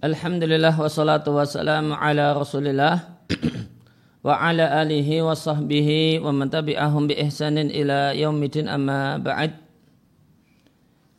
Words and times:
Alhamdulillah 0.00 0.72
wassalatu 0.80 1.36
wassalamu 1.36 1.92
ala 1.92 2.32
rasulillah 2.32 3.20
wa 4.24 4.32
ala 4.32 4.80
alihi 4.80 5.20
wa 5.20 5.36
sahbihi 5.36 6.24
wa 6.24 6.32
man 6.32 6.48
tabi'ahum 6.48 7.04
bi 7.04 7.20
ihsanin 7.20 7.68
ila 7.68 8.16
yaumidin 8.16 8.64
amma 8.64 9.20
ba'd. 9.20 9.60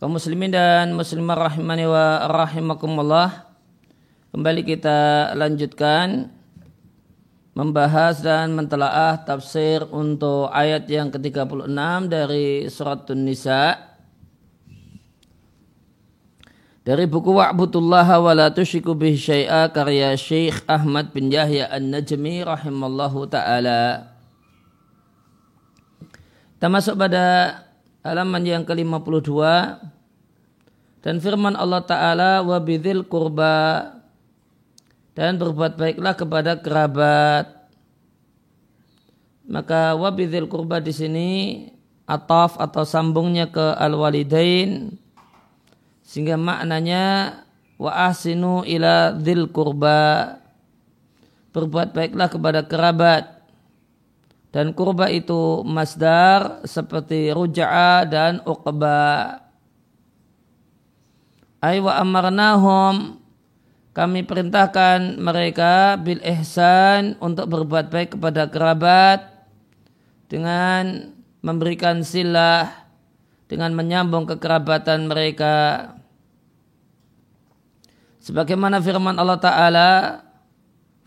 Kaum 0.02 0.18
muslimin 0.18 0.50
dan 0.50 0.98
muslimah 0.98 1.38
rahimani 1.38 1.86
wa 1.86 2.26
rahimakumullah 2.26 3.54
kembali 4.34 4.66
kita 4.66 5.38
lanjutkan 5.38 6.34
membahas 7.54 8.26
dan 8.26 8.50
mentelaah 8.58 9.22
tafsir 9.22 9.86
untuk 9.94 10.50
ayat 10.50 10.90
yang 10.90 11.13
ke-36 11.13 11.70
dari 12.09 12.66
surat 12.66 13.05
Nisa 13.13 13.91
dari 16.81 17.05
buku 17.05 17.38
Wa'budullah 17.38 18.09
wa 18.17 18.34
la 18.34 18.49
tusyriku 18.49 18.98
bihi 18.98 19.13
syai'a 19.13 19.70
karya 19.70 20.17
Syekh 20.17 20.66
Ahmad 20.66 21.13
bin 21.13 21.30
Yahya 21.30 21.70
An-Najmi 21.70 22.41
rahimallahu 22.41 23.30
taala. 23.30 24.09
Kita 26.58 26.67
masuk 26.70 26.98
pada 26.98 27.58
halaman 28.02 28.41
yang 28.45 28.63
ke-52 28.66 29.30
dan 31.02 31.16
firman 31.22 31.53
Allah 31.53 31.81
taala 31.86 32.41
wa 32.41 32.58
bidzil 32.58 33.05
qurba 33.05 33.98
dan 35.13 35.38
berbuat 35.38 35.77
baiklah 35.77 36.17
kepada 36.17 36.58
kerabat. 36.58 37.45
Maka 39.45 39.94
wa 39.94 40.09
bidzil 40.09 40.50
qurba 40.50 40.81
di 40.81 40.94
sini 40.94 41.30
ataf 42.09 42.58
atau 42.58 42.81
sambungnya 42.86 43.53
ke 43.53 43.78
al-walidain 43.78 45.00
sehingga 46.12 46.36
maknanya 46.36 47.40
wa 47.80 48.12
ahsinu 48.12 48.67
ila 48.67 49.16
dzil 49.16 49.48
kurba 49.48 50.36
berbuat 51.56 51.95
baiklah 51.95 52.28
kepada 52.28 52.68
kerabat. 52.68 53.40
Dan 54.52 54.76
kurba 54.76 55.08
itu 55.08 55.64
masdar 55.64 56.68
seperti 56.68 57.31
ruja'a 57.31 58.03
dan 58.03 58.44
uqba. 58.44 59.40
Ay 61.64 61.80
wa 61.80 61.95
amarnahum 61.95 63.16
kami 63.96 64.28
perintahkan 64.28 65.16
mereka 65.16 65.96
bil 65.96 66.20
ihsan 66.20 67.16
untuk 67.23 67.48
berbuat 67.48 67.88
baik 67.88 68.20
kepada 68.20 68.52
kerabat 68.52 69.48
dengan 70.28 71.16
memberikan 71.40 72.03
silah 72.03 72.81
dengan 73.48 73.75
menyambung 73.75 74.28
kekerabatan 74.28 75.12
mereka 75.12 75.88
Sebagaimana 78.22 78.77
firman 78.77 79.17
Allah 79.17 79.39
Ta'ala, 79.41 79.89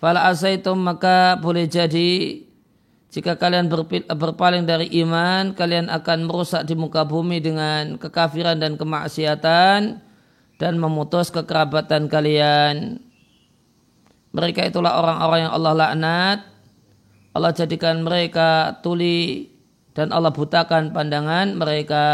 Fala 0.04 0.28
asaitum 0.28 0.76
maka 0.84 1.40
boleh 1.40 1.64
jadi 1.64 2.44
jika 3.08 3.40
kalian 3.40 3.72
berpaling 4.10 4.66
dari 4.66 4.90
iman, 5.00 5.56
kalian 5.56 5.88
akan 5.88 6.28
merusak 6.28 6.68
di 6.68 6.76
muka 6.76 7.06
bumi 7.06 7.40
dengan 7.40 7.96
kekafiran 7.96 8.58
dan 8.58 8.76
kemaksiatan 8.76 10.02
dan 10.60 10.72
memutus 10.76 11.30
kekerabatan 11.30 12.10
kalian. 12.10 12.98
Mereka 14.34 14.66
itulah 14.66 14.98
orang-orang 14.98 15.46
yang 15.46 15.54
Allah 15.54 15.72
laknat. 15.72 16.38
Allah 17.32 17.54
jadikan 17.54 18.02
mereka 18.02 18.82
tuli 18.82 19.54
dan 19.94 20.10
Allah 20.10 20.34
butakan 20.34 20.90
pandangan 20.90 21.54
mereka. 21.54 22.04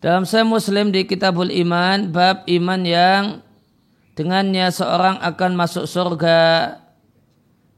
Dalam 0.00 0.24
saya 0.24 0.48
Muslim 0.48 0.88
di 0.88 1.04
Kitabul 1.04 1.52
Iman, 1.52 2.08
bab 2.08 2.48
iman 2.48 2.80
yang 2.88 3.44
dengannya 4.16 4.72
seorang 4.72 5.20
akan 5.20 5.52
masuk 5.52 5.84
surga. 5.84 6.72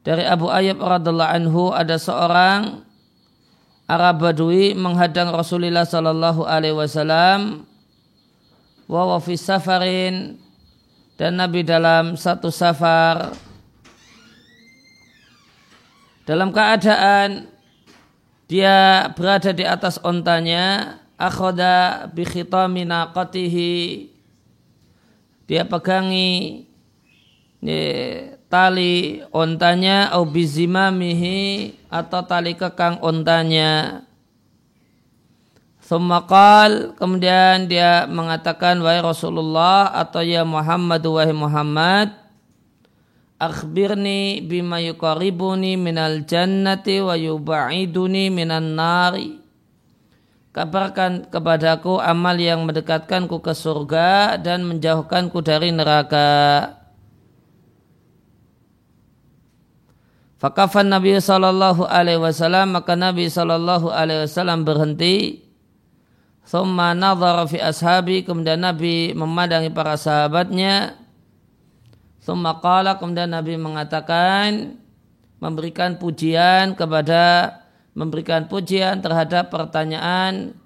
Dari 0.07 0.23
Abu 0.23 0.47
Ayyub 0.47 0.79
radhiallahu 0.79 1.35
anhu 1.35 1.75
ada 1.75 1.99
seorang 1.99 2.87
Arab 3.91 4.23
Badui 4.23 4.79
menghadang 4.79 5.35
Rasulullah 5.35 5.83
sallallahu 5.83 6.47
alaihi 6.47 6.79
wasallam 6.79 7.67
wa 8.87 9.19
fi 9.19 9.35
safarin 9.35 10.39
dan 11.19 11.39
Nabi 11.39 11.63
dalam 11.63 12.19
satu 12.19 12.51
safar 12.51 13.31
dalam 16.27 16.51
keadaan 16.51 17.47
dia 18.51 19.07
berada 19.15 19.55
di 19.55 19.63
atas 19.63 20.03
ontanya 20.03 20.99
akhoda 21.23 22.11
bi 22.11 22.27
khitami 22.27 22.83
naqatihi 22.83 24.11
dia 25.47 25.63
pegangi 25.63 26.67
ya, 27.63 28.35
tali 28.51 29.23
ontanya 29.31 30.11
au 30.11 30.27
bizimamihi 30.27 31.73
atau 31.93 32.21
tali 32.25 32.57
kekang 32.59 32.99
ontanya. 33.05 34.03
Sumakal 35.83 36.95
kemudian 36.97 37.67
dia 37.69 38.07
mengatakan 38.09 38.81
wahai 38.81 39.03
Rasulullah 39.03 39.93
atau 39.93 40.23
ya 40.25 40.47
Muhammad 40.47 41.03
wahai 41.05 41.35
Muhammad 41.35 42.15
akhbirni 43.37 44.41
bima 44.47 44.79
yuqaribuni 44.79 45.75
minal 45.75 46.23
jannati 46.23 47.03
wa 47.03 47.19
yuba'iduni 47.19 48.31
minan 48.31 48.79
nari 48.79 49.42
Kabarkan 50.53 51.33
kepadaku 51.33 51.97
amal 51.97 52.37
yang 52.37 52.69
mendekatkanku 52.69 53.41
ke 53.41 53.57
surga 53.57 54.37
dan 54.37 54.69
menjauhkanku 54.69 55.41
dari 55.41 55.73
neraka. 55.73 56.29
Fakafan 60.37 60.93
Nabi 60.93 61.17
Sallallahu 61.17 61.89
Alaihi 61.89 62.21
Wasallam 62.21 62.77
maka 62.77 62.93
Nabi 62.93 63.33
Sallallahu 63.33 63.89
Alaihi 63.89 64.29
Wasallam 64.29 64.69
berhenti. 64.69 65.41
Thumma 66.45 66.93
nazar 66.93 67.49
fi 67.49 67.57
ashabi 67.57 68.21
kemudian 68.21 68.61
Nabi 68.61 69.17
memandangi 69.17 69.73
para 69.73 69.97
sahabatnya. 69.97 71.01
Thumma 72.21 72.61
qala 72.61 73.01
kemudian 73.01 73.33
Nabi 73.33 73.57
mengatakan 73.57 74.77
memberikan 75.41 75.97
pujian 75.97 76.77
kepada 76.77 77.62
memberikan 77.93 78.49
pujian 78.49 79.05
terhadap 79.05 79.53
pertanyaan 79.53 80.57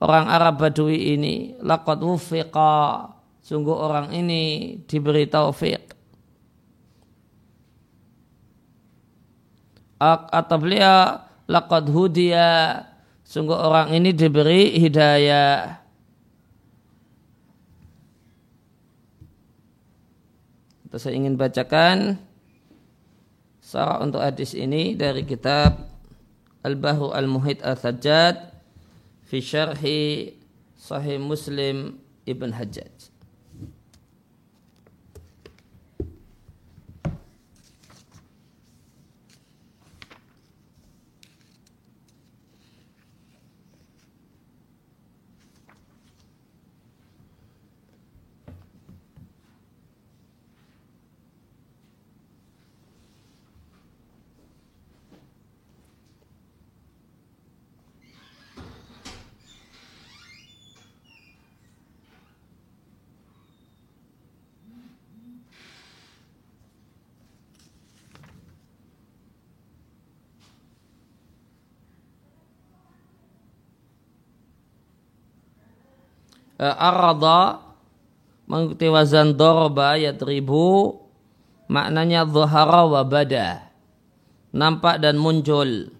orang 0.00 0.26
Arab 0.28 0.60
Badui 0.60 1.16
ini. 1.16 1.56
Laqad 1.60 2.00
wufiqa. 2.00 3.16
Sungguh 3.40 3.72
orang 3.72 4.12
ini 4.12 4.76
diberi 4.84 5.24
taufik. 5.28 5.96
Atau 10.00 10.56
beliau 10.60 11.24
laqad 11.48 11.88
hudiya. 11.88 12.84
Sungguh 13.24 13.56
orang 13.56 13.92
ini 13.92 14.10
diberi 14.16 14.76
hidayah. 14.80 15.80
Terus 20.90 21.06
saya 21.06 21.14
ingin 21.14 21.38
bacakan 21.38 22.18
sarah 23.62 24.02
untuk 24.02 24.18
hadis 24.18 24.58
ini 24.58 24.98
dari 24.98 25.22
kitab 25.22 25.89
Al-Bahru 26.60 27.08
Al-Muhid 27.16 27.64
Al-Sajjad 27.64 28.52
fi 29.24 29.38
syarhi 29.40 30.36
Sahih 30.76 31.16
Muslim 31.16 31.96
Ibn 32.28 32.52
Hajjaj. 32.52 33.10
uh, 36.00 36.10
arada 76.60 77.64
mengikuti 78.44 78.86
wazan 78.92 79.32
dorba 79.32 79.96
yadribu 79.96 81.00
maknanya 81.70 82.28
zuhara 82.28 82.84
wa 82.84 83.00
bada 83.06 83.72
nampak 84.52 85.00
dan 85.00 85.16
muncul 85.16 85.94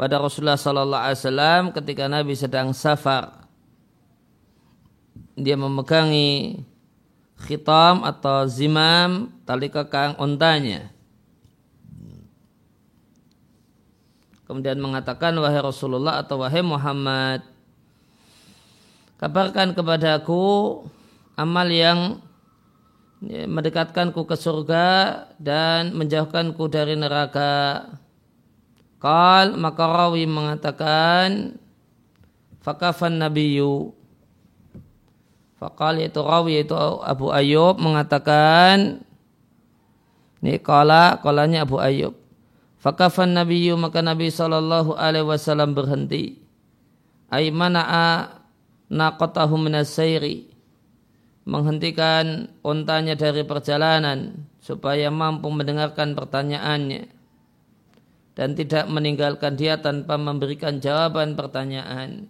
pada 0.00 0.18
Rasulullah 0.18 0.58
sallallahu 0.58 1.04
alaihi 1.04 1.20
wasallam 1.20 1.62
ketika 1.76 2.04
Nabi 2.08 2.32
sedang 2.34 2.72
safar 2.72 3.44
dia 5.34 5.58
memegangi 5.58 6.62
khitam 7.44 8.06
atau 8.06 8.46
zimam 8.46 9.34
tali 9.42 9.68
kekang 9.68 10.14
ontanya. 10.16 10.90
Kemudian 14.44 14.76
mengatakan 14.78 15.34
wahai 15.40 15.60
Rasulullah 15.60 16.20
atau 16.20 16.44
wahai 16.44 16.60
Muhammad 16.60 17.42
kabarkan 19.20 19.72
kepadaku 19.72 20.82
amal 21.38 21.68
yang 21.68 22.22
ya, 23.22 23.46
mendekatkanku 23.46 24.26
ke 24.26 24.36
surga 24.38 24.86
dan 25.38 25.94
menjauhkanku 25.94 26.64
dari 26.70 26.94
neraka. 26.94 27.86
Kal 29.02 29.60
maka 29.60 29.84
rawi 29.84 30.24
mengatakan 30.24 31.60
fakafan 32.64 33.20
nabiyu 33.20 33.92
Fakal 35.54 35.96
itu 36.02 36.20
rawi 36.20 36.66
itu 36.66 36.76
Abu 36.76 37.32
Ayyub 37.32 37.80
mengatakan 37.80 39.00
ini 40.44 40.60
kala 40.60 41.20
kalanya 41.24 41.64
Abu 41.64 41.80
Ayyub 41.80 42.24
Fakafan 42.84 43.32
Nabiyu 43.32 43.80
maka 43.80 44.04
Nabi 44.04 44.28
Wasallam 44.28 45.72
berhenti. 45.72 46.44
Aimana'a 47.32 48.43
naqatahu 48.92 49.56
minasairi 49.56 50.50
menghentikan 51.44 52.48
ontanya 52.64 53.16
dari 53.16 53.44
perjalanan 53.44 54.48
supaya 54.64 55.12
mampu 55.12 55.52
mendengarkan 55.52 56.16
pertanyaannya 56.16 57.04
dan 58.34 58.56
tidak 58.56 58.88
meninggalkan 58.90 59.54
dia 59.54 59.78
tanpa 59.78 60.18
memberikan 60.18 60.80
jawaban 60.82 61.38
pertanyaan. 61.38 62.26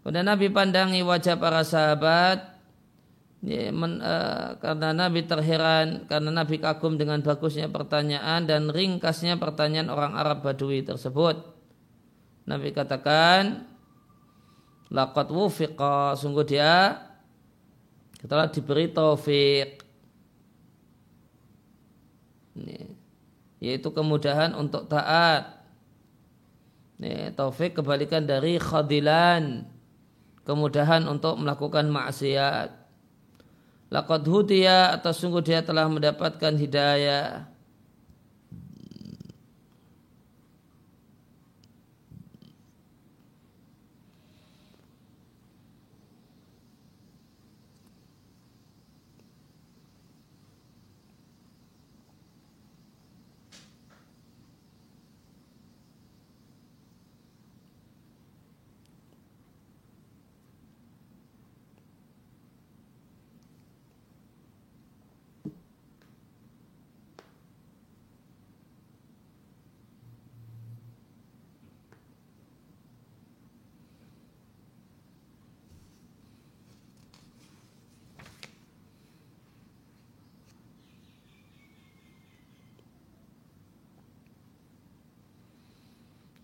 Kemudian 0.00 0.26
Nabi 0.30 0.48
pandangi 0.48 1.00
wajah 1.04 1.36
para 1.36 1.64
sahabat 1.64 2.54
ya, 3.44 3.68
men, 3.72 4.00
uh, 4.00 4.56
karena 4.62 4.96
Nabi 4.96 5.24
terheran 5.28 6.08
karena 6.08 6.30
Nabi 6.32 6.56
kagum 6.60 6.96
dengan 6.96 7.20
bagusnya 7.20 7.68
pertanyaan 7.68 8.48
dan 8.48 8.72
ringkasnya 8.72 9.36
pertanyaan 9.36 9.92
orang 9.92 10.16
Arab 10.16 10.44
Badui 10.44 10.80
tersebut. 10.84 11.40
Nabi 12.44 12.76
katakan, 12.76 13.73
laqad 14.94 15.26
wufiqa 15.34 16.14
sungguh 16.14 16.46
dia 16.46 17.02
telah 18.24 18.46
diberi 18.46 18.88
taufik 18.88 19.82
yaitu 23.58 23.88
kemudahan 23.90 24.54
untuk 24.54 24.86
taat. 24.86 25.66
Ini 27.02 27.34
taufik 27.34 27.82
kebalikan 27.82 28.22
dari 28.22 28.56
khadilan 28.56 29.66
kemudahan 30.46 31.08
untuk 31.10 31.40
melakukan 31.42 31.90
maksiat. 31.90 32.70
Laqad 33.90 34.22
hudiya 34.28 34.94
atau 34.94 35.10
sungguh 35.10 35.42
dia 35.42 35.60
telah 35.64 35.90
mendapatkan 35.90 36.54
hidayah. 36.54 37.53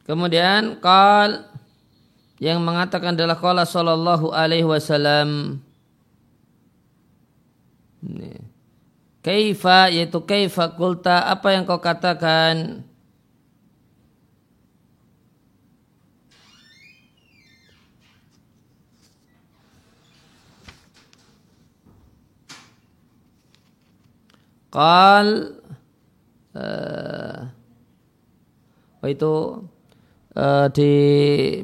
Kemudian 0.05 0.81
kal 0.81 1.47
yang 2.41 2.65
mengatakan 2.65 3.13
adalah 3.13 3.37
kala 3.37 3.69
sallallahu 3.69 4.33
alaihi 4.33 4.65
wasallam. 4.65 5.61
Kaifa 9.21 9.93
yaitu 9.93 10.25
kaifa 10.25 10.73
kulta 10.73 11.29
apa 11.29 11.53
yang 11.53 11.69
kau 11.69 11.77
katakan? 11.77 12.81
Qal 24.71 25.59
uh, 26.55 27.51
itu 29.03 29.35
uh, 30.35 30.67
di 30.71 30.93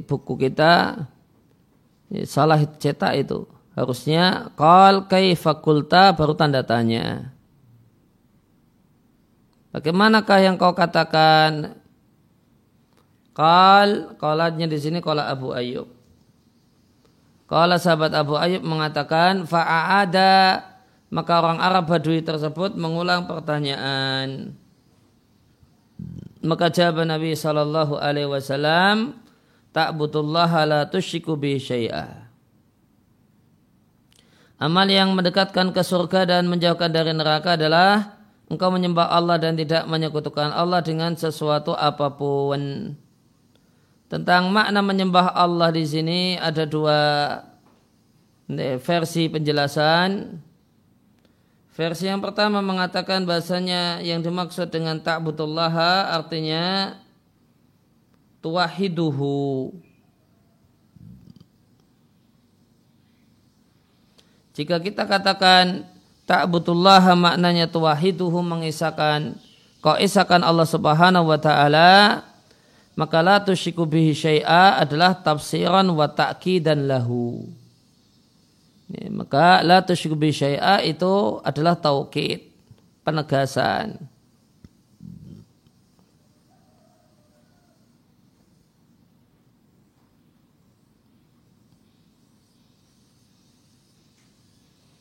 buku 0.02 0.34
kita 0.38 1.04
salah 2.24 2.62
cetak 2.62 3.12
itu. 3.18 3.46
Harusnya 3.76 4.48
kal 4.56 5.04
fakulta 5.36 6.16
baru 6.16 6.32
tanda 6.32 6.64
tanya. 6.64 7.36
Bagaimanakah 9.76 10.38
yang 10.40 10.56
kau 10.56 10.72
katakan? 10.72 11.76
Kal 13.36 14.16
kalatnya 14.16 14.64
di 14.64 14.80
sini 14.80 15.04
kala 15.04 15.28
Abu 15.28 15.52
Ayyub. 15.52 15.92
Kala 17.44 17.76
sahabat 17.76 18.16
Abu 18.16 18.40
Ayyub 18.40 18.64
mengatakan 18.64 19.44
fa'ada 19.44 20.64
maka 21.12 21.32
orang 21.38 21.60
Arab 21.60 21.92
Badui 21.92 22.24
tersebut 22.24 22.74
mengulang 22.74 23.28
pertanyaan 23.28 24.56
maka 26.44 26.68
jawab 26.68 27.06
Nabi 27.08 27.32
sallallahu 27.32 27.96
alaihi 27.96 28.28
wasallam, 28.28 29.16
"Ta'budullah 29.72 30.52
la 30.68 30.80
tusyriku 30.88 31.36
bi 31.38 31.56
syai'a." 31.56 32.28
Amal 34.56 34.88
yang 34.88 35.12
mendekatkan 35.12 35.68
ke 35.72 35.84
surga 35.84 36.24
dan 36.24 36.48
menjauhkan 36.48 36.88
dari 36.88 37.12
neraka 37.12 37.60
adalah 37.60 38.16
engkau 38.48 38.72
menyembah 38.72 39.12
Allah 39.12 39.36
dan 39.36 39.52
tidak 39.52 39.84
menyekutukan 39.84 40.48
Allah 40.48 40.80
dengan 40.80 41.12
sesuatu 41.12 41.76
apa 41.76 42.16
pun. 42.16 42.92
Tentang 44.06 44.48
makna 44.48 44.80
menyembah 44.80 45.34
Allah 45.36 45.68
di 45.74 45.84
sini 45.84 46.40
ada 46.40 46.64
dua 46.64 46.98
versi 48.80 49.26
penjelasan. 49.28 50.40
Versi 51.76 52.08
yang 52.08 52.24
pertama 52.24 52.64
mengatakan 52.64 53.28
bahasanya 53.28 54.00
yang 54.00 54.24
dimaksud 54.24 54.72
dengan 54.72 54.96
ta'budullah 54.96 56.08
artinya 56.08 56.96
tuwahiduhu. 58.40 59.76
Jika 64.56 64.80
kita 64.80 65.04
katakan 65.04 65.84
ta'budullah 66.24 67.12
maknanya 67.12 67.68
tuwahiduhu 67.68 68.40
mengisahkan 68.40 69.36
kau 69.84 70.00
isahkan 70.00 70.40
Allah 70.40 70.64
Subhanahu 70.64 71.28
wa 71.28 71.36
taala 71.36 72.24
maka 72.96 73.20
la 73.20 73.36
tusyriku 73.36 73.84
bihi 73.84 74.16
syai'a 74.16 74.80
adalah 74.80 75.12
tafsiran 75.12 75.84
wa 75.92 76.08
ta'kidan 76.08 76.88
lahu. 76.88 77.52
Ya, 78.86 79.10
maka 79.10 79.66
la 79.66 79.82
tusyriku 79.82 80.14
bi 80.14 80.30
syai'a 80.30 80.78
itu 80.86 81.42
adalah 81.42 81.74
taukid, 81.74 82.54
penegasan. 83.02 83.98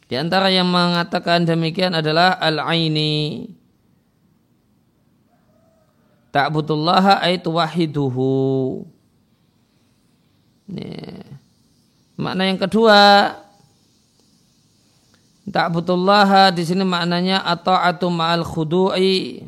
Di 0.06 0.18
antara 0.22 0.54
yang 0.54 0.70
mengatakan 0.70 1.46
demikian 1.46 1.98
adalah 1.98 2.38
al-aini. 2.38 3.50
Ta'budullaha 6.30 7.22
ay 7.26 7.42
tuwahiduhu. 7.42 8.86
Ya. 10.74 11.26
Makna 12.16 12.44
yang 12.48 12.62
kedua, 12.62 12.98
Ta'budullah 15.46 16.50
di 16.50 16.66
sini 16.66 16.82
maknanya 16.82 17.46
ata'atu 17.46 18.10
ma'al 18.10 18.42
khudu'i. 18.42 19.46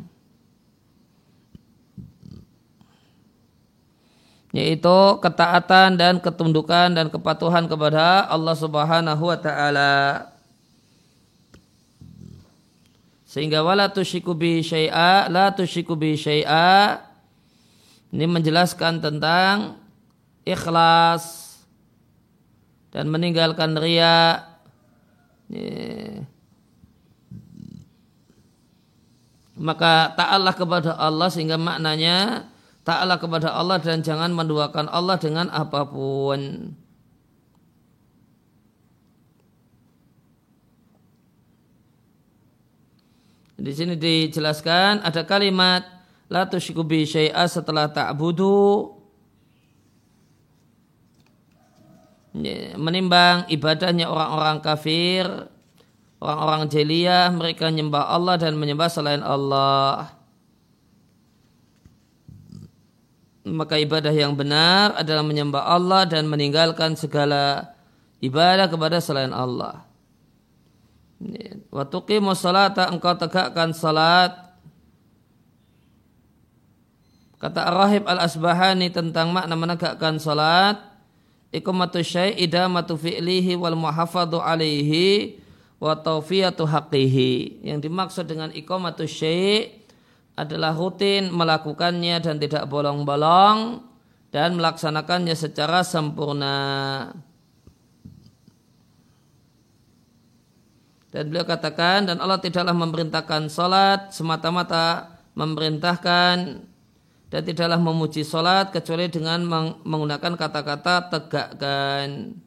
Yaitu 4.54 4.98
ketaatan 5.20 5.98
dan 5.98 6.22
ketundukan 6.22 6.94
dan 6.94 7.10
kepatuhan 7.12 7.66
kepada 7.66 8.24
Allah 8.30 8.54
Subhanahu 8.56 9.22
wa 9.26 9.38
taala. 9.38 9.94
Sehingga 13.28 13.60
wala 13.60 13.92
tusyiku 13.92 14.32
bi 14.32 14.64
syai'a 14.64 15.28
la 15.28 15.52
tusyiku 15.52 15.92
bi 15.98 16.16
syai'a. 16.16 16.96
Ini 18.08 18.24
menjelaskan 18.24 19.04
tentang 19.04 19.76
ikhlas 20.48 21.60
dan 22.88 23.12
meninggalkan 23.12 23.76
ria. 25.50 26.24
Maka 29.58 30.14
ta'allah 30.14 30.54
kepada 30.54 30.94
Allah 30.94 31.28
sehingga 31.34 31.58
maknanya 31.58 32.46
Ta'ala 32.88 33.20
kepada 33.20 33.52
Allah 33.52 33.76
dan 33.84 34.00
jangan 34.00 34.32
menduakan 34.32 34.88
Allah 34.88 35.20
dengan 35.20 35.52
apa 35.52 35.84
pun. 35.84 36.72
Di 43.60 43.72
sini 43.76 43.92
dijelaskan 43.92 45.04
ada 45.04 45.20
kalimat 45.28 45.84
la 46.32 46.48
tusyriku 46.48 46.80
bi 46.80 47.04
setelah 47.04 47.92
ta'budu 47.92 48.88
menimbang 52.78 53.50
ibadahnya 53.50 54.06
orang-orang 54.06 54.58
kafir, 54.62 55.26
orang-orang 56.22 56.70
jeliyah, 56.70 57.34
mereka 57.34 57.70
menyembah 57.70 58.14
Allah 58.14 58.34
dan 58.38 58.54
menyembah 58.54 58.88
selain 58.90 59.22
Allah. 59.24 60.18
maka 63.52 63.80
ibadah 63.80 64.12
yang 64.12 64.36
benar 64.36 64.92
adalah 64.96 65.24
menyembah 65.24 65.64
Allah 65.64 66.04
dan 66.04 66.28
meninggalkan 66.28 66.94
segala 66.94 67.72
ibadah 68.20 68.68
kepada 68.68 69.00
selain 69.00 69.32
Allah. 69.32 69.88
Wa 71.72 71.84
tuqimu 71.88 72.36
salata 72.36 72.92
engkau 72.92 73.16
tegakkan 73.18 73.74
salat. 73.74 74.36
Kata 77.38 77.70
Ar-Rahib 77.70 78.06
Al-Asbahani 78.06 78.90
tentang 78.90 79.30
makna 79.30 79.54
menegakkan 79.54 80.18
salat. 80.18 80.78
Iqamatu 81.48 82.04
syai' 82.04 82.36
idamatu 82.36 83.00
fi'lihi 83.00 83.56
wal 83.56 83.72
muhafadu 83.72 84.36
alaihi 84.36 85.40
wa 85.80 85.96
tawfiyatu 85.96 86.68
haqqihi. 86.68 87.64
Yang 87.64 87.88
dimaksud 87.88 88.24
dengan 88.28 88.52
iqamatu 88.52 89.08
syai' 89.08 89.72
adalah 90.36 90.76
rutin 90.76 91.32
melakukannya 91.32 92.20
dan 92.20 92.36
tidak 92.36 92.68
bolong-bolong 92.68 93.80
dan 94.28 94.54
melaksanakannya 94.60 95.32
secara 95.32 95.80
sempurna. 95.80 97.08
Dan 101.08 101.32
beliau 101.32 101.48
katakan 101.48 102.04
dan 102.04 102.20
Allah 102.20 102.36
tidaklah 102.36 102.76
memerintahkan 102.76 103.48
salat 103.48 104.12
semata-mata 104.12 105.16
memerintahkan 105.32 106.60
dan 107.28 107.44
tidaklah 107.44 107.76
memuji 107.76 108.24
salat 108.24 108.72
kecuali 108.72 109.12
dengan 109.12 109.44
menggunakan 109.84 110.32
kata-kata 110.36 111.12
tegakkan. 111.12 112.40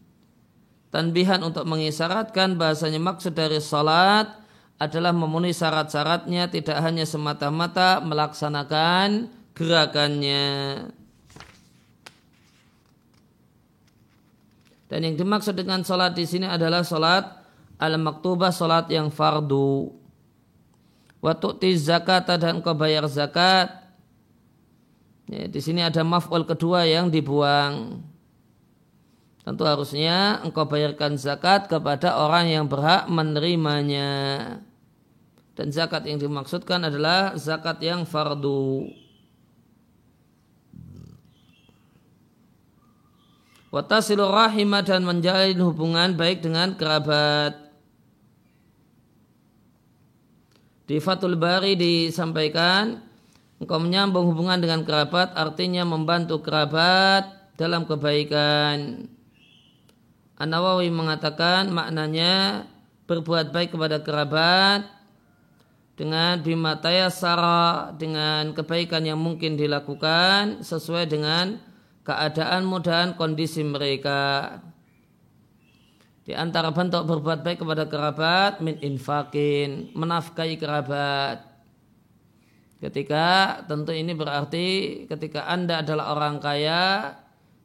Tanbihan 0.92 1.40
untuk 1.46 1.64
mengisyaratkan 1.70 2.60
bahasanya 2.60 3.00
maksud 3.00 3.32
dari 3.38 3.62
salat 3.64 4.28
adalah 4.82 5.14
memenuhi 5.14 5.54
syarat-syaratnya 5.54 6.50
tidak 6.50 6.82
hanya 6.82 7.06
semata-mata 7.06 8.02
melaksanakan 8.02 9.30
gerakannya. 9.54 10.50
Dan 14.92 15.00
yang 15.08 15.16
dimaksud 15.16 15.56
dengan 15.56 15.88
sholat 15.88 16.12
di 16.12 16.28
sini 16.28 16.44
adalah 16.50 16.84
sholat 16.84 17.24
al-maktubah, 17.80 18.52
sholat 18.52 18.92
yang 18.92 19.08
fardu. 19.08 19.88
Waktu 21.24 21.78
zakat 21.78 22.28
dan 22.28 22.60
kau 22.60 22.76
bayar 22.76 23.08
zakat. 23.08 23.81
Ya, 25.32 25.48
di 25.48 25.64
sini 25.64 25.80
ada 25.80 26.04
maf'ul 26.04 26.44
kedua 26.44 26.84
yang 26.84 27.08
dibuang. 27.08 28.04
Tentu 29.48 29.64
harusnya 29.64 30.44
engkau 30.44 30.68
bayarkan 30.68 31.16
zakat 31.16 31.72
kepada 31.72 32.20
orang 32.20 32.52
yang 32.52 32.66
berhak 32.68 33.08
menerimanya. 33.08 34.12
Dan 35.56 35.72
zakat 35.72 36.04
yang 36.04 36.20
dimaksudkan 36.20 36.84
adalah 36.84 37.40
zakat 37.40 37.80
yang 37.80 38.04
fardu. 38.04 38.92
Watasilu 43.72 44.28
rahimah 44.28 44.84
dan 44.84 45.08
menjalin 45.08 45.64
hubungan 45.64 46.12
baik 46.12 46.44
dengan 46.44 46.76
kerabat. 46.76 47.56
Di 50.92 51.00
Fatul 51.00 51.40
Bari 51.40 51.80
disampaikan, 51.80 53.11
engkau 53.62 53.78
menyambung 53.78 54.34
hubungan 54.34 54.58
dengan 54.58 54.82
kerabat 54.82 55.38
artinya 55.38 55.86
membantu 55.86 56.42
kerabat 56.42 57.30
dalam 57.62 57.86
kebaikan. 57.86 59.06
An-Nawawi 60.42 60.90
mengatakan 60.90 61.70
maknanya 61.70 62.66
berbuat 63.06 63.54
baik 63.54 63.78
kepada 63.78 64.02
kerabat 64.02 64.90
dengan 65.94 66.42
bimataya 66.42 67.14
sara 67.14 67.94
dengan 67.94 68.58
kebaikan 68.58 69.06
yang 69.06 69.22
mungkin 69.22 69.54
dilakukan 69.54 70.66
sesuai 70.66 71.06
dengan 71.06 71.62
keadaanmu 72.02 72.82
dan 72.82 73.14
kondisi 73.14 73.62
mereka. 73.62 74.58
Di 76.26 76.34
antara 76.34 76.74
bentuk 76.74 77.06
berbuat 77.06 77.46
baik 77.46 77.62
kepada 77.62 77.86
kerabat 77.86 78.66
min 78.66 78.82
infakin 78.82 79.94
menafkahi 79.94 80.58
kerabat. 80.58 81.51
Ketika 82.82 83.62
tentu 83.70 83.94
ini 83.94 84.18
berarti 84.18 84.66
ketika 85.06 85.46
Anda 85.46 85.86
adalah 85.86 86.18
orang 86.18 86.42
kaya, 86.42 87.14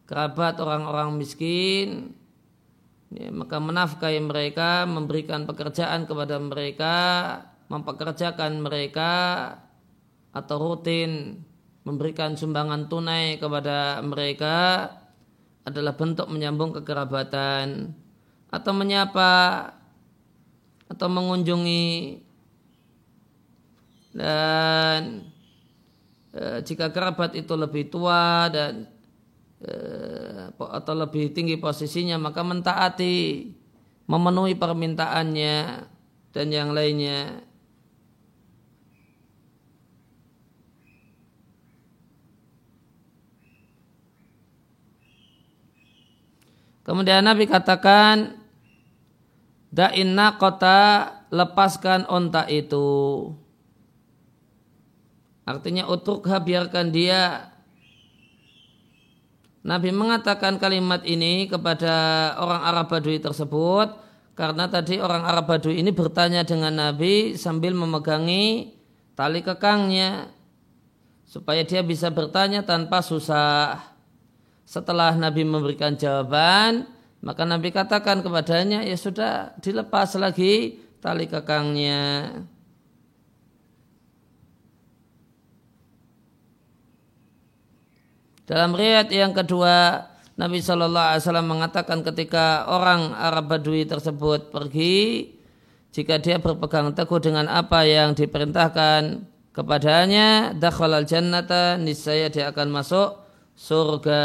kerabat 0.04 0.60
orang-orang 0.60 1.16
miskin, 1.16 2.12
ya, 3.08 3.32
maka 3.32 3.56
menafkahi 3.56 4.20
mereka, 4.20 4.84
memberikan 4.84 5.48
pekerjaan 5.48 6.04
kepada 6.04 6.36
mereka, 6.36 6.96
mempekerjakan 7.72 8.60
mereka 8.60 9.12
atau 10.36 10.56
rutin 10.60 11.40
memberikan 11.86 12.34
sumbangan 12.34 12.90
tunai 12.90 13.38
kepada 13.38 14.02
mereka 14.02 14.90
adalah 15.62 15.94
bentuk 15.94 16.26
menyambung 16.26 16.74
kekerabatan 16.76 17.94
atau 18.50 18.72
menyapa 18.74 19.32
atau 20.90 21.08
mengunjungi 21.10 21.86
dan 24.16 25.28
e, 26.32 26.64
jika 26.64 26.88
kerabat 26.88 27.36
itu 27.36 27.52
lebih 27.52 27.92
tua 27.92 28.48
dan 28.48 28.88
e, 29.60 29.72
atau 30.56 30.94
lebih 30.96 31.36
tinggi 31.36 31.60
posisinya 31.60 32.16
maka 32.16 32.40
mentaati 32.40 33.52
memenuhi 34.08 34.56
permintaannya 34.56 35.56
dan 36.32 36.46
yang 36.48 36.72
lainnya 36.72 37.44
Kemudian 46.86 47.26
Nabi 47.26 47.50
katakan, 47.50 48.38
Da'inna 49.74 50.38
kota 50.38 51.10
lepaskan 51.34 52.06
onta 52.06 52.46
itu. 52.46 53.34
Artinya 55.46 55.86
utrukha 55.86 56.42
biarkan 56.42 56.90
dia. 56.90 57.54
Nabi 59.62 59.94
mengatakan 59.94 60.58
kalimat 60.58 61.06
ini 61.06 61.46
kepada 61.46 62.34
orang 62.38 62.62
Arab 62.66 62.86
Badui 62.90 63.18
tersebut 63.22 63.94
karena 64.34 64.66
tadi 64.70 64.98
orang 64.98 65.22
Arab 65.26 65.46
Badui 65.50 65.78
ini 65.78 65.90
bertanya 65.94 66.42
dengan 66.42 66.74
Nabi 66.74 67.38
sambil 67.38 67.74
memegangi 67.74 68.74
tali 69.18 69.42
kekangnya 69.42 70.30
supaya 71.26 71.66
dia 71.66 71.82
bisa 71.82 72.10
bertanya 72.10 72.62
tanpa 72.62 73.02
susah. 73.02 73.96
Setelah 74.66 75.14
Nabi 75.14 75.46
memberikan 75.46 75.94
jawaban, 75.94 76.90
maka 77.22 77.46
Nabi 77.46 77.70
katakan 77.70 78.22
kepadanya, 78.22 78.82
ya 78.82 78.98
sudah 78.98 79.54
dilepas 79.62 80.14
lagi 80.18 80.82
tali 80.98 81.30
kekangnya. 81.30 82.30
Dalam 88.46 88.78
riwayat 88.78 89.10
yang 89.10 89.34
kedua, 89.34 90.06
Nabi 90.38 90.62
Shallallahu 90.62 91.08
Alaihi 91.10 91.22
Wasallam 91.26 91.48
mengatakan 91.50 92.06
ketika 92.06 92.62
orang 92.70 93.10
Arab 93.10 93.50
Badui 93.50 93.82
tersebut 93.82 94.54
pergi, 94.54 95.34
jika 95.90 96.22
dia 96.22 96.38
berpegang 96.38 96.94
teguh 96.94 97.18
dengan 97.18 97.50
apa 97.50 97.82
yang 97.82 98.14
diperintahkan 98.14 99.26
kepadanya, 99.50 100.54
dakhalal 100.54 101.02
jannata, 101.02 101.74
niscaya 101.74 102.30
dia 102.30 102.54
akan 102.54 102.68
masuk 102.70 103.18
surga. 103.58 104.22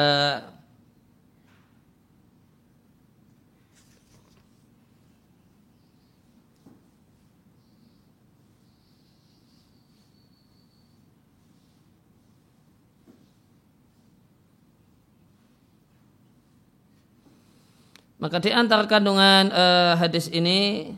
Maka 18.22 18.38
di 18.38 18.54
antara 18.54 18.86
kandungan 18.86 19.50
uh, 19.50 19.98
hadis 19.98 20.30
ini 20.30 20.94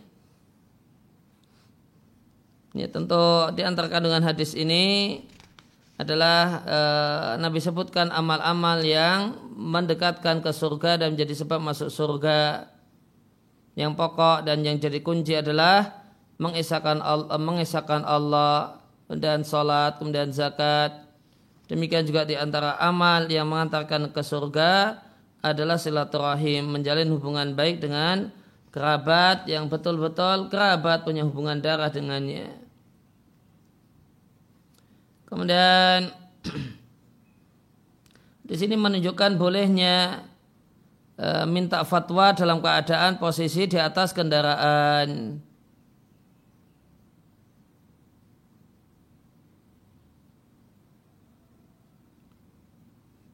ya 2.76 2.92
tentu 2.92 3.48
di 3.56 3.64
antara 3.64 3.88
kandungan 3.88 4.20
hadis 4.28 4.52
ini 4.52 5.24
adalah 5.96 6.68
uh, 6.68 7.32
Nabi 7.40 7.64
sebutkan 7.64 8.12
amal-amal 8.12 8.84
yang 8.84 9.40
mendekatkan 9.56 10.44
ke 10.44 10.52
surga 10.52 11.00
dan 11.00 11.16
menjadi 11.16 11.48
sebab 11.48 11.64
masuk 11.64 11.88
surga. 11.88 12.68
Yang 13.80 13.96
pokok 13.96 14.44
dan 14.44 14.60
yang 14.68 14.78
jadi 14.78 15.00
kunci 15.00 15.40
adalah 15.40 16.04
mengesahkan 16.44 17.00
Allah, 17.00 17.40
mengesahkan 17.40 18.04
Allah 18.04 18.84
dan 19.08 19.48
salat 19.48 19.96
kemudian 19.96 20.28
zakat. 20.36 21.08
Demikian 21.72 22.04
juga 22.04 22.28
di 22.28 22.36
antara 22.36 22.76
amal 22.84 23.32
yang 23.32 23.48
mengantarkan 23.48 24.12
ke 24.12 24.20
surga 24.20 25.00
adalah 25.44 25.76
silaturahim, 25.76 26.72
menjalin 26.72 27.12
hubungan 27.12 27.52
baik 27.52 27.84
dengan 27.84 28.32
kerabat 28.72 29.46
yang 29.46 29.68
betul-betul 29.68 30.48
kerabat 30.48 31.04
punya 31.04 31.28
hubungan 31.28 31.60
darah 31.60 31.92
dengannya. 31.92 32.48
Kemudian 35.28 36.16
di 38.50 38.56
sini 38.56 38.80
menunjukkan 38.80 39.36
bolehnya 39.36 40.24
e, 41.20 41.44
minta 41.46 41.84
fatwa 41.84 42.32
dalam 42.32 42.64
keadaan 42.64 43.20
posisi 43.20 43.68
di 43.68 43.78
atas 43.78 44.16
kendaraan. 44.16 45.44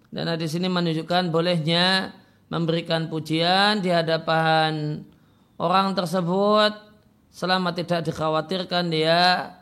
Dan 0.10 0.26
di 0.42 0.48
sini 0.50 0.66
menunjukkan 0.66 1.30
bolehnya 1.30 2.10
memberikan 2.50 3.08
pujian 3.14 3.78
di 3.78 3.94
hadapan 3.94 5.06
orang 5.62 5.94
tersebut 5.94 6.74
selama 7.30 7.70
tidak 7.78 8.10
dikhawatirkan 8.10 8.90
dia 8.90 9.54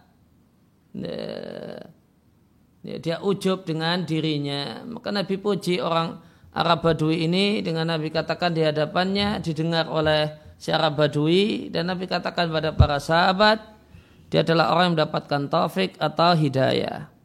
dia, 2.88 2.98
dia 3.04 3.18
ujub 3.20 3.68
dengan 3.68 4.08
dirinya. 4.08 4.88
Maka 4.88 5.12
Nabi 5.12 5.36
puji 5.36 5.84
orang 5.84 6.24
Arab 6.56 6.88
Badui 6.88 7.27
ini 7.27 7.60
dengan 7.60 7.92
Nabi 7.92 8.08
katakan 8.08 8.56
di 8.56 8.63
hadapannya 8.63 9.44
didengar 9.44 9.92
oleh 9.92 10.56
si 10.56 10.72
Arab 10.72 10.96
Badui 10.96 11.68
dan 11.70 11.92
Nabi 11.92 12.08
katakan 12.08 12.48
pada 12.48 12.72
para 12.72 12.98
sahabat 13.04 13.60
dia 14.32 14.48
adalah 14.48 14.72
orang 14.72 14.92
yang 14.92 14.96
mendapatkan 14.96 15.42
taufik 15.51 16.00
atau 16.00 16.36
hidayah. 16.36 17.17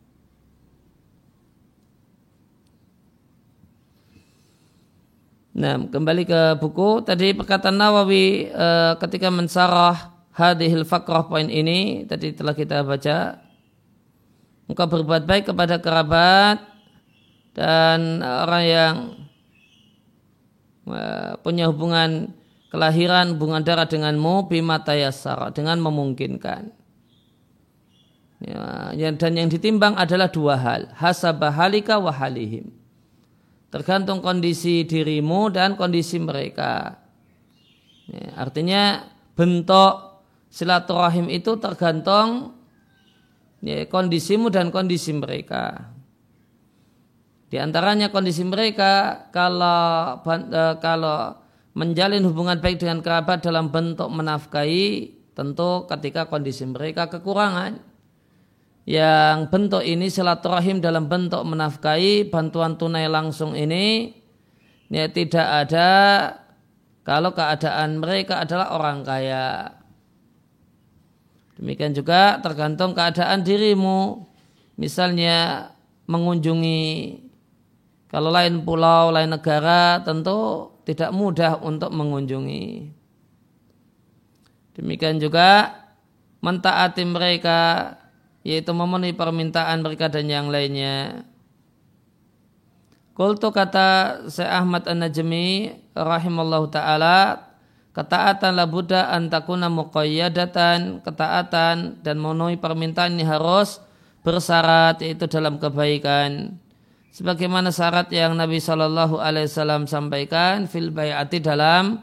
Nah, 5.52 5.76
kembali 5.84 6.24
ke 6.24 6.56
buku 6.56 7.04
tadi 7.04 7.36
perkataan 7.36 7.76
Nawawi 7.76 8.48
e, 8.48 8.68
ketika 9.04 9.28
mensarah 9.28 10.24
hadhil 10.32 10.88
fakrah 10.88 11.28
poin 11.28 11.44
ini 11.52 12.08
tadi 12.08 12.32
telah 12.32 12.56
kita 12.56 12.80
baca. 12.80 13.36
Engkau 14.64 14.88
berbuat 14.88 15.28
baik 15.28 15.52
kepada 15.52 15.76
kerabat 15.76 16.56
dan 17.52 18.24
orang 18.24 18.64
yang 18.64 18.94
e, 20.88 21.00
punya 21.44 21.68
hubungan 21.68 22.32
kelahiran 22.72 23.36
hubungan 23.36 23.60
darah 23.60 23.84
denganmu 23.84 24.48
bima 24.48 24.80
tayassara 24.80 25.52
dengan 25.52 25.84
memungkinkan. 25.84 26.72
Ya, 28.40 29.12
dan 29.14 29.32
yang 29.36 29.52
ditimbang 29.52 29.94
adalah 30.00 30.32
dua 30.32 30.58
hal, 30.58 30.90
hasabahalika 30.98 32.00
wa 32.00 32.10
halihim 32.10 32.81
tergantung 33.72 34.20
kondisi 34.20 34.84
dirimu 34.84 35.48
dan 35.48 35.80
kondisi 35.80 36.20
mereka. 36.20 37.00
Ya, 38.12 38.36
artinya 38.36 39.08
bentuk 39.32 40.20
silaturahim 40.52 41.32
itu 41.32 41.56
tergantung 41.56 42.52
ya, 43.64 43.88
kondisimu 43.88 44.52
dan 44.52 44.68
kondisi 44.68 45.16
mereka. 45.16 45.88
Di 47.48 47.56
antaranya 47.56 48.12
kondisi 48.12 48.44
mereka 48.44 49.28
kalau 49.32 50.20
eh, 50.28 50.76
kalau 50.76 51.40
menjalin 51.72 52.24
hubungan 52.28 52.60
baik 52.60 52.76
dengan 52.76 53.00
kerabat 53.00 53.40
dalam 53.40 53.72
bentuk 53.72 54.12
menafkahi 54.12 55.16
tentu 55.32 55.88
ketika 55.88 56.28
kondisi 56.28 56.68
mereka 56.68 57.08
kekurangan 57.08 57.80
yang 58.82 59.46
bentuk 59.46 59.86
ini 59.86 60.10
silaturahim 60.10 60.82
dalam 60.82 61.06
bentuk 61.06 61.46
menafkahi 61.46 62.26
bantuan 62.26 62.74
tunai 62.74 63.06
langsung 63.06 63.54
ini 63.54 64.10
ya 64.90 65.06
tidak 65.06 65.46
ada 65.46 65.90
kalau 67.02 67.34
keadaan 67.34 67.98
mereka 67.98 68.42
adalah 68.42 68.74
orang 68.74 69.02
kaya. 69.02 69.78
Demikian 71.58 71.94
juga 71.94 72.42
tergantung 72.42 72.94
keadaan 72.94 73.42
dirimu. 73.46 74.26
Misalnya 74.78 75.70
mengunjungi 76.10 76.82
kalau 78.10 78.28
lain 78.28 78.66
pulau, 78.66 79.14
lain 79.14 79.30
negara 79.30 80.02
tentu 80.02 80.68
tidak 80.82 81.14
mudah 81.14 81.62
untuk 81.62 81.94
mengunjungi. 81.94 82.90
Demikian 84.76 85.22
juga 85.22 85.80
mentaati 86.42 87.04
mereka 87.06 87.92
yaitu 88.42 88.74
memenuhi 88.74 89.14
permintaan 89.14 89.82
mereka 89.82 90.10
dan 90.10 90.26
yang 90.26 90.50
lainnya. 90.50 91.26
Kultu 93.12 93.52
kata 93.52 94.22
Syekh 94.26 94.50
Ahmad 94.50 94.88
An-Najmi 94.88 95.78
rahimallahu 95.92 96.72
taala 96.72 97.50
ketaatan 97.92 98.56
la 98.56 98.64
buddha 98.64 99.12
antakuna 99.12 99.68
muqayyadatan 99.68 101.04
ketaatan 101.04 102.00
dan 102.00 102.16
memenuhi 102.16 102.56
permintaan 102.56 103.20
ini 103.20 103.24
harus 103.28 103.84
bersyarat 104.24 105.04
yaitu 105.04 105.28
dalam 105.28 105.60
kebaikan 105.60 106.56
sebagaimana 107.12 107.68
syarat 107.68 108.08
yang 108.08 108.32
Nabi 108.32 108.64
Shallallahu 108.64 109.20
Alaihi 109.20 109.44
Wasallam 109.44 109.84
sampaikan 109.84 110.64
fil 110.64 110.88
bayati 110.88 111.36
dalam 111.44 112.00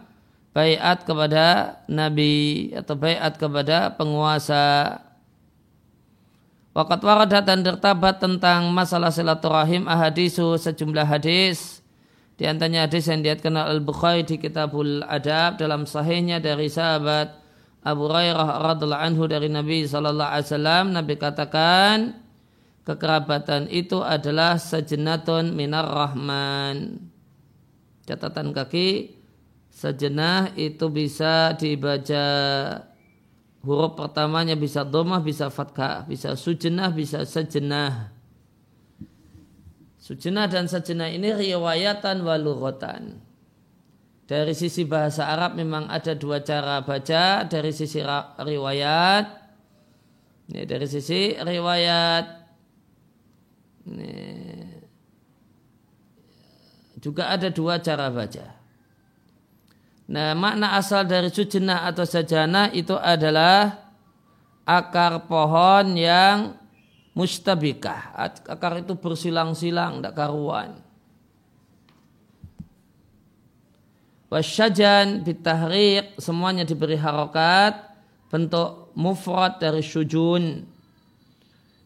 bayat 0.54 1.10
kepada 1.10 1.82
Nabi 1.90 2.70
atau 2.78 2.94
bayat 2.94 3.42
kepada 3.42 3.98
penguasa 3.98 4.94
Wakat 6.80 7.04
waradat 7.04 7.44
dan 7.44 7.60
tertabat 7.60 8.24
tentang 8.24 8.72
masalah 8.72 9.12
silaturahim 9.12 9.84
ahadisu 9.84 10.56
sejumlah 10.56 11.04
hadis. 11.04 11.84
Di 12.40 12.48
antaranya 12.48 12.88
hadis 12.88 13.12
yang 13.12 13.20
diatkan 13.20 13.52
Al-Bukhari 13.60 14.24
di 14.24 14.40
Kitabul 14.40 15.04
Adab 15.04 15.60
dalam 15.60 15.84
sahihnya 15.84 16.40
dari 16.40 16.72
sahabat 16.72 17.36
Abu 17.84 18.08
Hurairah 18.08 18.64
radhiallahu 18.64 19.06
anhu 19.12 19.28
dari 19.28 19.52
Nabi 19.52 19.84
sallallahu 19.84 20.32
alaihi 20.32 20.48
wasallam 20.48 20.86
Nabi 20.96 21.14
katakan 21.20 22.16
kekerabatan 22.88 23.68
itu 23.68 24.00
adalah 24.00 24.56
sejenatun 24.56 25.52
minar 25.52 25.84
rahman. 25.84 26.96
Catatan 28.08 28.56
kaki 28.56 29.20
sejenah 29.68 30.56
itu 30.56 30.88
bisa 30.88 31.60
dibaca 31.60 32.24
huruf 33.64 33.96
pertamanya 33.96 34.56
bisa 34.56 34.88
domah, 34.88 35.20
bisa 35.20 35.52
fathah, 35.52 36.08
bisa 36.08 36.36
sujenah, 36.36 36.90
bisa 36.96 37.24
sejenah. 37.28 38.12
Sujenah 40.00 40.48
dan 40.48 40.66
sejenah 40.66 41.12
ini 41.12 41.36
riwayatan 41.36 42.24
walurotan. 42.24 43.20
Dari 44.30 44.54
sisi 44.54 44.86
bahasa 44.86 45.26
Arab 45.26 45.58
memang 45.58 45.90
ada 45.90 46.14
dua 46.14 46.40
cara 46.46 46.86
baca. 46.86 47.44
Dari 47.50 47.74
sisi 47.74 48.00
riwayat, 48.38 49.26
ini 50.54 50.62
dari 50.70 50.86
sisi 50.86 51.34
riwayat, 51.34 52.26
ini, 53.90 54.14
juga 57.02 57.34
ada 57.34 57.50
dua 57.50 57.82
cara 57.82 58.14
baca. 58.14 58.59
Nah, 60.10 60.34
makna 60.34 60.74
asal 60.74 61.06
dari 61.06 61.30
sujana 61.30 61.86
atau 61.86 62.02
sajana 62.02 62.74
itu 62.74 62.98
adalah 62.98 63.78
akar 64.66 65.30
pohon 65.30 65.94
yang 65.94 66.58
mustabikah. 67.14 68.18
Akar 68.50 68.82
itu 68.82 68.98
bersilang-silang, 68.98 70.02
tidak 70.02 70.18
karuan. 70.18 70.82
Wasyajan 74.34 75.22
bitahriq, 75.22 76.18
semuanya 76.18 76.66
diberi 76.66 76.98
harokat, 76.98 77.78
bentuk 78.34 78.90
mufrad 78.98 79.62
dari 79.62 79.86
sujun. 79.86 80.66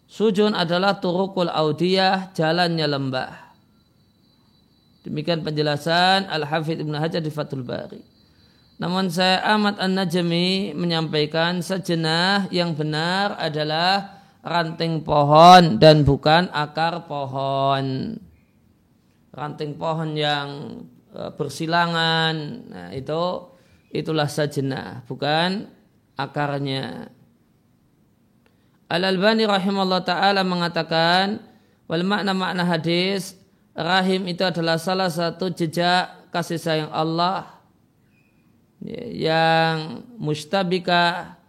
Sujun 0.08 0.56
adalah 0.56 0.96
turukul 0.96 1.52
audiyah, 1.52 2.32
jalannya 2.32 2.88
lembah. 2.88 3.34
Demikian 5.04 5.44
penjelasan 5.44 6.32
Al-Hafidh 6.32 6.80
Ibn 6.80 6.96
Hajar 6.96 7.20
di 7.20 7.28
Fathul 7.28 7.68
Bari. 7.68 8.13
Namun 8.82 9.14
saya 9.14 9.46
Ahmad 9.46 9.78
An-Najmi 9.78 10.74
menyampaikan 10.74 11.62
sejenah 11.62 12.50
yang 12.50 12.74
benar 12.74 13.38
adalah 13.38 14.24
ranting 14.42 15.06
pohon 15.06 15.78
dan 15.78 16.02
bukan 16.02 16.50
akar 16.50 17.06
pohon. 17.06 18.18
Ranting 19.34 19.78
pohon 19.78 20.14
yang 20.18 20.48
e, 21.10 21.22
bersilangan, 21.38 22.36
nah 22.70 22.90
itu 22.94 23.50
itulah 23.94 24.30
sejenah, 24.30 25.06
bukan 25.06 25.70
akarnya. 26.18 27.10
Al-Albani 28.90 29.50
rahimahullah 29.50 30.02
ta'ala 30.06 30.42
mengatakan 30.46 31.42
wal 31.90 32.06
makna-makna 32.06 32.62
hadis 32.66 33.38
rahim 33.74 34.30
itu 34.30 34.46
adalah 34.46 34.78
salah 34.78 35.10
satu 35.10 35.50
jejak 35.50 36.30
kasih 36.30 36.62
sayang 36.62 36.92
Allah 36.94 37.53
yang 39.16 40.04
mustabika 40.20 41.40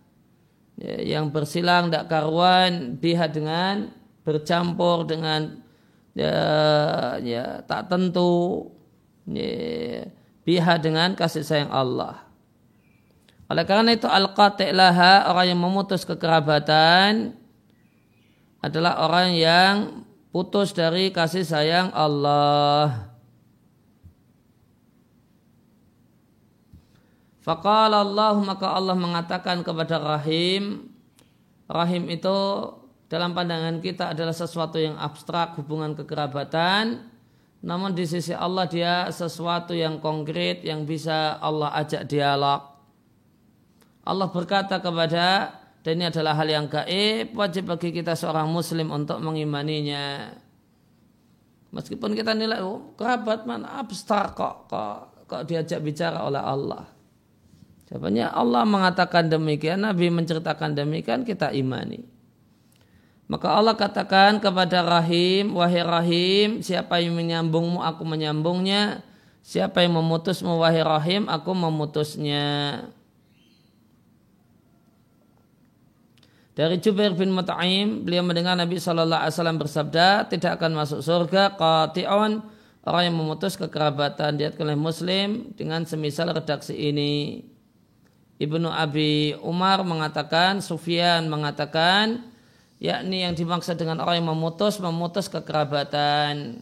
yang 0.78 1.30
bersilang 1.30 1.90
tak 1.90 2.10
karuan 2.10 2.98
biha 2.98 3.30
dengan 3.30 3.90
bercampur 4.26 5.06
dengan 5.06 5.62
ya, 6.14 6.38
ya 7.22 7.62
tak 7.66 7.90
tentu 7.90 8.70
ya, 9.26 10.06
biha 10.42 10.74
dengan 10.78 11.14
kasih 11.14 11.46
sayang 11.46 11.70
Allah. 11.70 12.26
Oleh 13.46 13.62
karena 13.68 13.92
itu 13.92 14.08
al-qati' 14.08 14.72
laha 14.72 15.28
orang 15.30 15.54
yang 15.54 15.60
memutus 15.60 16.02
kekerabatan 16.02 17.36
adalah 18.64 19.04
orang 19.04 19.36
yang 19.36 19.74
putus 20.32 20.72
dari 20.72 21.12
kasih 21.14 21.46
sayang 21.46 21.92
Allah. 21.94 23.13
Faqala 27.44 28.00
Allah 28.00 28.40
maka 28.40 28.72
Allah 28.72 28.96
mengatakan 28.96 29.60
kepada 29.60 30.00
Rahim. 30.00 30.88
Rahim 31.68 32.08
itu 32.08 32.32
dalam 33.12 33.36
pandangan 33.36 33.84
kita 33.84 34.16
adalah 34.16 34.32
sesuatu 34.32 34.80
yang 34.80 34.96
abstrak 34.96 35.60
hubungan 35.60 35.92
kekerabatan. 35.92 37.04
Namun 37.60 37.92
di 37.92 38.08
sisi 38.08 38.32
Allah 38.32 38.64
dia 38.64 39.12
sesuatu 39.12 39.76
yang 39.76 40.00
konkret 40.00 40.64
yang 40.64 40.88
bisa 40.88 41.36
Allah 41.36 41.68
ajak 41.84 42.08
dialog. 42.08 42.64
Allah 44.08 44.28
berkata 44.32 44.80
kepada 44.80 45.60
dan 45.84 46.00
ini 46.00 46.08
adalah 46.08 46.32
hal 46.40 46.48
yang 46.48 46.64
gaib 46.64 47.36
wajib 47.36 47.68
bagi 47.68 47.92
kita 47.92 48.16
seorang 48.16 48.48
muslim 48.48 48.88
untuk 48.88 49.20
mengimaninya. 49.20 50.32
Meskipun 51.76 52.16
kita 52.16 52.32
nilai 52.32 52.64
oh, 52.64 52.96
kerabat 52.96 53.44
mana 53.44 53.84
abstrak 53.84 54.32
kok 54.32 54.64
kok 54.72 55.28
kok 55.28 55.42
diajak 55.44 55.84
bicara 55.84 56.24
oleh 56.24 56.40
Allah 56.40 56.93
Jawabannya 57.94 58.26
Allah 58.26 58.66
mengatakan 58.66 59.30
demikian, 59.30 59.86
Nabi 59.86 60.10
menceritakan 60.10 60.74
demikian, 60.74 61.22
kita 61.22 61.54
imani. 61.54 62.02
Maka 63.30 63.54
Allah 63.54 63.78
katakan 63.78 64.42
kepada 64.42 64.82
Rahim, 64.82 65.54
wahai 65.54 65.86
Rahim, 65.86 66.58
siapa 66.58 66.98
yang 66.98 67.14
menyambungmu, 67.14 67.78
aku 67.78 68.02
menyambungnya. 68.02 69.06
Siapa 69.46 69.86
yang 69.86 69.94
memutusmu, 69.94 70.58
wahai 70.58 70.82
Rahim, 70.82 71.30
aku 71.30 71.54
memutusnya. 71.54 72.82
Dari 76.58 76.82
Jubair 76.82 77.14
bin 77.14 77.30
Mut'aim, 77.30 78.02
beliau 78.02 78.26
mendengar 78.26 78.58
Nabi 78.58 78.82
Wasallam 78.82 79.54
bersabda, 79.62 80.26
tidak 80.34 80.58
akan 80.58 80.82
masuk 80.82 80.98
surga 80.98 81.54
qati'un 81.54 82.42
orang 82.82 83.02
yang 83.06 83.14
memutus 83.14 83.54
kekerabatan 83.54 84.34
diat 84.34 84.58
oleh 84.58 84.74
Muslim 84.74 85.54
dengan 85.54 85.86
semisal 85.86 86.34
redaksi 86.34 86.74
ini. 86.74 87.53
Ibnu 88.34 88.66
Abi 88.66 89.38
Umar 89.46 89.86
mengatakan, 89.86 90.58
Sufyan 90.58 91.30
mengatakan, 91.30 92.26
yakni 92.82 93.22
yang 93.22 93.38
dimaksud 93.38 93.78
dengan 93.78 94.02
orang 94.02 94.22
yang 94.22 94.34
memutus, 94.34 94.82
memutus 94.82 95.30
kekerabatan. 95.30 96.58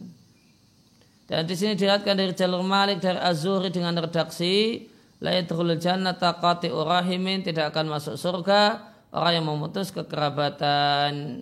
Dan 1.25 1.41
di 1.49 1.55
sini 1.57 1.73
dilihatkan 1.73 2.13
dari 2.13 2.37
jalur 2.37 2.61
Malik 2.61 3.01
dari 3.01 3.17
Azuri 3.17 3.73
dengan 3.73 3.97
redaksi, 3.97 4.85
la 5.17 5.33
yadkhulul 5.33 5.81
jannata 5.81 6.37
qati'u 6.37 6.77
rahimin 6.85 7.41
tidak 7.41 7.73
akan 7.73 7.89
masuk 7.89 8.21
surga 8.21 8.93
orang 9.09 9.41
yang 9.41 9.45
memutus 9.49 9.89
kekerabatan. 9.89 11.41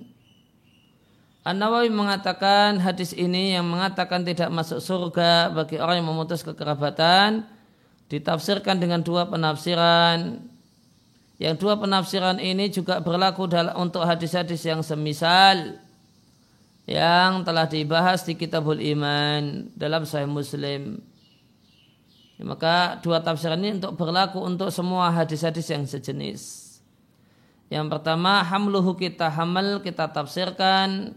An-Nawawi 1.41 1.89
mengatakan 1.89 2.77
hadis 2.77 3.17
ini 3.17 3.57
yang 3.57 3.65
mengatakan 3.65 4.21
tidak 4.21 4.53
masuk 4.53 4.77
surga 4.77 5.49
bagi 5.49 5.81
orang 5.81 6.05
yang 6.05 6.13
memutus 6.13 6.45
kekerabatan 6.45 7.49
ditafsirkan 8.11 8.75
dengan 8.75 8.99
dua 8.99 9.31
penafsiran. 9.31 10.43
Yang 11.39 11.55
dua 11.57 11.79
penafsiran 11.79 12.37
ini 12.37 12.67
juga 12.69 12.99
berlaku 12.99 13.47
dalam 13.47 13.73
untuk 13.79 14.03
hadis-hadis 14.03 14.61
yang 14.67 14.83
semisal 14.83 15.79
yang 16.85 17.47
telah 17.47 17.65
dibahas 17.65 18.27
di 18.27 18.35
Kitabul 18.35 18.83
Iman 18.83 19.71
dalam 19.73 20.03
Sahih 20.03 20.27
Muslim. 20.27 20.99
Maka 22.41 22.97
dua 23.05 23.21
tafsiran 23.21 23.61
ini 23.61 23.79
untuk 23.79 23.95
berlaku 23.95 24.41
untuk 24.41 24.69
semua 24.73 25.13
hadis-hadis 25.13 25.65
yang 25.71 25.85
sejenis. 25.85 26.41
Yang 27.71 27.87
pertama 27.87 28.43
hamluhu 28.43 28.97
kita 28.99 29.31
hamal 29.31 29.79
kita 29.79 30.09
tafsirkan 30.11 31.15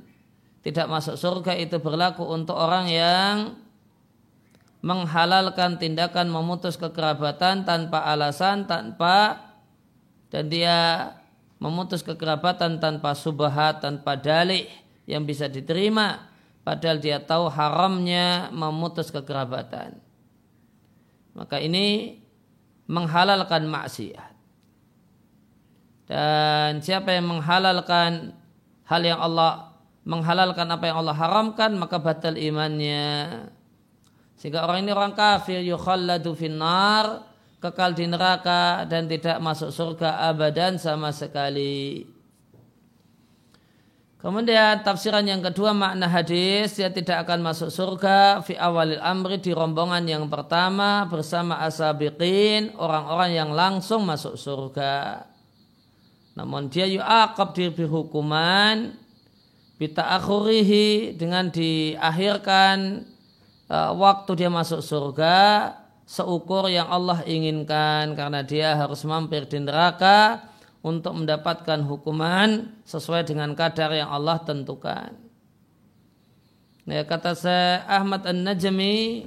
tidak 0.63 0.87
masuk 0.87 1.19
surga 1.19 1.59
itu 1.59 1.77
berlaku 1.81 2.23
untuk 2.25 2.55
orang 2.55 2.87
yang 2.89 3.35
menghalalkan 4.85 5.81
tindakan 5.81 6.29
memutus 6.29 6.77
kekerabatan 6.77 7.65
tanpa 7.65 8.05
alasan 8.05 8.69
tanpa 8.69 9.41
dan 10.29 10.53
dia 10.53 10.79
memutus 11.57 12.05
kekerabatan 12.05 12.77
tanpa 12.77 13.17
subhat 13.17 13.81
tanpa 13.81 14.21
dalih 14.21 14.69
yang 15.09 15.25
bisa 15.25 15.49
diterima. 15.49 16.29
Padahal 16.65 17.01
dia 17.01 17.21
tahu 17.21 17.49
haramnya 17.49 18.53
memutus 18.53 19.09
kekerabatan. 19.09 20.01
Maka 21.33 21.61
ini 21.61 22.21
menghalalkan 22.85 23.69
maksiat. 23.69 24.33
Dan 26.05 26.85
siapa 26.85 27.17
yang 27.17 27.33
menghalalkan 27.33 28.37
hal 28.85 29.01
yang 29.01 29.21
Allah 29.21 29.73
menghalalkan 30.05 30.69
apa 30.69 30.85
yang 30.93 31.01
Allah 31.01 31.17
haramkan 31.17 31.77
maka 31.81 31.97
batal 32.01 32.37
imannya. 32.37 33.05
Sehingga 34.45 34.69
orang 34.69 34.85
ini 34.85 34.93
orang 34.93 35.17
kafir 35.17 35.65
yukhalladu 35.65 36.37
finnar 36.37 37.25
kekal 37.65 37.97
di 37.97 38.05
neraka 38.05 38.85
dan 38.85 39.09
tidak 39.09 39.41
masuk 39.41 39.73
surga 39.73 40.21
abadan 40.29 40.77
sama 40.77 41.17
sekali. 41.17 42.05
Kemudian 44.21 44.85
tafsiran 44.85 45.25
yang 45.25 45.41
kedua 45.41 45.73
makna 45.73 46.13
hadis 46.13 46.77
dia 46.77 46.93
tidak 46.93 47.25
akan 47.25 47.41
masuk 47.41 47.73
surga 47.73 48.45
fi 48.45 48.53
awalil 48.61 49.01
amri 49.01 49.41
di 49.41 49.57
rombongan 49.57 50.05
yang 50.05 50.29
pertama 50.29 51.09
bersama 51.09 51.65
asabiqin 51.65 52.77
orang-orang 52.77 53.33
yang 53.33 53.49
langsung 53.57 54.05
masuk 54.05 54.37
surga. 54.37 55.25
Namun 56.37 56.69
dia 56.69 56.85
yu'aqab 56.85 57.57
diberi 57.57 57.89
hukuman 57.89 58.93
bita 59.81 60.05
akhurihi 60.21 61.17
dengan 61.17 61.49
diakhirkan 61.49 63.09
waktu 63.95 64.45
dia 64.45 64.51
masuk 64.51 64.81
surga 64.81 65.73
seukur 66.05 66.69
yang 66.69 66.89
Allah 66.93 67.25
inginkan 67.25 68.13
karena 68.13 68.45
dia 68.45 68.77
harus 68.77 69.03
mampir 69.09 69.49
di 69.49 69.61
neraka 69.61 70.45
untuk 70.85 71.17
mendapatkan 71.17 71.81
hukuman 71.81 72.69
sesuai 72.85 73.25
dengan 73.25 73.57
kadar 73.57 73.89
yang 73.97 74.13
Allah 74.13 74.37
tentukan. 74.45 75.17
Nah, 76.85 77.01
kata 77.09 77.33
saya 77.33 77.89
Ahmad 77.89 78.29
An-Najmi 78.29 79.25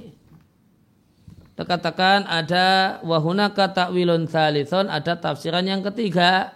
dikatakan 1.58 2.22
ada 2.30 3.02
wahuna 3.02 3.50
kata 3.50 3.90
wilun 3.90 4.30
thalithon 4.30 4.86
ada 4.86 5.18
tafsiran 5.18 5.66
yang 5.66 5.82
ketiga 5.82 6.54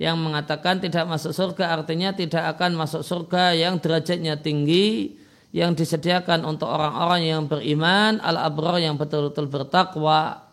yang 0.00 0.16
mengatakan 0.16 0.80
tidak 0.80 1.04
masuk 1.04 1.36
surga 1.36 1.76
artinya 1.76 2.16
tidak 2.16 2.56
akan 2.56 2.80
masuk 2.80 3.04
surga 3.04 3.52
yang 3.52 3.76
derajatnya 3.76 4.40
tinggi 4.40 5.20
yang 5.54 5.78
disediakan 5.78 6.42
untuk 6.42 6.66
orang-orang 6.66 7.30
yang 7.30 7.46
beriman 7.46 8.18
al-abrar 8.18 8.82
yang 8.82 8.98
betul-betul 8.98 9.46
bertakwa. 9.46 10.50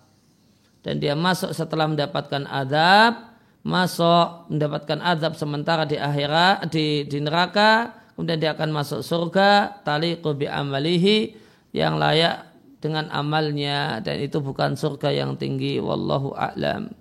Dan 0.86 1.02
dia 1.02 1.18
masuk 1.18 1.58
setelah 1.58 1.90
mendapatkan 1.90 2.46
adab 2.46 3.34
masuk 3.62 4.50
mendapatkan 4.50 4.98
adab 5.02 5.38
sementara 5.38 5.86
di 5.86 5.94
akhirat 5.94 6.66
di, 6.74 7.06
di 7.06 7.22
neraka 7.22 7.94
kemudian 8.18 8.42
dia 8.42 8.58
akan 8.58 8.74
masuk 8.74 9.06
surga 9.06 9.82
taliqu 9.86 10.34
bi 10.34 10.50
amalihi 10.50 11.38
yang 11.74 11.98
layak 11.98 12.46
dengan 12.78 13.10
amalnya. 13.10 14.06
Dan 14.06 14.22
itu 14.22 14.38
bukan 14.38 14.78
surga 14.78 15.10
yang 15.10 15.34
tinggi 15.34 15.82
wallahu 15.82 16.34
a'lam. 16.38 16.94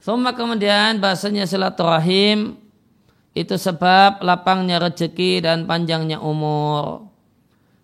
Thumma 0.00 0.32
kemudian 0.32 0.98
bahasanya 0.98 1.44
silaturahim 1.44 2.61
itu 3.32 3.56
sebab 3.56 4.20
lapangnya 4.20 4.76
rezeki 4.76 5.40
dan 5.40 5.64
panjangnya 5.64 6.20
umur. 6.20 7.08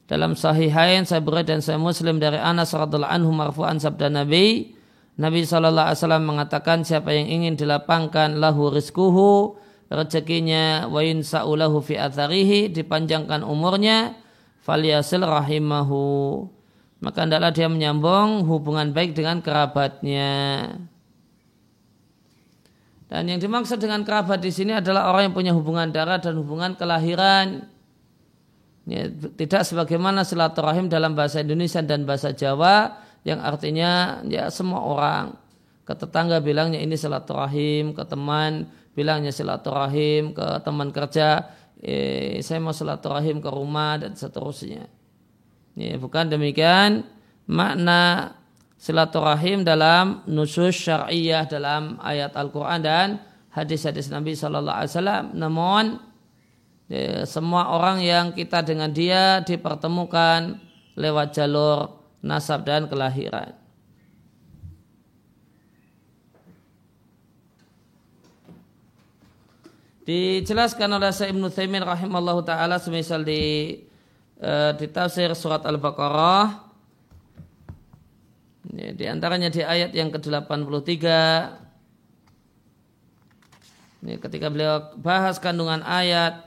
Dalam 0.09 0.33
sahihain 0.37 1.05
saya 1.05 1.21
beri 1.21 1.45
dan 1.45 1.61
saya 1.61 1.77
muslim 1.77 2.17
dari 2.17 2.41
Anas 2.41 2.73
radhiallahu 2.73 3.13
anhu 3.13 3.33
marfu'an 3.33 3.77
sabda 3.77 4.09
Nabi, 4.09 4.73
Nabi 5.21 5.45
SAW 5.45 5.93
mengatakan 6.25 6.87
siapa 6.87 7.13
yang 7.13 7.29
ingin 7.29 7.61
dilapangkan 7.61 8.41
lahu 8.41 8.73
rizkuhu, 8.73 9.61
rezekinya 9.93 10.89
wa 10.89 11.05
yunsa'ulahu 11.05 11.85
fi 11.85 12.01
atharihi, 12.01 12.73
dipanjangkan 12.73 13.45
umurnya, 13.45 14.17
faliyasil 14.65 15.25
rahimahu. 15.25 16.47
Maka 17.05 17.25
hendaklah 17.27 17.53
dia 17.53 17.69
menyambung 17.69 18.49
hubungan 18.49 18.95
baik 18.95 19.13
dengan 19.13 19.43
kerabatnya. 19.43 20.31
Dan 23.09 23.25
yang 23.33 23.41
dimaksud 23.41 23.81
dengan 23.81 24.05
kerabat 24.05 24.45
di 24.45 24.53
sini 24.53 24.77
adalah 24.77 25.09
orang 25.09 25.33
yang 25.33 25.35
punya 25.37 25.53
hubungan 25.57 25.89
darah 25.89 26.21
dan 26.21 26.37
hubungan 26.37 26.77
kelahiran. 26.77 27.65
Ya, 28.85 29.09
tidak 29.13 29.65
sebagaimana 29.65 30.25
silaturahim 30.25 30.93
dalam 30.93 31.17
bahasa 31.17 31.41
Indonesia 31.41 31.81
dan 31.81 32.05
bahasa 32.05 32.37
Jawa 32.37 33.01
yang 33.25 33.41
artinya 33.41 34.21
ya 34.29 34.53
semua 34.53 34.85
orang. 34.85 35.27
Ke 35.89 35.97
tetangga 35.97 36.45
bilangnya 36.45 36.85
ini 36.85 37.01
silaturahim, 37.01 37.97
ke 37.97 38.05
teman 38.05 38.69
bilangnya 38.93 39.33
silaturahim, 39.33 40.37
ke 40.37 40.61
teman 40.61 40.93
kerja 40.93 41.49
eh, 41.81 42.45
saya 42.45 42.61
mau 42.61 42.77
silaturahim 42.77 43.41
ke 43.41 43.49
rumah 43.49 43.97
dan 43.97 44.13
seterusnya. 44.13 44.85
Ya, 45.79 45.95
bukan 45.97 46.29
demikian. 46.29 47.07
Makna 47.49 48.37
silaturahim 48.79 49.67
dalam 49.67 50.23
nusus 50.31 50.87
syariah 50.87 51.43
dalam 51.51 51.99
ayat 51.99 52.33
Al-Quran 52.39 52.81
dan 52.81 53.09
hadis-hadis 53.51 54.07
Nabi 54.09 54.39
Sallallahu 54.39 54.79
Alaihi 54.79 54.93
Wasallam. 54.95 55.25
Namun 55.35 55.85
ya, 56.87 57.27
semua 57.27 57.75
orang 57.75 57.99
yang 58.01 58.31
kita 58.31 58.63
dengan 58.63 58.95
dia 58.95 59.43
dipertemukan 59.43 60.63
lewat 60.95 61.35
jalur 61.35 61.99
nasab 62.23 62.63
dan 62.63 62.87
kelahiran. 62.87 63.59
Dijelaskan 70.09 70.89
oleh 70.89 71.13
Syekh 71.13 71.37
Ibnu 71.37 71.53
Taimin 71.53 71.85
rahimallahu 71.85 72.41
taala 72.41 72.81
semisal 72.81 73.21
di 73.29 73.77
uh, 74.41 74.73
di 74.73 74.89
tafsir 74.89 75.29
surat 75.37 75.61
Al-Baqarah 75.69 76.68
ya, 78.79 78.95
di 78.95 79.05
antaranya 79.11 79.51
di 79.51 79.67
ayat 79.67 79.91
yang 79.91 80.15
ke-83 80.15 81.05
ini 83.99 84.15
ketika 84.23 84.47
beliau 84.47 84.95
bahas 85.03 85.43
kandungan 85.43 85.83
ayat 85.83 86.47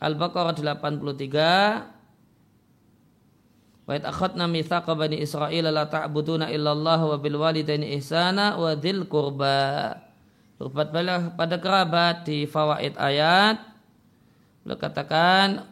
Al-Baqarah 0.00 0.56
83 0.56 1.98
Wa 3.88 3.96
id 3.96 4.04
akhadna 4.04 4.44
mithaqa 4.44 4.92
bani 4.92 5.16
Israil 5.16 5.64
la 5.64 5.88
ta'buduna 5.88 6.52
illallah 6.52 7.00
wa 7.08 7.16
bil 7.16 7.40
walidaini 7.40 7.96
ihsana 7.96 8.60
wa 8.60 8.76
dzil 8.76 9.08
qurba. 9.08 9.96
Berbuat 10.60 10.88
baiklah 10.92 11.32
pada 11.32 11.56
kerabat 11.56 12.28
di 12.28 12.44
fawaid 12.44 13.00
ayat. 13.00 13.56
Beliau 14.60 14.76
katakan 14.76 15.64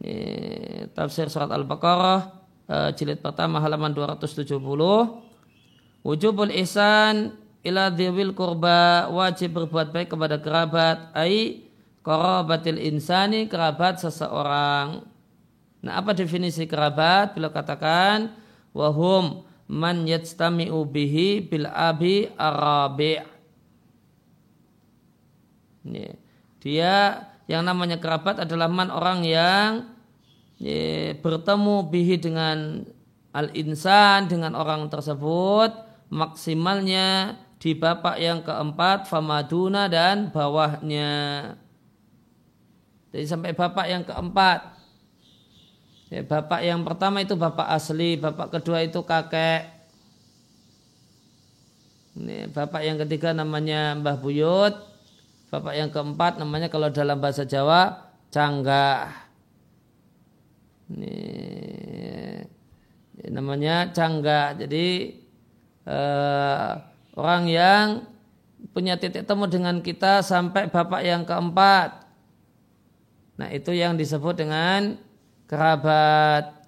ini, 0.00 0.88
tafsir 0.96 1.28
surat 1.28 1.52
Al-Baqarah 1.52 2.39
uh, 2.70 2.94
jilid 2.94 3.18
pertama 3.18 3.58
halaman 3.58 3.90
270 3.90 4.46
wujubul 6.06 6.54
ihsan 6.62 7.34
ila 7.66 7.90
dzil 7.90 8.30
qurba 8.32 9.10
wajib 9.10 9.58
berbuat 9.58 9.90
baik 9.90 10.14
kepada 10.14 10.38
kerabat 10.38 11.10
ai 11.18 11.66
Karabatil 12.00 12.80
insani 12.80 13.44
kerabat 13.44 14.00
seseorang. 14.00 15.04
Nah 15.84 15.92
apa 16.00 16.16
definisi 16.16 16.64
kerabat? 16.64 17.36
Bila 17.36 17.52
katakan 17.52 18.32
wahum 18.72 19.44
man 19.68 20.08
yajtami'u 20.08 20.80
bihi 20.88 21.44
bil 21.44 21.68
abi 21.68 22.32
arabi' 22.40 23.20
Dia 26.60 27.24
yang 27.44 27.68
namanya 27.68 28.00
kerabat 28.00 28.48
adalah 28.48 28.68
man 28.68 28.88
orang 28.88 29.20
yang 29.24 29.70
ya, 30.60 31.16
bertemu 31.18 31.88
bihi 31.88 32.20
dengan 32.20 32.84
al-insan 33.32 34.28
dengan 34.28 34.52
orang 34.54 34.86
tersebut 34.92 35.72
maksimalnya 36.12 37.38
di 37.60 37.72
bapak 37.76 38.16
yang 38.18 38.44
keempat 38.44 39.08
famaduna 39.08 39.88
dan 39.88 40.28
bawahnya. 40.28 41.10
Jadi 43.10 43.24
sampai 43.26 43.52
bapak 43.52 43.86
yang 43.90 44.02
keempat. 44.06 44.80
Ya, 46.10 46.26
bapak 46.26 46.60
yang 46.66 46.82
pertama 46.82 47.22
itu 47.22 47.38
bapak 47.38 47.70
asli, 47.70 48.18
bapak 48.18 48.58
kedua 48.58 48.82
itu 48.82 48.98
kakek. 49.06 49.80
Ini 52.18 52.50
bapak 52.50 52.82
yang 52.82 52.98
ketiga 52.98 53.30
namanya 53.30 53.94
Mbah 53.94 54.18
Buyut. 54.18 54.74
Bapak 55.50 55.74
yang 55.74 55.90
keempat 55.94 56.38
namanya 56.42 56.66
kalau 56.66 56.90
dalam 56.90 57.22
bahasa 57.22 57.46
Jawa 57.46 58.10
canggah. 58.34 59.29
Ini 60.90 61.16
namanya 63.30 63.94
canggah. 63.94 64.58
Jadi 64.58 65.14
eh, 65.86 66.70
orang 67.14 67.44
yang 67.46 67.86
punya 68.74 68.98
titik 68.98 69.24
temu 69.24 69.46
dengan 69.46 69.78
kita 69.80 70.20
sampai 70.20 70.68
bapak 70.68 71.02
yang 71.06 71.22
keempat. 71.22 72.04
Nah 73.40 73.48
itu 73.54 73.72
yang 73.72 73.96
disebut 73.96 74.36
dengan 74.36 74.98
kerabat. 75.48 76.60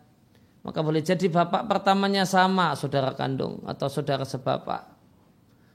Maka 0.62 0.78
boleh 0.78 1.02
jadi 1.02 1.26
bapak 1.26 1.66
pertamanya 1.66 2.22
sama 2.22 2.78
saudara 2.78 3.10
kandung 3.18 3.60
atau 3.66 3.90
saudara 3.90 4.22
sebapak. 4.22 4.86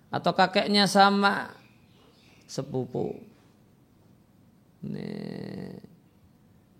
Atau 0.08 0.32
kakeknya 0.32 0.88
sama 0.88 1.52
sepupu. 2.48 3.12
Nih. 4.88 5.87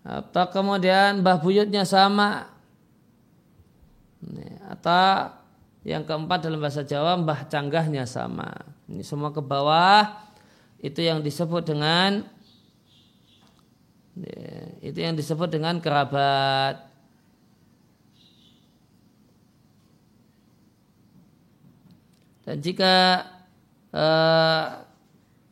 Atau 0.08 0.48
kemudian 0.48 1.20
mbah 1.20 1.36
buyutnya 1.36 1.84
sama. 1.84 2.48
Atau 4.72 5.36
yang 5.84 6.08
keempat 6.08 6.48
dalam 6.48 6.64
bahasa 6.64 6.80
Jawa 6.80 7.20
mbah 7.20 7.44
canggahnya 7.44 8.08
sama. 8.08 8.48
Ini 8.88 9.04
semua 9.04 9.36
ke 9.36 9.44
bawah 9.44 10.08
itu 10.80 11.04
yang 11.04 11.20
disebut 11.20 11.68
dengan 11.68 12.24
itu 14.80 14.98
yang 14.98 15.12
disebut 15.14 15.52
dengan 15.52 15.76
kerabat. 15.78 16.88
Dan 22.48 22.64
jika 22.64 23.28
uh, 23.92 24.88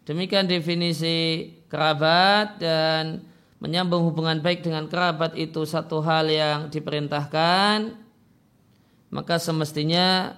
demikian 0.08 0.48
definisi 0.48 1.52
kerabat 1.68 2.56
dan 2.56 3.20
menyambung 3.56 4.04
hubungan 4.04 4.44
baik 4.44 4.60
dengan 4.60 4.84
kerabat 4.86 5.32
itu 5.38 5.64
satu 5.64 6.04
hal 6.04 6.28
yang 6.28 6.68
diperintahkan, 6.68 7.96
maka 9.08 9.40
semestinya 9.40 10.36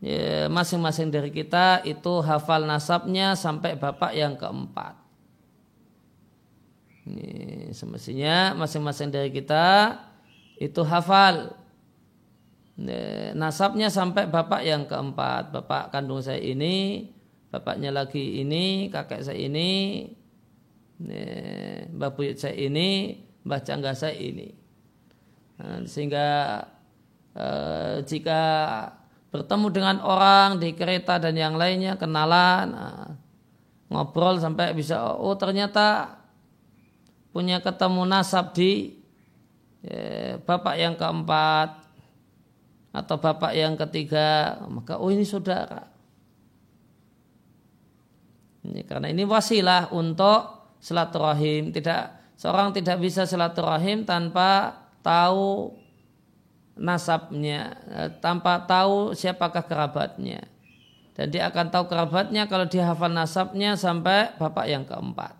ya, 0.00 0.48
masing-masing 0.48 1.12
ya, 1.12 1.20
dari 1.20 1.30
kita 1.34 1.84
itu 1.84 2.12
hafal 2.24 2.64
nasabnya 2.64 3.36
sampai 3.36 3.76
bapak 3.76 4.12
yang 4.16 4.34
keempat. 4.40 4.94
Ini 7.06 7.30
semestinya 7.70 8.56
masing-masing 8.58 9.14
dari 9.14 9.30
kita 9.30 9.94
itu 10.58 10.80
hafal 10.82 11.54
nasabnya 13.36 13.92
sampai 13.92 14.26
bapak 14.26 14.64
yang 14.64 14.88
keempat. 14.88 15.52
Bapak 15.52 15.92
kandung 15.92 16.24
saya 16.24 16.40
ini, 16.40 17.08
bapaknya 17.52 17.94
lagi 17.94 18.42
ini, 18.42 18.90
kakek 18.90 19.22
saya 19.22 19.38
ini, 19.38 20.02
mbak 20.96 22.10
buyut 22.16 22.40
saya 22.40 22.56
ini, 22.56 23.20
mbah 23.44 23.60
cangga 23.60 23.92
saya 23.92 24.16
ini. 24.16 24.48
Nah, 25.60 25.84
sehingga 25.84 26.28
eh, 27.36 28.04
jika 28.04 28.42
bertemu 29.32 29.66
dengan 29.72 29.96
orang 30.00 30.56
di 30.56 30.72
kereta 30.72 31.20
dan 31.20 31.36
yang 31.36 31.56
lainnya 31.60 32.00
kenalan, 32.00 32.72
nah, 32.72 33.08
ngobrol 33.92 34.40
sampai 34.40 34.72
bisa 34.72 35.16
oh 35.16 35.36
ternyata 35.36 36.16
punya 37.30 37.60
ketemu 37.60 38.02
nasab 38.08 38.56
di 38.56 38.96
ya, 39.84 40.40
bapak 40.40 40.74
yang 40.80 40.96
keempat 40.96 41.84
atau 42.96 43.16
bapak 43.20 43.52
yang 43.52 43.76
ketiga, 43.76 44.56
maka 44.72 44.96
oh 44.96 45.12
ini 45.12 45.28
saudara. 45.28 45.84
Ini, 48.64 48.82
karena 48.88 49.12
ini 49.12 49.22
wasilah 49.28 49.92
untuk 49.92 50.55
silaturahim. 50.86 51.74
Tidak 51.74 52.02
seorang 52.38 52.70
tidak 52.70 53.02
bisa 53.02 53.26
silaturahim 53.26 54.06
tanpa 54.06 54.78
tahu 55.02 55.74
nasabnya, 56.78 57.74
eh, 57.90 58.10
tanpa 58.22 58.62
tahu 58.62 59.10
siapakah 59.18 59.66
kerabatnya. 59.66 60.46
Dan 61.16 61.32
dia 61.32 61.48
akan 61.50 61.72
tahu 61.72 61.90
kerabatnya 61.90 62.46
kalau 62.46 62.68
dia 62.68 62.86
hafal 62.86 63.10
nasabnya 63.10 63.74
sampai 63.74 64.36
bapak 64.38 64.66
yang 64.70 64.86
keempat. 64.86 65.32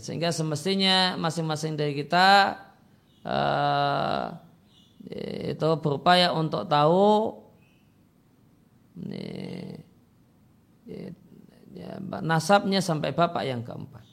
Sehingga 0.00 0.32
semestinya 0.32 1.20
masing-masing 1.20 1.76
dari 1.76 1.92
kita 1.92 2.56
uh, 3.28 4.32
itu 5.52 5.70
berupaya 5.84 6.32
untuk 6.32 6.64
tahu 6.64 7.36
ya, 11.80 11.96
nasabnya 12.20 12.84
sampai 12.84 13.16
bapak 13.16 13.42
yang 13.48 13.64
keempat. 13.64 14.04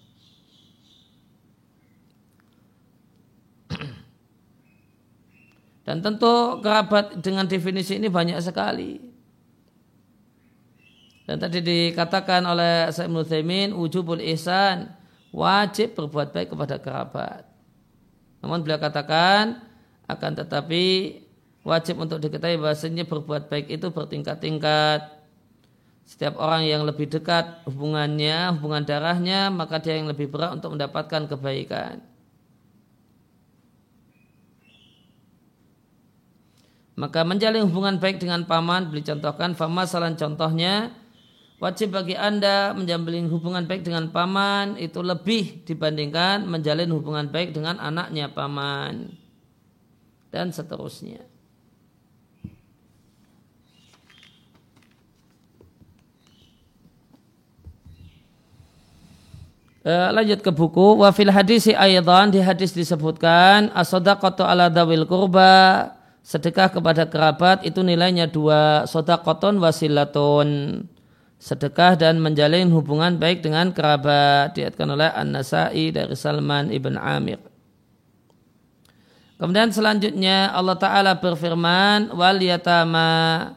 Dan 5.86 6.00
tentu 6.00 6.64
kerabat 6.64 7.20
dengan 7.20 7.44
definisi 7.44 8.00
ini 8.00 8.08
banyak 8.08 8.40
sekali. 8.40 9.00
Dan 11.28 11.44
tadi 11.44 11.60
dikatakan 11.60 12.48
oleh 12.48 12.88
Syekh 12.96 13.12
Muthaimin, 13.12 13.76
wujubul 13.76 14.24
ihsan, 14.32 14.96
wajib 15.36 15.92
berbuat 16.00 16.32
baik 16.32 16.56
kepada 16.56 16.80
kerabat. 16.80 17.44
Namun 18.40 18.64
beliau 18.64 18.80
katakan 18.80 19.60
akan 20.08 20.32
tetapi 20.40 21.20
wajib 21.68 22.00
untuk 22.00 22.24
diketahui 22.24 22.64
bahasanya 22.64 23.04
berbuat 23.04 23.52
baik 23.52 23.68
itu 23.68 23.92
bertingkat-tingkat. 23.92 25.17
Setiap 26.08 26.40
orang 26.40 26.64
yang 26.64 26.88
lebih 26.88 27.12
dekat 27.12 27.68
hubungannya, 27.68 28.56
hubungan 28.56 28.88
darahnya, 28.88 29.52
maka 29.52 29.76
dia 29.84 30.00
yang 30.00 30.08
lebih 30.08 30.32
berat 30.32 30.56
untuk 30.56 30.80
mendapatkan 30.80 31.28
kebaikan. 31.28 32.00
Maka 36.96 37.28
menjalin 37.28 37.68
hubungan 37.68 38.00
baik 38.00 38.24
dengan 38.24 38.48
paman, 38.48 38.88
beli 38.88 39.04
contohkan, 39.04 39.52
fama 39.52 39.84
salah 39.84 40.16
contohnya, 40.16 40.96
wajib 41.60 41.92
bagi 41.92 42.16
Anda 42.16 42.72
menjalin 42.72 43.28
hubungan 43.28 43.68
baik 43.68 43.84
dengan 43.84 44.08
paman 44.08 44.80
itu 44.80 45.04
lebih 45.04 45.68
dibandingkan 45.68 46.48
menjalin 46.48 46.88
hubungan 46.96 47.28
baik 47.28 47.52
dengan 47.52 47.84
anaknya 47.84 48.32
paman 48.32 49.12
dan 50.32 50.56
seterusnya. 50.56 51.27
Uh, 59.88 60.12
lanjut 60.12 60.44
ke 60.44 60.52
buku 60.52 61.00
wa 61.00 61.16
fil 61.16 61.32
hadisi 61.32 61.72
aydan 61.72 62.28
di 62.28 62.44
hadis 62.44 62.76
disebutkan 62.76 63.72
as-sadaqatu 63.72 64.44
ala 64.44 64.68
dawil 64.68 65.08
kurba 65.08 65.96
sedekah 66.28 66.68
kepada 66.68 67.08
kerabat 67.08 67.64
itu 67.64 67.80
nilainya 67.80 68.28
dua 68.28 68.84
sodaqaton 68.84 69.64
wasilatun 69.64 70.84
sedekah 71.40 71.96
dan 71.96 72.20
menjalin 72.20 72.68
hubungan 72.68 73.16
baik 73.16 73.40
dengan 73.40 73.72
kerabat 73.72 74.60
diatkan 74.60 74.92
oleh 74.92 75.08
An-Nasai 75.08 75.96
dari 75.96 76.20
Salman 76.20 76.68
ibn 76.68 77.00
Amir. 77.00 77.40
Kemudian 79.40 79.72
selanjutnya 79.72 80.52
Allah 80.52 80.76
Ta'ala 80.76 81.16
berfirman 81.16 82.12
wal 82.12 82.44
yatama 82.44 83.56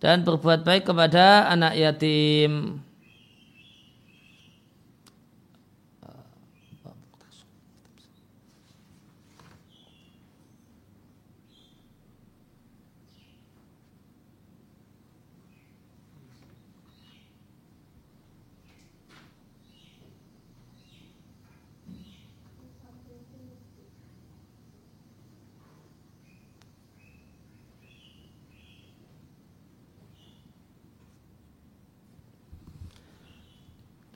dan 0.00 0.24
berbuat 0.24 0.64
baik 0.64 0.88
kepada 0.88 1.52
anak 1.52 1.76
yatim. 1.76 2.85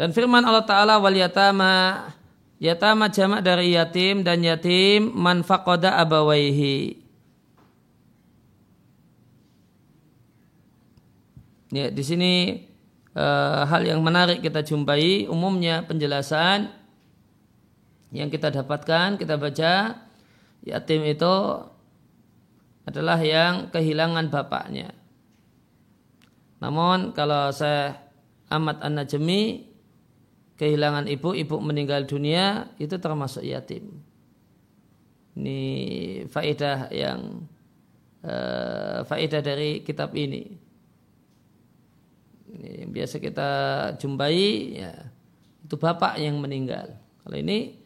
Dan 0.01 0.17
firman 0.17 0.41
Allah 0.41 0.65
Ta'ala 0.65 0.97
wal 0.97 1.13
yatama 1.13 2.09
Yatama 2.61 3.09
jamak 3.09 3.41
dari 3.41 3.73
yatim 3.73 4.21
dan 4.21 4.45
yatim 4.45 5.17
man 5.17 5.41
faqada 5.41 5.97
abawaihi. 5.97 7.01
Ya, 11.73 11.89
di 11.89 12.05
sini 12.05 12.61
uh, 13.17 13.65
hal 13.65 13.89
yang 13.89 14.05
menarik 14.05 14.45
kita 14.45 14.61
jumpai 14.61 15.25
umumnya 15.25 15.89
penjelasan 15.89 16.69
yang 18.13 18.29
kita 18.29 18.53
dapatkan 18.53 19.17
kita 19.17 19.41
baca 19.41 19.97
yatim 20.61 21.01
itu 21.09 21.65
adalah 22.85 23.17
yang 23.25 23.73
kehilangan 23.73 24.29
bapaknya. 24.29 24.93
Namun 26.61 27.17
kalau 27.17 27.49
saya 27.57 27.97
amat 28.53 28.85
an-najmi 28.85 29.70
kehilangan 30.61 31.09
ibu, 31.09 31.33
ibu 31.33 31.57
meninggal 31.57 32.05
dunia 32.05 32.69
itu 32.77 33.01
termasuk 33.01 33.41
yatim. 33.41 33.97
Ini 35.41 35.61
faedah 36.29 36.93
yang 36.93 37.49
uh, 38.21 39.01
faedah 39.09 39.41
dari 39.41 39.81
kitab 39.81 40.13
ini. 40.13 40.53
ini. 42.53 42.69
Yang 42.85 42.91
biasa 42.93 43.17
kita 43.25 43.51
jumpai 43.97 44.45
ya 44.85 44.93
itu 45.65 45.81
bapak 45.81 46.21
yang 46.21 46.37
meninggal. 46.37 46.93
Kalau 47.25 47.37
ini 47.41 47.81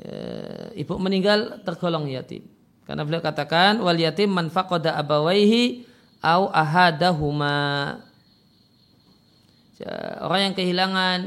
uh, 0.00 0.72
ibu 0.72 0.96
meninggal 0.96 1.60
tergolong 1.68 2.08
yatim. 2.08 2.48
Karena 2.88 3.04
beliau 3.04 3.20
katakan 3.20 3.76
wal 3.84 4.00
yatim 4.00 4.32
man 4.32 4.48
faqada 4.48 4.96
abawaihi 4.96 5.84
au 6.24 6.48
ahadahuma. 6.48 8.00
Ya, 9.76 10.20
orang 10.24 10.40
yang 10.48 10.54
kehilangan 10.56 11.18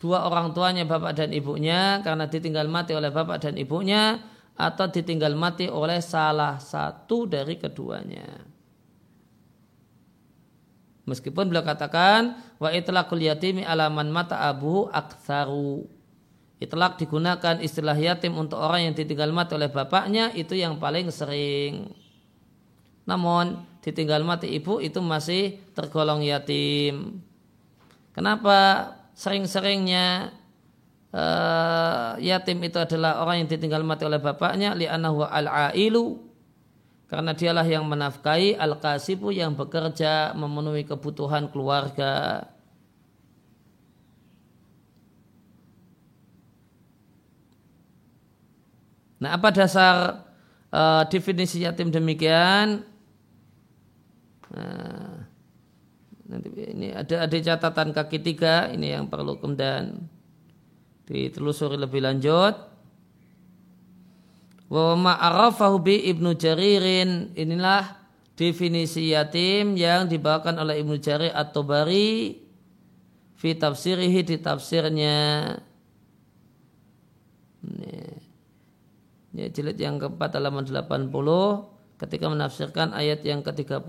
dua 0.00 0.24
orang 0.24 0.56
tuanya 0.56 0.88
bapak 0.88 1.12
dan 1.12 1.30
ibunya 1.30 2.00
karena 2.00 2.24
ditinggal 2.24 2.66
mati 2.72 2.96
oleh 2.96 3.12
bapak 3.12 3.44
dan 3.44 3.54
ibunya 3.60 4.16
atau 4.56 4.88
ditinggal 4.88 5.36
mati 5.36 5.68
oleh 5.68 6.00
salah 6.00 6.56
satu 6.56 7.28
dari 7.28 7.60
keduanya. 7.60 8.26
Meskipun 11.04 11.52
beliau 11.52 11.64
katakan 11.64 12.38
wa 12.56 12.72
itlaqul 12.72 13.20
yatimi 13.20 13.60
alaman 13.60 14.08
mata 14.08 14.40
abu 14.48 14.88
aktsaru. 14.88 15.84
Itlaq 16.60 17.00
digunakan 17.00 17.56
istilah 17.56 17.96
yatim 17.96 18.36
untuk 18.36 18.60
orang 18.60 18.92
yang 18.92 18.94
ditinggal 18.94 19.32
mati 19.32 19.56
oleh 19.56 19.72
bapaknya 19.72 20.28
itu 20.36 20.52
yang 20.52 20.76
paling 20.76 21.08
sering. 21.08 21.88
Namun 23.08 23.64
ditinggal 23.80 24.20
mati 24.28 24.52
ibu 24.52 24.76
itu 24.76 25.00
masih 25.00 25.56
tergolong 25.72 26.20
yatim. 26.20 27.24
Kenapa 28.12 28.92
sering-seringnya 29.20 30.32
uh, 31.12 32.16
yatim 32.16 32.56
itu 32.64 32.80
adalah 32.80 33.20
orang 33.20 33.44
yang 33.44 33.48
ditinggal 33.52 33.84
mati 33.84 34.08
oleh 34.08 34.16
bapaknya 34.16 34.72
li'anahu 34.72 35.28
al-ailu 35.28 36.24
karena 37.04 37.36
dialah 37.36 37.66
yang 37.68 37.84
menafkahi 37.84 38.56
al-kasibu 38.56 39.28
yang 39.28 39.52
bekerja 39.52 40.32
memenuhi 40.32 40.86
kebutuhan 40.86 41.52
keluarga. 41.52 42.46
Nah, 49.20 49.36
apa 49.36 49.52
dasar 49.52 50.24
uh, 50.72 51.04
definisi 51.12 51.60
yatim 51.60 51.92
demikian? 51.92 52.88
Nah, 54.54 55.09
Nanti 56.30 56.46
ini 56.54 56.94
ada 56.94 57.26
ada 57.26 57.34
catatan 57.34 57.90
kaki 57.90 58.22
tiga 58.22 58.70
ini 58.70 58.94
yang 58.94 59.10
perlu 59.10 59.34
kemudian 59.42 59.98
ditelusuri 61.10 61.74
lebih 61.74 62.06
lanjut. 62.06 62.54
Wa 64.70 64.94
ma'arafahu 64.94 65.82
bi 65.82 66.06
Ibnu 66.14 66.38
Jaririn 66.38 67.34
inilah 67.34 67.98
definisi 68.38 69.10
yatim 69.10 69.74
yang 69.74 70.06
dibawakan 70.06 70.62
oleh 70.62 70.78
Ibnu 70.78 71.02
Jarir 71.02 71.34
atau 71.34 71.66
Bari 71.66 72.38
fi 73.34 73.50
tafsirihi 73.58 74.22
di 74.22 74.36
tafsirnya. 74.38 75.18
Ini, 77.66 77.92
ini 79.34 79.42
jilid 79.50 79.74
yang 79.82 79.98
keempat 79.98 80.38
halaman 80.38 80.62
80 80.62 81.79
ketika 82.00 82.32
menafsirkan 82.32 82.96
ayat 82.96 83.20
yang 83.28 83.44
ke-36 83.44 83.84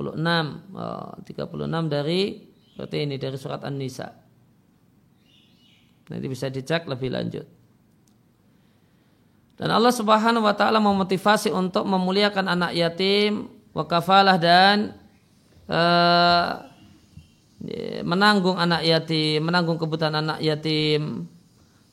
oh, 0.75 1.15
36 1.23 1.47
dari 1.87 2.43
berarti 2.75 2.97
ini 3.07 3.15
dari 3.15 3.37
surat 3.39 3.63
An-Nisa. 3.63 4.11
Nanti 6.11 6.27
bisa 6.27 6.51
dicek 6.51 6.91
lebih 6.91 7.15
lanjut. 7.15 7.47
Dan 9.55 9.71
Allah 9.71 9.93
Subhanahu 9.95 10.43
wa 10.43 10.55
taala 10.57 10.83
memotivasi 10.83 11.55
untuk 11.55 11.87
memuliakan 11.87 12.51
anak 12.51 12.75
yatim 12.75 13.47
wakafalah 13.71 14.35
dan 14.35 14.97
uh, 15.71 16.67
menanggung 18.03 18.57
anak 18.57 18.83
yatim, 18.83 19.45
menanggung 19.45 19.79
kebutuhan 19.79 20.19
anak 20.19 20.43
yatim. 20.43 21.31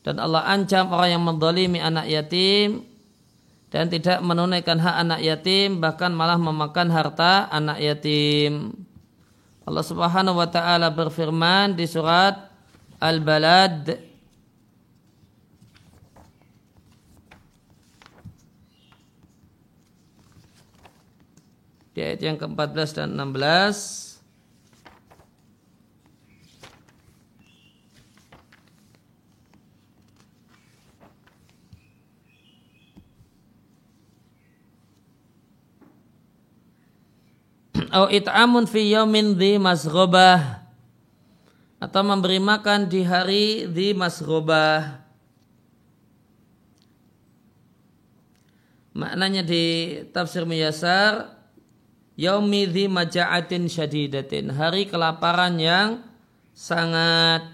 Dan 0.02 0.18
Allah 0.18 0.48
ancam 0.50 0.88
orang 0.90 1.10
yang 1.14 1.22
mendolimi 1.22 1.78
anak 1.78 2.08
yatim 2.08 2.88
dan 3.68 3.92
tidak 3.92 4.24
menunaikan 4.24 4.80
hak 4.80 4.96
anak 4.96 5.20
yatim 5.20 5.80
bahkan 5.80 6.12
malah 6.12 6.40
memakan 6.40 6.88
harta 6.88 7.48
anak 7.52 7.78
yatim. 7.80 8.72
Allah 9.68 9.84
Subhanahu 9.84 10.40
wa 10.40 10.48
taala 10.48 10.88
berfirman 10.88 11.76
di 11.76 11.84
surat 11.84 12.48
Al-Balad 12.96 14.00
di 21.92 22.00
ayat 22.00 22.20
yang 22.24 22.38
ke-14 22.40 22.88
dan 22.96 23.08
16 23.18 24.17
au 37.92 38.06
it'amun 38.12 38.68
fi 38.68 38.92
yaumin 38.92 39.36
di 39.36 39.56
masghobah. 39.56 40.66
Atau 41.78 42.02
memberi 42.02 42.42
makan 42.42 42.90
di 42.90 43.06
hari 43.06 43.70
di 43.70 43.94
masghobah. 43.94 45.06
Maknanya 48.98 49.46
di 49.46 49.94
tafsir 50.10 50.42
miyasar 50.42 51.38
yaumi 52.18 52.66
di 52.66 52.90
maja'atin 52.90 53.70
syadidatin. 53.70 54.50
Hari 54.50 54.90
kelaparan 54.90 55.54
yang 55.62 56.02
sangat. 56.50 57.46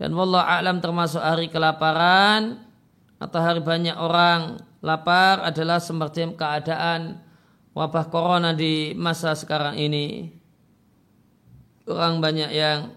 Dan 0.00 0.16
wallah 0.16 0.48
alam 0.48 0.80
termasuk 0.82 1.20
hari 1.20 1.52
kelaparan 1.52 2.58
atau 3.22 3.38
hari 3.38 3.62
banyak 3.62 3.94
orang 3.94 4.58
lapar 4.82 5.46
adalah 5.46 5.78
semacam 5.78 6.34
keadaan 6.34 7.21
wabah 7.72 8.06
corona 8.12 8.52
di 8.52 8.92
masa 8.92 9.32
sekarang 9.32 9.80
ini 9.80 10.28
orang 11.88 12.20
banyak 12.20 12.50
yang 12.52 12.92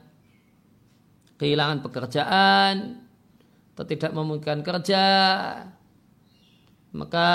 kehilangan 1.39 1.84
pekerjaan 1.84 3.03
atau 3.76 3.86
tidak 3.88 4.11
memungkinkan 4.15 4.63
kerja 4.63 5.03
maka 6.95 7.32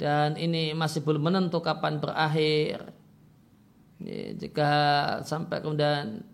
dan 0.00 0.38
ini 0.38 0.72
masih 0.74 1.02
belum 1.04 1.30
menentu 1.30 1.60
kapan 1.60 2.00
berakhir. 2.00 2.96
Jika 4.40 4.72
sampai 5.20 5.60
kemudian 5.60 6.24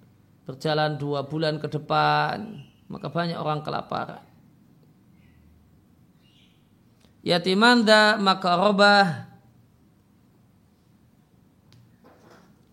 berjalan 0.46 0.94
dua 0.94 1.26
bulan 1.26 1.58
ke 1.58 1.66
depan 1.66 2.62
maka 2.86 3.10
banyak 3.10 3.34
orang 3.34 3.66
kelaparan 3.66 4.25
yatiman 7.26 7.82
da 7.82 8.14
maka 8.22 8.54
robah 8.54 9.26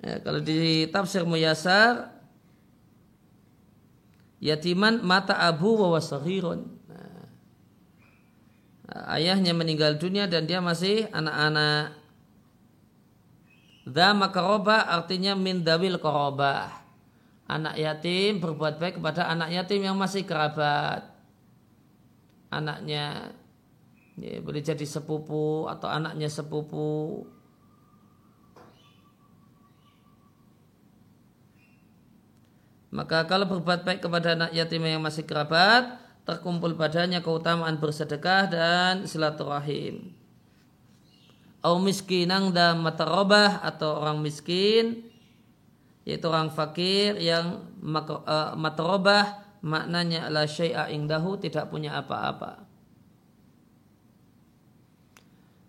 ya, 0.06 0.22
kalau 0.22 0.38
di 0.46 0.86
tafsir 0.94 1.26
muyasar 1.26 2.14
yatiman 4.38 5.02
mata 5.02 5.34
abu 5.42 5.74
wa 5.74 5.98
nah, 5.98 7.26
ayahnya 9.18 9.58
meninggal 9.58 9.98
dunia 9.98 10.30
dan 10.30 10.46
dia 10.46 10.62
masih 10.62 11.10
anak-anak 11.10 12.04
Da 13.84 14.16
makaroba 14.16 14.88
artinya 14.88 15.36
min 15.36 15.60
dawil 15.60 16.00
korobah. 16.00 16.72
Anak 17.44 17.76
yatim 17.76 18.40
berbuat 18.40 18.80
baik 18.80 18.96
kepada 19.04 19.28
anak 19.28 19.52
yatim 19.52 19.84
yang 19.84 20.00
masih 20.00 20.24
kerabat. 20.24 21.04
Anaknya 22.48 23.36
ya, 24.18 24.42
boleh 24.42 24.62
jadi 24.62 24.86
sepupu 24.86 25.66
atau 25.70 25.90
anaknya 25.90 26.30
sepupu. 26.30 27.26
Maka 32.94 33.26
kalau 33.26 33.50
berbuat 33.50 33.90
baik 33.90 34.06
kepada 34.06 34.38
anak 34.38 34.54
yatim 34.54 34.86
yang 34.86 35.02
masih 35.02 35.26
kerabat 35.26 35.98
terkumpul 36.30 36.78
padanya 36.78 37.26
keutamaan 37.26 37.82
bersedekah 37.82 38.48
dan 38.48 38.94
silaturahim. 39.10 40.14
Au 41.66 41.82
miskinang 41.82 42.54
dan 42.54 42.80
matarobah 42.84 43.66
atau 43.66 43.98
orang 43.98 44.22
miskin 44.22 45.10
yaitu 46.04 46.28
orang 46.28 46.52
fakir 46.52 47.16
yang 47.16 47.64
uh, 47.80 48.54
matarobah 48.60 49.40
maknanya 49.64 50.28
la 50.28 50.44
syai'a 50.44 50.92
indahu 50.92 51.40
tidak 51.40 51.72
punya 51.72 51.96
apa-apa 51.96 52.73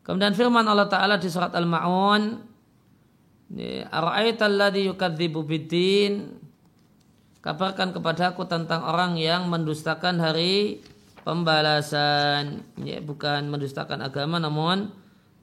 Kemudian 0.05 0.37
firman 0.37 0.69
Allah 0.69 0.87
Ta'ala 0.87 1.17
di 1.17 1.33
surat 1.33 1.57
Al-Ma'un 1.57 2.55
Ara'aita 3.89 4.51
alladhi 4.51 4.89
yukadzibu 4.89 5.45
biddin? 5.45 6.41
Kabarkan 7.45 7.93
kepadaku 7.93 8.49
tentang 8.49 8.89
orang 8.89 9.21
yang 9.21 9.53
mendustakan 9.53 10.17
hari 10.17 10.81
pembalasan. 11.29 12.65
Ya, 12.81 13.05
Bukan 13.05 13.53
mendustakan 13.53 14.01
agama 14.01 14.41
namun 14.41 14.93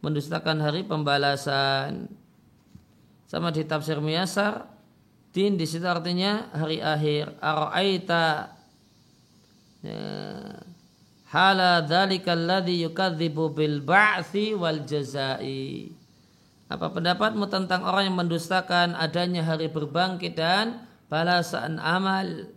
mendustakan 0.01 0.61
hari 0.61 0.81
pembalasan. 0.81 2.09
Sama 3.29 3.53
di 3.53 3.63
tafsir 3.63 4.01
Miyasar 4.03 4.67
Din 5.31 5.55
di 5.55 5.63
situ 5.63 5.87
artinya 5.87 6.51
hari 6.51 6.83
akhir. 6.83 7.39
Ara'aita 7.39 8.51
ya, 9.85 10.01
hala 11.31 11.81
dzalika 11.87 12.35
alladhi 12.35 12.83
yukadzibu 12.83 13.55
bil 13.55 13.79
ba'thi 13.79 14.51
wal 14.51 14.83
jazai. 14.83 15.95
Apa 16.67 16.91
pendapatmu 16.91 17.47
tentang 17.47 17.83
orang 17.83 18.11
yang 18.11 18.17
mendustakan 18.19 18.95
adanya 18.95 19.43
hari 19.43 19.67
berbangkit 19.71 20.35
dan 20.35 20.87
balasan 21.07 21.79
amal? 21.79 22.51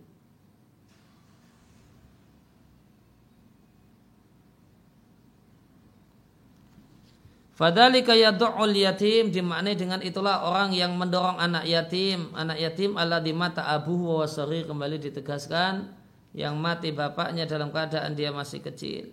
Fadalika 7.55 8.11
yadu'ul 8.11 8.75
yatim 8.75 9.31
dimaknai 9.31 9.79
dengan 9.79 10.03
itulah 10.03 10.43
orang 10.43 10.75
yang 10.75 10.91
mendorong 10.99 11.39
anak 11.39 11.63
yatim. 11.63 12.35
Anak 12.35 12.59
yatim 12.59 12.99
Allah 12.99 13.23
di 13.23 13.31
mata 13.31 13.63
abuhu 13.71 14.19
wa 14.19 14.27
kembali 14.27 14.99
ditegaskan 14.99 15.87
yang 16.35 16.59
mati 16.59 16.91
bapaknya 16.91 17.47
dalam 17.47 17.71
keadaan 17.71 18.11
dia 18.11 18.35
masih 18.35 18.59
kecil. 18.59 19.07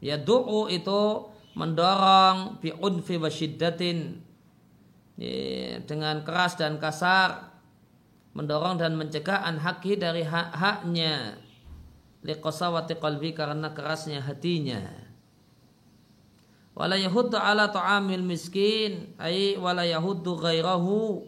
Ya 0.00 0.16
du'u 0.16 0.72
itu 0.72 1.28
mendorong 1.52 2.64
bi'unfi 2.64 3.20
wa 3.20 3.28
syiddatin. 3.28 4.24
Dengan 5.84 6.24
keras 6.24 6.56
dan 6.56 6.80
kasar. 6.80 7.52
Mendorong 8.32 8.80
dan 8.80 8.96
mencegah 8.96 9.46
an 9.46 9.60
haki 9.60 10.00
dari 10.00 10.24
hak-haknya 10.24 11.38
liqasawati 12.24 12.98
qalbi 12.98 13.36
karena 13.36 13.70
kerasnya 13.76 14.24
hatinya. 14.24 14.80
Wala 16.74 16.98
yahuddu 16.98 17.36
ala 17.36 17.68
ta'amil 17.68 18.24
miskin. 18.24 19.12
Ay 19.20 19.54
wala 19.60 19.84
yahuddu 19.84 20.34
ghairahu 20.40 21.22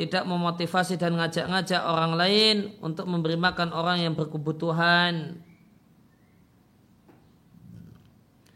tidak 0.00 0.24
memotivasi 0.24 0.96
dan 0.96 1.20
ngajak-ngajak 1.20 1.84
orang 1.84 2.16
lain 2.16 2.56
untuk 2.80 3.04
memberi 3.04 3.36
makan 3.36 3.68
orang 3.76 4.00
yang 4.00 4.16
berkebutuhan. 4.16 5.36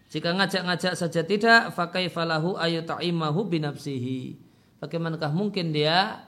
Jika 0.09 0.33
ngajak-ngajak 0.33 0.97
saja 0.97 1.21
tidak, 1.21 1.77
fakai 1.77 2.09
falahu 2.09 2.57
ayu 2.57 2.81
ta'imahu 2.81 3.45
binafsihi. 3.45 4.41
Bagaimanakah 4.81 5.29
mungkin 5.37 5.69
dia, 5.69 6.25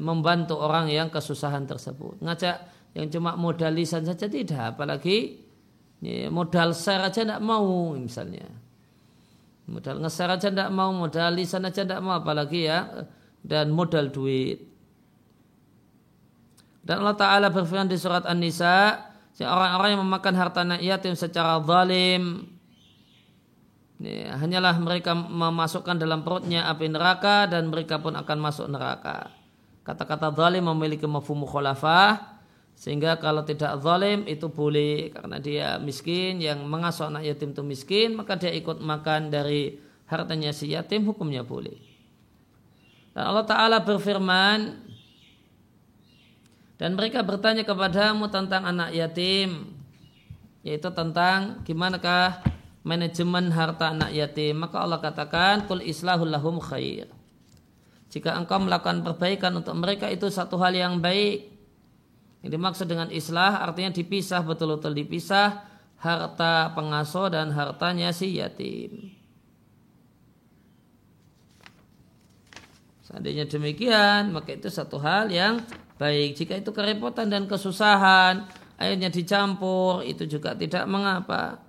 membantu 0.00 0.56
orang 0.56 0.88
yang 0.88 1.12
kesusahan 1.12 1.68
tersebut? 1.68 2.24
Ngajak 2.24 2.56
yang 2.96 3.12
cuma 3.12 3.36
modal 3.36 3.76
lisan 3.76 4.08
saja 4.08 4.24
tidak, 4.24 4.80
apalagi 4.80 5.44
modal 6.32 6.72
share 6.72 7.04
aja 7.04 7.20
tidak 7.20 7.42
mau 7.44 7.92
misalnya. 7.92 8.48
Modal 9.64 10.00
nge-share 10.00 10.36
aja 10.36 10.48
tidak 10.52 10.70
mau, 10.72 10.92
modal 10.92 11.36
lisan 11.36 11.64
aja 11.68 11.84
tidak 11.84 12.00
mau, 12.00 12.16
apalagi 12.20 12.68
ya 12.68 12.84
dan 13.44 13.68
modal 13.68 14.08
duit. 14.08 14.64
Dan 16.84 17.04
Allah 17.04 17.16
Ta'ala 17.16 17.46
berfirman 17.52 17.88
di 17.88 18.00
surat 18.00 18.24
An-Nisa, 18.24 18.98
orang-orang 19.40 19.96
yang 19.96 20.02
memakan 20.04 20.34
harta 20.36 20.64
anak 20.64 20.80
yatim 20.84 21.16
secara 21.16 21.60
zalim, 21.64 22.54
ini, 24.04 24.26
hanyalah 24.26 24.74
mereka 24.82 25.14
memasukkan 25.14 25.96
dalam 25.96 26.26
perutnya 26.26 26.66
api 26.66 26.90
neraka 26.90 27.46
dan 27.46 27.70
mereka 27.70 28.02
pun 28.02 28.18
akan 28.18 28.38
masuk 28.42 28.66
neraka. 28.66 29.30
Kata-kata 29.86 30.34
zalim 30.34 30.66
memiliki 30.66 31.06
mafhum 31.06 31.46
mukhalafah 31.46 32.36
sehingga 32.74 33.22
kalau 33.22 33.46
tidak 33.46 33.78
zalim 33.80 34.26
itu 34.26 34.50
boleh 34.50 35.14
karena 35.14 35.38
dia 35.38 35.68
miskin 35.78 36.42
yang 36.42 36.66
mengasuh 36.66 37.06
anak 37.06 37.22
yatim 37.22 37.54
itu 37.54 37.62
miskin 37.62 38.18
maka 38.18 38.34
dia 38.34 38.50
ikut 38.50 38.82
makan 38.82 39.30
dari 39.30 39.78
hartanya 40.10 40.50
si 40.50 40.74
yatim 40.74 41.06
hukumnya 41.06 41.46
boleh. 41.46 41.93
Dan 43.14 43.22
Allah 43.30 43.46
Ta'ala 43.46 43.78
berfirman, 43.78 44.84
dan 46.74 46.98
mereka 46.98 47.22
bertanya 47.22 47.62
kepadamu 47.62 48.26
tentang 48.26 48.66
anak 48.66 48.90
yatim, 48.90 49.70
yaitu 50.66 50.90
tentang 50.90 51.62
gimanakah 51.62 52.42
manajemen 52.82 53.54
harta 53.54 53.94
anak 53.94 54.10
yatim. 54.10 54.58
Maka 54.58 54.82
Allah 54.82 54.98
katakan, 54.98 55.70
Kul 55.70 55.86
islahul 55.86 56.34
lahum 56.34 56.58
khair. 56.58 57.06
Jika 58.10 58.34
engkau 58.34 58.58
melakukan 58.62 59.06
perbaikan 59.06 59.54
untuk 59.54 59.74
mereka 59.74 60.10
itu 60.10 60.26
satu 60.30 60.58
hal 60.58 60.74
yang 60.74 60.98
baik. 60.98 61.50
Yang 62.42 62.50
dimaksud 62.58 62.86
dengan 62.86 63.08
islah 63.08 63.64
artinya 63.64 63.90
dipisah 63.94 64.44
betul-betul 64.44 64.92
dipisah 64.92 65.64
harta 65.96 66.70
pengasuh 66.76 67.32
dan 67.32 67.50
hartanya 67.54 68.12
si 68.12 68.36
yatim. 68.36 69.13
Seandainya 73.04 73.44
demikian, 73.44 74.32
maka 74.32 74.56
itu 74.56 74.72
satu 74.72 74.96
hal 74.96 75.28
yang 75.28 75.60
baik. 76.00 76.40
Jika 76.40 76.56
itu 76.56 76.72
kerepotan 76.72 77.28
dan 77.28 77.44
kesusahan, 77.44 78.48
airnya 78.80 79.12
dicampur, 79.12 80.00
itu 80.04 80.24
juga 80.24 80.56
tidak 80.56 80.88
mengapa. 80.88 81.63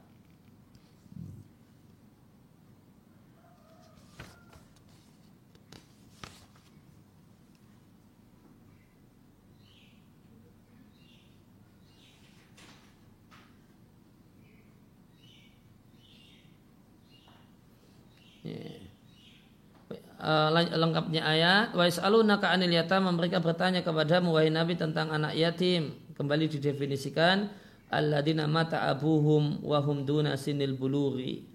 Uh, 20.25 20.49
lengkapnya 20.51 21.21
ayat 21.21 21.77
wa 21.77 21.85
yas'alunaka 21.85 22.49
'anil 22.49 22.73
yatama 22.73 23.13
mereka 23.13 23.37
bertanya 23.37 23.85
kepada 23.85 24.25
wahai 24.25 24.49
nabi 24.49 24.73
tentang 24.73 25.13
anak 25.13 25.37
yatim 25.37 25.93
kembali 26.17 26.49
didefinisikan 26.49 27.53
alladzina 27.93 28.49
mata 28.49 28.89
abuhum 28.89 29.61
wa 29.61 29.77
hum 29.85 30.01
duna 30.01 30.33
sinil 30.33 30.73
buluri 30.73 31.45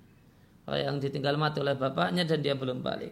orang 0.71 0.81
yang 0.87 0.97
ditinggal 1.03 1.35
mati 1.35 1.59
oleh 1.59 1.75
bapaknya 1.75 2.23
dan 2.23 2.39
dia 2.39 2.55
belum 2.55 2.79
balik 2.79 3.11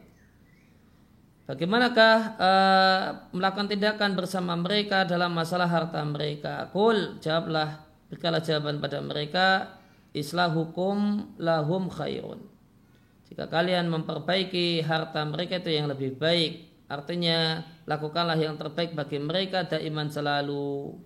Bagaimanakah 1.48 2.16
uh, 2.36 3.06
melakukan 3.32 3.72
tindakan 3.72 4.12
bersama 4.12 4.52
mereka 4.52 5.08
dalam 5.08 5.32
masalah 5.32 5.64
harta 5.64 6.04
mereka? 6.04 6.68
Kul, 6.76 7.16
jawablah, 7.24 7.88
berikanlah 8.12 8.44
jawaban 8.44 8.84
pada 8.84 9.00
mereka, 9.00 9.80
islah 10.12 10.52
hukum 10.52 11.24
lahum 11.40 11.88
khairun. 11.88 12.57
Jika 13.28 13.44
kalian 13.52 13.92
memperbaiki 13.92 14.80
harta 14.80 15.20
mereka 15.28 15.60
itu 15.60 15.68
yang 15.68 15.84
lebih 15.92 16.16
baik, 16.16 16.64
artinya 16.88 17.60
lakukanlah 17.84 18.40
yang 18.40 18.56
terbaik 18.56 18.96
bagi 18.96 19.20
mereka 19.20 19.68
daiman 19.68 20.08
selalu. 20.08 20.96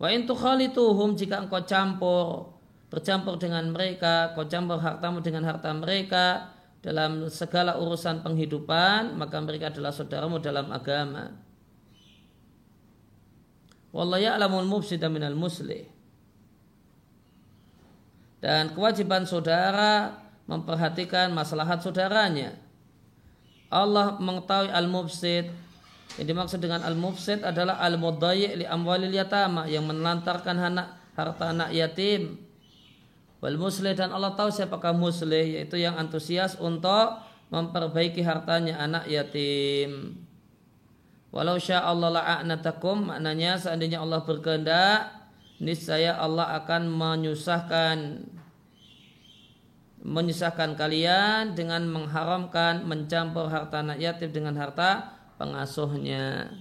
Wa 0.00 0.08
in 0.12 0.24
tukhalituhum 0.24 1.16
jika 1.20 1.44
engkau 1.44 1.60
campur 1.68 2.56
bercampur 2.88 3.36
dengan 3.36 3.68
mereka, 3.68 4.32
kau 4.32 4.48
campur 4.48 4.80
hartamu 4.80 5.20
dengan 5.20 5.44
harta 5.44 5.68
mereka 5.76 6.54
dalam 6.80 7.26
segala 7.28 7.76
urusan 7.76 8.22
penghidupan, 8.22 9.18
maka 9.18 9.36
mereka 9.42 9.74
adalah 9.74 9.90
saudaramu 9.90 10.38
dalam 10.38 10.70
agama. 10.70 11.34
Wallahu 13.90 14.22
ya'lamul 14.22 14.68
mufsida 14.68 15.08
minal 15.08 15.34
muslih 15.34 15.95
dan 18.40 18.72
kewajiban 18.76 19.24
saudara 19.24 20.20
memperhatikan 20.46 21.32
maslahat 21.32 21.82
saudaranya. 21.82 22.54
Allah 23.72 24.16
mengetahui 24.22 24.70
al-mufsid. 24.70 25.50
Yang 26.16 26.26
dimaksud 26.32 26.58
dengan 26.62 26.80
al-mufsid 26.86 27.42
adalah 27.42 27.82
al-mudayyi' 27.82 28.62
li 28.62 28.66
amwalil 28.66 29.10
yatama 29.10 29.66
yang 29.66 29.84
menelantarkan 29.84 30.56
anak 30.56 30.96
harta 31.18 31.50
anak 31.50 31.74
yatim. 31.74 32.38
Wal 33.42 33.60
muslih 33.60 33.92
dan 33.92 34.14
Allah 34.14 34.32
tahu 34.32 34.48
siapakah 34.48 34.96
muslih 34.96 35.60
yaitu 35.60 35.76
yang 35.76 35.98
antusias 36.00 36.56
untuk 36.56 37.20
memperbaiki 37.52 38.24
hartanya 38.24 38.80
anak 38.80 39.04
yatim. 39.10 40.16
Walau 41.34 41.60
sya 41.60 41.84
Allah 41.84 42.16
la'anatakum 42.16 43.12
maknanya 43.12 43.60
seandainya 43.60 44.00
Allah 44.00 44.24
berkehendak 44.24 45.25
niscaya 45.62 46.16
Allah 46.20 46.56
akan 46.62 46.88
menyusahkan 46.88 47.96
menyusahkan 50.06 50.78
kalian 50.78 51.58
dengan 51.58 51.82
mengharamkan 51.90 52.86
mencampur 52.86 53.50
harta 53.50 53.82
anak 53.82 53.98
yatim 53.98 54.30
dengan 54.30 54.54
harta 54.54 55.18
pengasuhnya. 55.34 56.54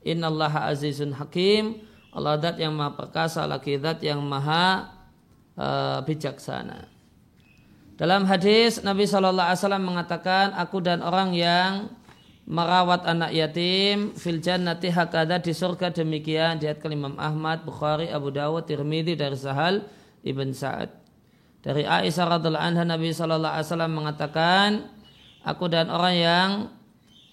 Innallaha 0.00 0.72
azizun 0.72 1.12
hakim. 1.12 1.84
Allah 2.16 2.40
dat 2.40 2.56
yang 2.56 2.72
maha 2.72 2.96
perkasa 2.96 3.44
lagi 3.44 3.76
dat 3.76 4.00
yang 4.00 4.24
maha 4.24 4.88
uh, 5.60 6.00
bijaksana. 6.00 6.88
Dalam 8.00 8.24
hadis 8.24 8.80
Nabi 8.80 9.04
Shallallahu 9.04 9.52
Alaihi 9.52 9.60
Wasallam 9.60 9.84
mengatakan, 9.84 10.54
aku 10.54 10.80
dan 10.80 11.04
orang 11.04 11.34
yang 11.34 11.92
merawat 12.48 13.04
anak 13.04 13.36
yatim 13.36 14.16
fil 14.16 14.40
jannati 14.40 14.88
hakada 14.88 15.36
di 15.36 15.52
surga 15.52 15.92
demikian 15.92 16.56
diat 16.56 16.80
Imam 16.88 17.14
Ahmad, 17.20 17.68
Bukhari, 17.68 18.08
Abu 18.08 18.32
Dawud, 18.32 18.64
Tirmidzi 18.64 19.20
dari 19.20 19.36
Sahal 19.36 19.84
Ibn 20.24 20.48
Sa'ad. 20.56 20.90
Dari 21.60 21.84
Aisyah 21.84 22.40
radhiallahu 22.40 22.64
anha 22.64 22.88
Nabi 22.88 23.12
sallallahu 23.12 23.52
alaihi 23.52 23.68
wasallam 23.68 23.92
mengatakan, 23.92 24.68
aku 25.44 25.68
dan 25.68 25.92
orang 25.92 26.16
yang 26.16 26.50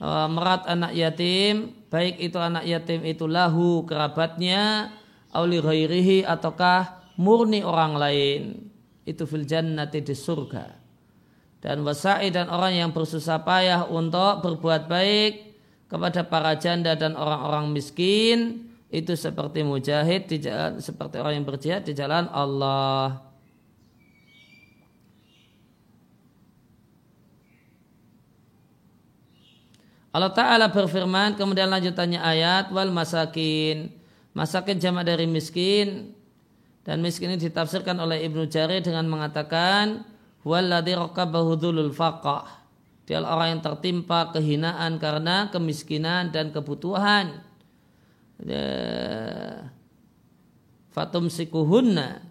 uh, 0.03 0.27
merat 0.27 0.67
anak 0.67 0.91
yatim, 0.91 1.71
baik 1.87 2.19
itu 2.19 2.35
anak 2.35 2.67
yatim 2.67 3.07
itu 3.07 3.23
lahu 3.23 3.87
kerabatnya, 3.87 4.91
auli 5.31 5.63
ghairihi 5.63 6.27
ataukah 6.27 7.15
murni 7.15 7.63
orang 7.63 7.95
lain. 7.95 8.41
Itu 9.07 9.23
fil 9.23 9.47
jannati 9.47 10.03
di 10.03 10.17
surga 10.17 10.84
dan 11.65 11.81
wasai 11.81 12.29
dan 12.29 12.45
orang 12.45 12.77
yang 12.77 12.93
bersusah 12.93 13.41
payah 13.41 13.89
untuk 13.89 14.45
berbuat 14.45 14.85
baik 14.85 15.57
kepada 15.89 16.21
para 16.21 16.53
janda 16.61 16.93
dan 16.93 17.17
orang-orang 17.17 17.73
miskin 17.73 18.69
itu 18.93 19.17
seperti 19.17 19.65
mujahid 19.65 20.29
di 20.29 20.37
jalan, 20.45 20.77
seperti 20.77 21.17
orang 21.17 21.41
yang 21.41 21.47
berjihad 21.49 21.81
di 21.81 21.97
jalan 21.97 22.29
Allah. 22.29 23.17
Allah 30.13 30.31
Ta'ala 30.37 30.69
berfirman 30.69 31.33
kemudian 31.33 31.67
lanjutannya 31.67 32.21
ayat 32.21 32.69
wal 32.71 32.93
masakin 32.93 33.89
masakin 34.37 34.77
jamak 34.79 35.09
dari 35.09 35.25
miskin 35.27 36.13
dan 36.85 37.01
miskin 37.01 37.33
ini 37.33 37.41
ditafsirkan 37.41 37.97
oleh 37.99 38.21
Ibnu 38.23 38.47
Jarir 38.47 38.79
dengan 38.79 39.09
mengatakan 39.11 40.14
Walladhi 40.45 40.93
raqabahu 40.93 41.57
dhulul 41.57 41.89
faqah. 41.89 42.45
Dia 43.09 43.21
orang 43.21 43.57
yang 43.57 43.61
tertimpa 43.65 44.29
kehinaan 44.29 45.01
karena 45.01 45.49
kemiskinan 45.49 46.29
dan 46.29 46.53
kebutuhan. 46.53 47.41
Ya. 48.45 48.69
Fatum 50.93 51.33
sikuhunna. 51.33 52.21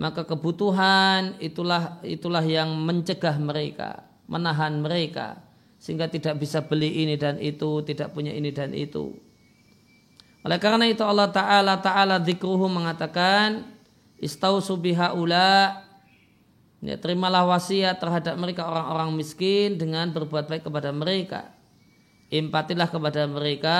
Maka 0.00 0.24
kebutuhan 0.24 1.36
itulah 1.44 2.00
itulah 2.00 2.40
yang 2.40 2.72
mencegah 2.72 3.36
mereka, 3.36 4.08
menahan 4.24 4.80
mereka 4.80 5.44
sehingga 5.76 6.08
tidak 6.08 6.40
bisa 6.40 6.64
beli 6.64 7.04
ini 7.04 7.20
dan 7.20 7.36
itu, 7.36 7.84
tidak 7.84 8.16
punya 8.16 8.32
ini 8.32 8.48
dan 8.48 8.72
itu. 8.72 9.12
Oleh 10.40 10.56
karena 10.56 10.88
itu 10.88 11.04
Allah 11.04 11.28
Ta'ala 11.28 11.76
Ta'ala 11.84 12.16
dzikruhu 12.16 12.64
mengatakan 12.68 13.76
Istausu 14.20 14.76
bihaula 14.76 15.80
Ya, 16.80 16.96
terimalah 16.96 17.44
wasiat 17.44 18.00
terhadap 18.00 18.40
mereka 18.40 18.64
orang-orang 18.64 19.12
miskin 19.12 19.76
dengan 19.76 20.08
berbuat 20.16 20.48
baik 20.48 20.64
kepada 20.64 20.88
mereka. 20.96 21.52
Empatilah 22.32 22.88
kepada 22.88 23.28
mereka. 23.28 23.78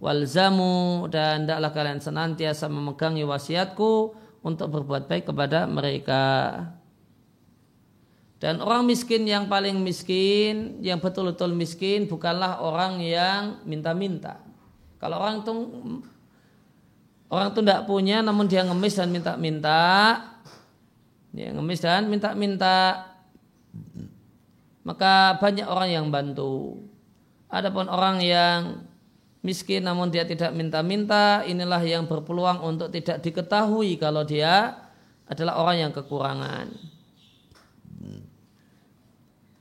Walzamu 0.00 1.06
dan 1.06 1.46
tidaklah 1.46 1.70
kalian 1.70 2.00
senantiasa 2.02 2.66
memegangi 2.66 3.22
wasiatku 3.22 4.16
untuk 4.42 4.68
berbuat 4.68 5.06
baik 5.06 5.30
kepada 5.30 5.64
mereka. 5.70 6.24
Dan 8.42 8.60
orang 8.60 8.84
miskin 8.84 9.24
yang 9.24 9.48
paling 9.48 9.80
miskin, 9.80 10.82
yang 10.84 11.00
betul-betul 11.00 11.56
miskin 11.56 12.04
bukanlah 12.04 12.60
orang 12.60 13.00
yang 13.00 13.64
minta-minta. 13.64 14.44
Kalau 15.00 15.16
orang 15.20 15.40
itu 15.40 15.52
orang 17.32 17.46
itu 17.52 17.60
tidak 17.64 17.80
punya 17.88 18.20
namun 18.20 18.44
dia 18.44 18.66
ngemis 18.68 19.00
dan 19.00 19.08
minta-minta, 19.08 19.80
ya, 21.34 21.50
ngemis 21.50 21.82
dan 21.82 22.06
minta-minta 22.06 23.10
maka 24.86 25.36
banyak 25.42 25.66
orang 25.66 25.90
yang 25.90 26.06
bantu 26.08 26.78
adapun 27.50 27.90
orang 27.90 28.22
yang 28.22 28.86
miskin 29.42 29.84
namun 29.84 30.08
dia 30.08 30.24
tidak 30.24 30.54
minta-minta 30.54 31.42
inilah 31.44 31.82
yang 31.82 32.06
berpeluang 32.06 32.62
untuk 32.62 32.88
tidak 32.94 33.20
diketahui 33.20 33.98
kalau 33.98 34.22
dia 34.22 34.78
adalah 35.28 35.60
orang 35.60 35.88
yang 35.88 35.92
kekurangan 35.92 36.94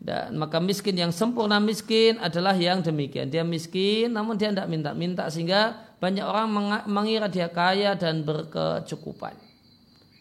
Dan 0.04 0.36
maka 0.36 0.60
miskin 0.60 1.00
yang 1.00 1.16
sempurna 1.16 1.64
miskin 1.64 2.20
adalah 2.20 2.52
yang 2.60 2.84
demikian. 2.84 3.32
Dia 3.32 3.48
miskin 3.48 4.12
namun 4.12 4.36
dia 4.36 4.52
tidak 4.52 4.68
minta-minta 4.68 5.32
sehingga 5.32 5.80
banyak 6.04 6.28
orang 6.28 6.52
mengira 6.92 7.32
dia 7.32 7.48
kaya 7.48 7.96
dan 7.96 8.28
berkecukupan. 8.28 9.53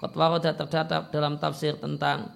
Kotwaro 0.02 0.42
terdapat 0.42 1.14
dalam 1.14 1.38
tafsir 1.38 1.78
tentang 1.78 2.34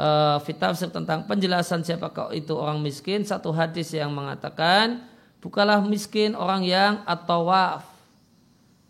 uh, 0.00 0.40
tafsir 0.40 0.88
tentang 0.88 1.28
penjelasan 1.28 1.84
siapakah 1.84 2.32
itu 2.32 2.56
orang 2.56 2.80
miskin. 2.80 3.20
Satu 3.20 3.52
hadis 3.52 3.92
yang 3.92 4.16
mengatakan 4.16 5.04
bukalah 5.44 5.84
miskin 5.84 6.32
orang 6.32 6.64
yang 6.64 7.04
atau 7.04 7.52
waf 7.52 7.84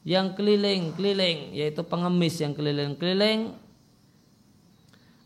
yang 0.06 0.38
keliling-keliling 0.38 1.50
yaitu 1.50 1.82
pengemis 1.82 2.38
yang 2.38 2.54
keliling-keliling 2.54 3.54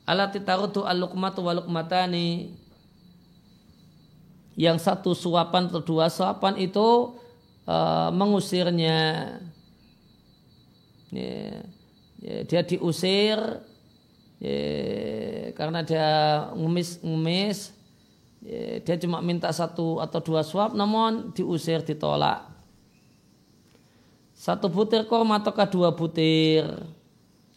alati 0.09 0.41
tarutu 0.41 0.89
al-luqmatu 0.89 1.45
wal 1.45 1.61
yang 4.57 4.81
satu 4.81 5.13
suapan 5.13 5.69
atau 5.69 5.85
dua 5.85 6.09
suapan 6.09 6.57
itu 6.57 7.13
uh, 7.69 8.09
mengusirnya 8.09 9.37
ya, 11.13 11.61
ya, 12.27 12.43
dia 12.43 12.63
diusir 12.67 13.39
ya, 14.43 14.59
karena 15.55 15.87
dia 15.87 16.09
ngemis 16.59 16.99
ngemis 16.99 17.71
ya, 18.43 18.83
dia 18.83 18.97
cuma 18.99 19.23
minta 19.23 19.47
satu 19.55 20.03
atau 20.03 20.19
dua 20.19 20.43
suap 20.43 20.75
namun 20.75 21.31
diusir 21.31 21.87
ditolak. 21.87 22.51
Satu 24.35 24.67
butir 24.69 25.07
korma 25.09 25.41
ataukah 25.41 25.71
dua 25.71 25.95
butir. 25.95 26.67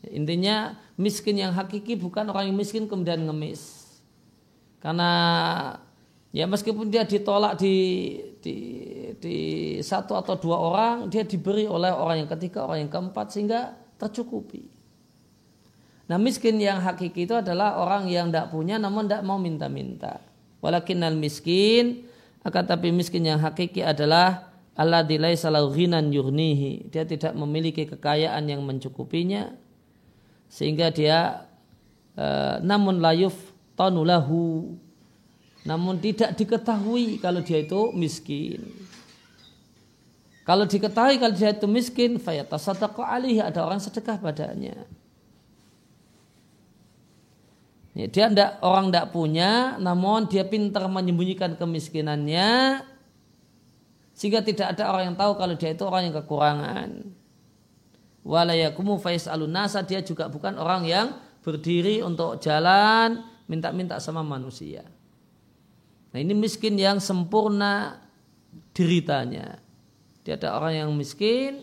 Intinya 0.07 0.79
miskin 0.95 1.35
yang 1.35 1.51
hakiki 1.51 1.99
bukan 1.99 2.31
orang 2.31 2.47
yang 2.47 2.55
miskin 2.55 2.87
kemudian 2.87 3.27
ngemis. 3.27 3.83
Karena 4.79 5.11
Ya 6.29 6.45
meskipun 6.45 6.93
dia 6.93 7.09
ditolak 7.09 7.57
di, 7.57 7.73
di, 8.37 8.55
di 9.17 9.37
satu 9.81 10.13
atau 10.13 10.37
dua 10.37 10.61
orang, 10.61 10.95
dia 11.09 11.25
diberi 11.25 11.65
oleh 11.65 11.89
orang 11.89 12.21
yang 12.21 12.29
ketiga, 12.29 12.69
orang 12.69 12.85
yang 12.85 12.91
keempat 12.93 13.33
sehingga 13.33 13.73
tercukupi. 13.99 14.63
Nah 16.09 16.17
miskin 16.17 16.57
yang 16.57 16.81
hakiki 16.81 17.29
itu 17.29 17.37
adalah 17.37 17.77
orang 17.77 18.09
yang 18.09 18.33
tidak 18.33 18.49
punya 18.49 18.81
namun 18.81 19.05
tidak 19.05 19.21
mau 19.21 19.37
minta-minta. 19.37 20.23
Walakin 20.63 21.05
al 21.05 21.15
miskin, 21.15 22.09
akan 22.41 22.63
tapi 22.65 22.89
miskin 22.89 23.27
yang 23.27 23.37
hakiki 23.37 23.85
adalah 23.85 24.49
Allah 24.73 25.03
dilai 25.05 25.35
salau 25.35 25.69
ghinan 25.69 26.09
yurnihi. 26.09 26.89
Dia 26.89 27.05
tidak 27.05 27.35
memiliki 27.37 27.85
kekayaan 27.85 28.47
yang 28.47 28.65
mencukupinya 28.65 29.53
sehingga 30.49 30.89
dia 30.89 31.45
uh, 32.17 32.57
namun 32.65 32.97
layuf 32.97 33.37
tanulahu 33.77 34.73
namun 35.67 36.01
tidak 36.01 36.33
diketahui 36.33 37.21
kalau 37.21 37.45
dia 37.45 37.61
itu 37.61 37.93
miskin. 37.93 38.65
Kalau 40.49 40.65
diketahui 40.65 41.21
kalau 41.21 41.37
dia 41.37 41.53
itu 41.53 41.69
miskin, 41.69 42.17
fayatasadaqu 42.17 43.05
alih 43.05 43.37
ada 43.37 43.61
orang 43.61 43.77
sedekah 43.77 44.17
padanya. 44.17 44.81
Ya, 47.93 48.09
dia 48.09 48.33
ndak 48.33 48.57
orang 48.65 48.89
tidak 48.89 49.13
punya, 49.13 49.77
namun 49.77 50.25
dia 50.25 50.41
pintar 50.41 50.89
menyembunyikan 50.89 51.53
kemiskinannya, 51.53 52.81
sehingga 54.17 54.41
tidak 54.41 54.73
ada 54.73 54.89
orang 54.89 55.13
yang 55.13 55.17
tahu 55.21 55.37
kalau 55.37 55.53
dia 55.53 55.69
itu 55.69 55.85
orang 55.85 56.09
yang 56.09 56.17
kekurangan. 56.17 56.89
Walayakumu 58.25 58.97
faiz 58.97 59.29
alunasa 59.29 59.85
dia 59.85 60.01
juga 60.01 60.33
bukan 60.33 60.57
orang 60.57 60.81
yang 60.89 61.13
berdiri 61.45 62.01
untuk 62.01 62.41
jalan 62.41 63.21
minta-minta 63.45 64.01
sama 64.01 64.25
manusia. 64.25 64.81
Nah 66.09 66.17
ini 66.17 66.33
miskin 66.33 66.73
yang 66.73 66.97
sempurna 66.97 68.01
deritanya. 68.73 69.68
Dia 70.29 70.37
ada 70.37 70.61
orang 70.61 70.85
yang 70.85 70.93
miskin, 70.93 71.57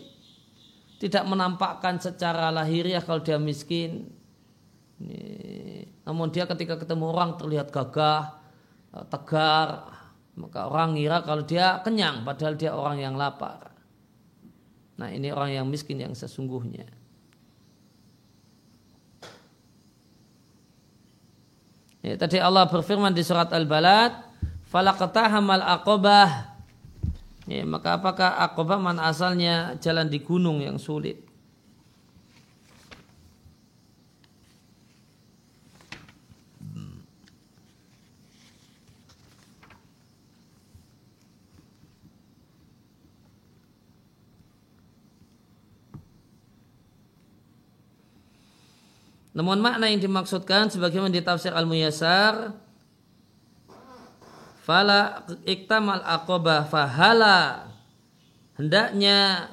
tidak 0.99 1.23
menampakkan 1.23 2.03
secara 2.03 2.51
lahiriah 2.51 2.99
kalau 2.99 3.23
dia 3.23 3.39
miskin. 3.39 4.11
Namun 6.03 6.35
dia 6.35 6.43
ketika 6.43 6.75
ketemu 6.75 7.15
orang 7.15 7.39
terlihat 7.39 7.71
gagah, 7.71 8.35
eh, 8.91 9.07
tegar, 9.07 9.87
maka 10.35 10.67
orang 10.67 10.99
ngira 10.99 11.23
kalau 11.23 11.47
dia 11.47 11.79
kenyang 11.79 12.27
padahal 12.27 12.59
dia 12.59 12.75
orang 12.75 12.99
yang 12.99 13.15
lapar. 13.15 13.71
Nah 14.99 15.15
ini 15.15 15.31
orang 15.31 15.63
yang 15.63 15.65
miskin 15.71 16.03
yang 16.03 16.11
sesungguhnya. 16.11 16.91
Ya, 22.03 22.19
tadi 22.19 22.35
Allah 22.35 22.67
berfirman 22.67 23.15
di 23.15 23.23
surat 23.23 23.47
Al-Balad, 23.55 24.11
falaqtahamal 24.67 25.63
aqobah 25.63 26.56
ya, 27.47 27.63
maka 27.63 27.95
apakah 27.97 28.37
aqobah 28.43 28.77
mana 28.77 29.07
asalnya 29.07 29.79
jalan 29.79 30.11
di 30.11 30.19
gunung 30.19 30.59
yang 30.59 30.75
sulit? 30.77 31.27
Namun 49.37 49.61
makna 49.61 49.85
yang 49.85 50.01
dimaksudkan 50.01 50.73
sebagaimana 50.73 51.13
di 51.13 51.21
tafsir 51.21 51.53
Al-Muyassar 51.53 52.57
Fala 54.67 55.23
iktamal 55.47 56.03
aqobah 56.03 56.67
fahala. 56.67 57.71
Hendaknya 58.59 59.47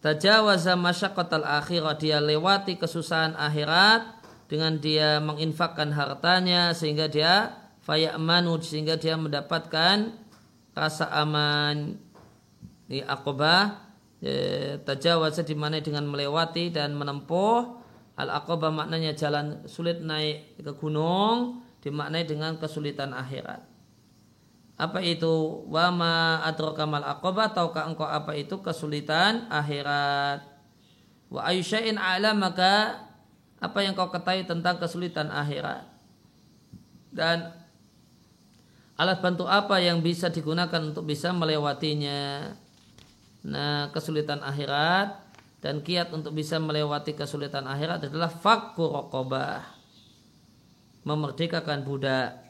tajawaza 0.00 0.80
masyaqqatal 0.80 1.44
akhirah 1.44 2.00
dia 2.00 2.24
lewati 2.24 2.80
kesusahan 2.80 3.36
akhirat 3.36 4.00
dengan 4.48 4.80
dia 4.80 5.20
menginfakkan 5.20 5.92
hartanya 5.92 6.72
sehingga 6.72 7.12
dia 7.12 7.52
fayamanu 7.84 8.56
sehingga 8.64 8.96
dia 8.96 9.20
mendapatkan 9.20 10.16
rasa 10.72 11.12
aman. 11.20 12.00
Di 12.88 13.04
akobah 13.04 13.92
e, 14.24 14.32
tajawaza 14.88 15.44
di 15.44 15.52
mana 15.52 15.84
dengan 15.84 16.08
melewati 16.08 16.72
dan 16.72 16.96
menempuh. 16.96 17.76
Al 18.16 18.32
akobah 18.32 18.72
maknanya 18.72 19.12
jalan 19.12 19.68
sulit 19.68 20.00
naik 20.00 20.64
ke 20.64 20.72
gunung 20.80 21.60
dimaknai 21.84 22.24
dengan 22.24 22.56
kesulitan 22.56 23.12
akhirat 23.12 23.69
apa 24.80 25.04
itu? 25.04 25.60
Wama 25.68 26.40
adrokamal 26.40 27.04
akobah 27.04 27.52
tahukah 27.52 27.84
engkau 27.84 28.08
apa 28.08 28.32
itu 28.32 28.64
kesulitan 28.64 29.44
akhirat? 29.52 30.40
Wa 31.28 31.52
ayusyain 31.52 32.00
ala? 32.00 32.32
Maka 32.32 33.04
apa 33.60 33.78
yang 33.84 33.92
kau 33.92 34.08
ketahui 34.08 34.48
tentang 34.48 34.80
kesulitan 34.80 35.28
akhirat? 35.28 35.84
Dan 37.12 37.52
alat 38.96 39.20
bantu 39.20 39.44
apa 39.44 39.76
yang 39.84 40.00
bisa 40.00 40.32
digunakan 40.32 40.80
untuk 40.80 41.04
bisa 41.04 41.28
melewatinya? 41.36 42.56
Nah 43.44 43.92
kesulitan 43.92 44.40
akhirat 44.40 45.20
dan 45.60 45.84
kiat 45.84 46.08
untuk 46.16 46.32
bisa 46.32 46.56
melewati 46.56 47.12
kesulitan 47.12 47.68
akhirat 47.68 48.08
adalah 48.08 48.32
fakku 48.32 48.88
rokobah 48.88 49.60
memerdekakan 51.04 51.84
budak 51.84 52.49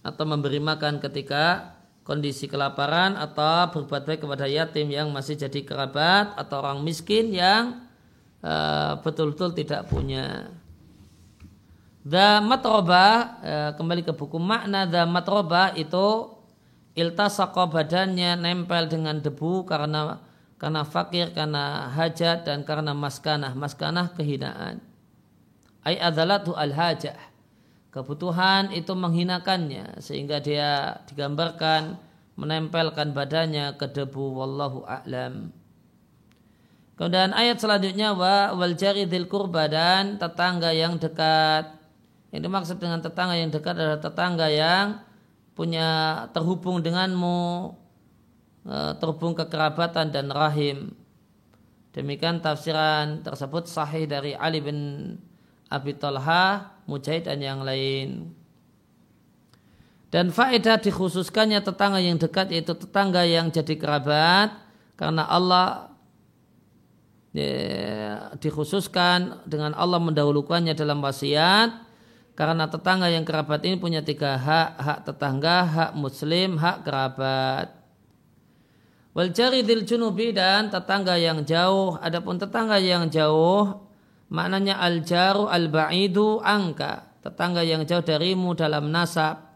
atau 0.00 0.24
memberi 0.24 0.60
makan 0.60 0.98
ketika 1.00 1.76
kondisi 2.04 2.48
kelaparan 2.48 3.14
atau 3.14 3.70
berbuat 3.70 4.02
baik 4.08 4.24
kepada 4.24 4.48
yatim 4.48 4.90
yang 4.90 5.12
masih 5.14 5.36
jadi 5.36 5.60
kerabat 5.62 6.34
atau 6.34 6.58
orang 6.64 6.80
miskin 6.82 7.30
yang 7.30 7.86
uh, 8.42 8.98
betul-betul 9.04 9.54
tidak 9.54 9.86
punya. 9.86 10.50
The 12.00 12.40
matroba 12.40 13.04
uh, 13.44 13.70
kembali 13.76 14.02
ke 14.08 14.16
buku 14.16 14.40
makna 14.40 14.88
the 14.88 15.04
matroba 15.04 15.76
itu 15.76 16.32
iltasaqo 16.96 17.68
badannya 17.68 18.40
nempel 18.40 18.88
dengan 18.88 19.20
debu 19.20 19.68
karena 19.68 20.18
karena 20.60 20.84
fakir, 20.84 21.32
karena 21.32 21.88
hajat 21.88 22.44
dan 22.44 22.68
karena 22.68 22.92
maskanah, 22.92 23.56
maskanah 23.56 24.12
kehinaan. 24.12 24.84
Ay 25.80 25.96
adalatu 25.96 26.52
al 26.52 26.76
hajah 26.76 27.16
kebutuhan 27.90 28.70
itu 28.70 28.94
menghinakannya 28.94 29.98
sehingga 29.98 30.38
dia 30.38 31.02
digambarkan 31.10 31.98
menempelkan 32.38 33.12
badannya 33.12 33.76
ke 33.76 33.90
debu 33.90 34.40
wallahu 34.40 34.86
a'lam. 34.88 35.52
Kemudian 36.96 37.32
ayat 37.32 37.56
selanjutnya 37.60 38.12
wa 38.12 38.52
wal 38.56 38.76
jaridil 38.76 39.24
kurba 39.24 39.68
dan 39.68 40.20
tetangga 40.20 40.72
yang 40.72 41.00
dekat. 41.00 41.80
Yang 42.28 42.42
dimaksud 42.46 42.76
dengan 42.76 43.00
tetangga 43.00 43.34
yang 43.40 43.48
dekat 43.48 43.74
adalah 43.74 44.00
tetangga 44.00 44.46
yang 44.52 45.00
punya 45.56 45.88
terhubung 46.36 46.84
denganmu, 46.84 47.72
e, 48.68 48.76
terhubung 49.00 49.32
kekerabatan 49.32 50.12
dan 50.12 50.28
rahim. 50.28 50.92
Demikian 51.96 52.38
tafsiran 52.38 53.24
tersebut 53.24 53.66
sahih 53.66 54.04
dari 54.04 54.36
Ali 54.36 54.62
bin 54.62 54.78
Abi 55.72 55.96
Talha, 55.96 56.68
Mujahid 56.90 57.30
dan 57.30 57.38
yang 57.38 57.62
lain. 57.62 58.34
Dan 60.10 60.34
faedah 60.34 60.82
dikhususkannya 60.82 61.62
tetangga 61.62 62.02
yang 62.02 62.18
dekat 62.18 62.50
yaitu 62.50 62.74
tetangga 62.74 63.22
yang 63.22 63.46
jadi 63.54 63.78
kerabat 63.78 64.50
karena 64.98 65.22
Allah 65.22 65.94
ya, 67.30 68.34
dikhususkan 68.42 69.46
dengan 69.46 69.70
Allah 69.78 70.02
mendahulukannya 70.02 70.74
dalam 70.74 70.98
wasiat 70.98 71.86
karena 72.34 72.66
tetangga 72.66 73.06
yang 73.06 73.22
kerabat 73.22 73.62
ini 73.62 73.78
punya 73.78 74.02
tiga 74.02 74.34
hak 74.34 74.70
hak 74.82 74.98
tetangga 75.06 75.56
hak 75.62 75.90
muslim 75.94 76.58
hak 76.58 76.82
kerabat 76.82 77.70
wal 79.14 79.30
jaridil 79.30 79.86
junubi 79.86 80.34
dan 80.34 80.74
tetangga 80.74 81.14
yang 81.20 81.46
jauh 81.46 81.94
adapun 82.02 82.34
tetangga 82.34 82.82
yang 82.82 83.06
jauh 83.06 83.89
maknanya 84.30 84.78
al 84.78 85.02
jaru 85.02 85.50
al 85.50 85.68
ba'idu 85.68 86.40
angka 86.40 87.20
tetangga 87.20 87.66
yang 87.66 87.84
jauh 87.84 88.02
darimu 88.02 88.56
dalam 88.56 88.88
nasab 88.88 89.50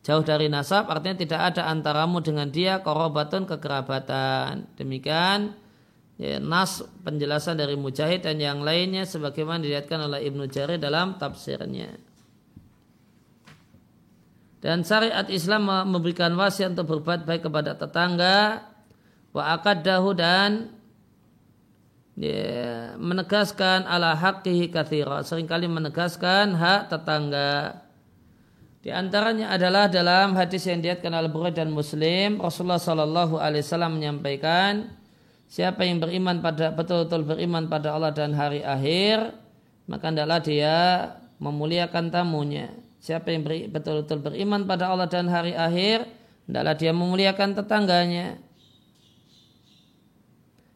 Jauh 0.00 0.24
dari 0.24 0.48
nasab 0.48 0.88
artinya 0.88 1.16
tidak 1.20 1.40
ada 1.52 1.68
antaramu 1.68 2.24
dengan 2.24 2.48
dia 2.48 2.80
korobatun 2.80 3.44
kekerabatan. 3.44 4.72
Demikian 4.80 5.52
ya, 6.16 6.40
nas 6.40 6.80
penjelasan 7.04 7.60
dari 7.60 7.76
Mujahid 7.76 8.24
dan 8.24 8.40
yang 8.40 8.64
lainnya 8.64 9.04
sebagaimana 9.04 9.60
dilihatkan 9.60 10.00
oleh 10.08 10.24
Ibnu 10.24 10.48
Jarir 10.48 10.80
dalam 10.80 11.20
tafsirnya. 11.20 12.00
Dan 14.60 14.84
syariat 14.84 15.28
Islam 15.28 15.68
memberikan 15.88 16.32
wasiat 16.32 16.76
untuk 16.76 16.96
berbuat 16.96 17.28
baik 17.28 17.48
kepada 17.48 17.76
tetangga 17.76 18.64
wa 19.36 19.52
akadahu 19.56 20.16
dan 20.16 20.79
ya, 22.16 22.94
menegaskan 22.98 23.86
ala 23.86 24.16
haqqihi 24.16 24.70
kathira 24.70 25.22
sering 25.22 25.46
kali 25.46 25.70
menegaskan 25.70 26.54
hak 26.56 26.90
tetangga 26.90 27.82
di 28.80 28.88
antaranya 28.88 29.52
adalah 29.52 29.92
dalam 29.92 30.32
hadis 30.40 30.64
yang 30.64 30.80
diatkan 30.80 31.12
oleh 31.12 31.28
Bukhari 31.28 31.52
dan 31.52 31.68
Muslim, 31.68 32.40
Rasulullah 32.40 32.80
Shallallahu 32.80 33.36
Alaihi 33.36 33.60
Wasallam 33.60 34.00
menyampaikan, 34.00 34.88
siapa 35.52 35.84
yang 35.84 36.00
beriman 36.00 36.40
pada 36.40 36.72
betul-betul 36.72 37.28
beriman 37.28 37.68
pada 37.68 37.92
Allah 37.92 38.08
dan 38.16 38.32
hari 38.32 38.64
akhir, 38.64 39.36
maka 39.84 40.08
adalah 40.08 40.40
dia 40.40 41.12
memuliakan 41.44 42.08
tamunya. 42.08 42.72
Siapa 43.04 43.28
yang 43.28 43.44
betul-betul 43.68 44.24
beriman 44.24 44.64
pada 44.64 44.88
Allah 44.88 45.12
dan 45.12 45.28
hari 45.28 45.52
akhir, 45.52 46.08
adalah 46.48 46.72
dia 46.72 46.96
memuliakan 46.96 47.60
tetangganya. 47.60 48.40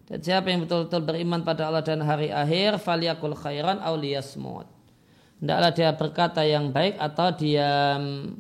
Dan 0.05 0.21
siapa 0.21 0.53
yang 0.53 0.69
betul-betul 0.69 1.01
beriman 1.01 1.41
pada 1.41 1.73
Allah 1.73 1.81
dan 1.81 2.05
hari 2.05 2.29
akhir, 2.29 2.77
faliyakul 2.81 3.37
khairan 3.37 3.81
awliyasmud 3.81 4.75
hendaklah 5.45 5.71
dia 5.77 5.91
berkata 5.93 6.41
yang 6.41 6.73
baik 6.73 6.97
atau 6.97 7.29
diam. 7.37 8.33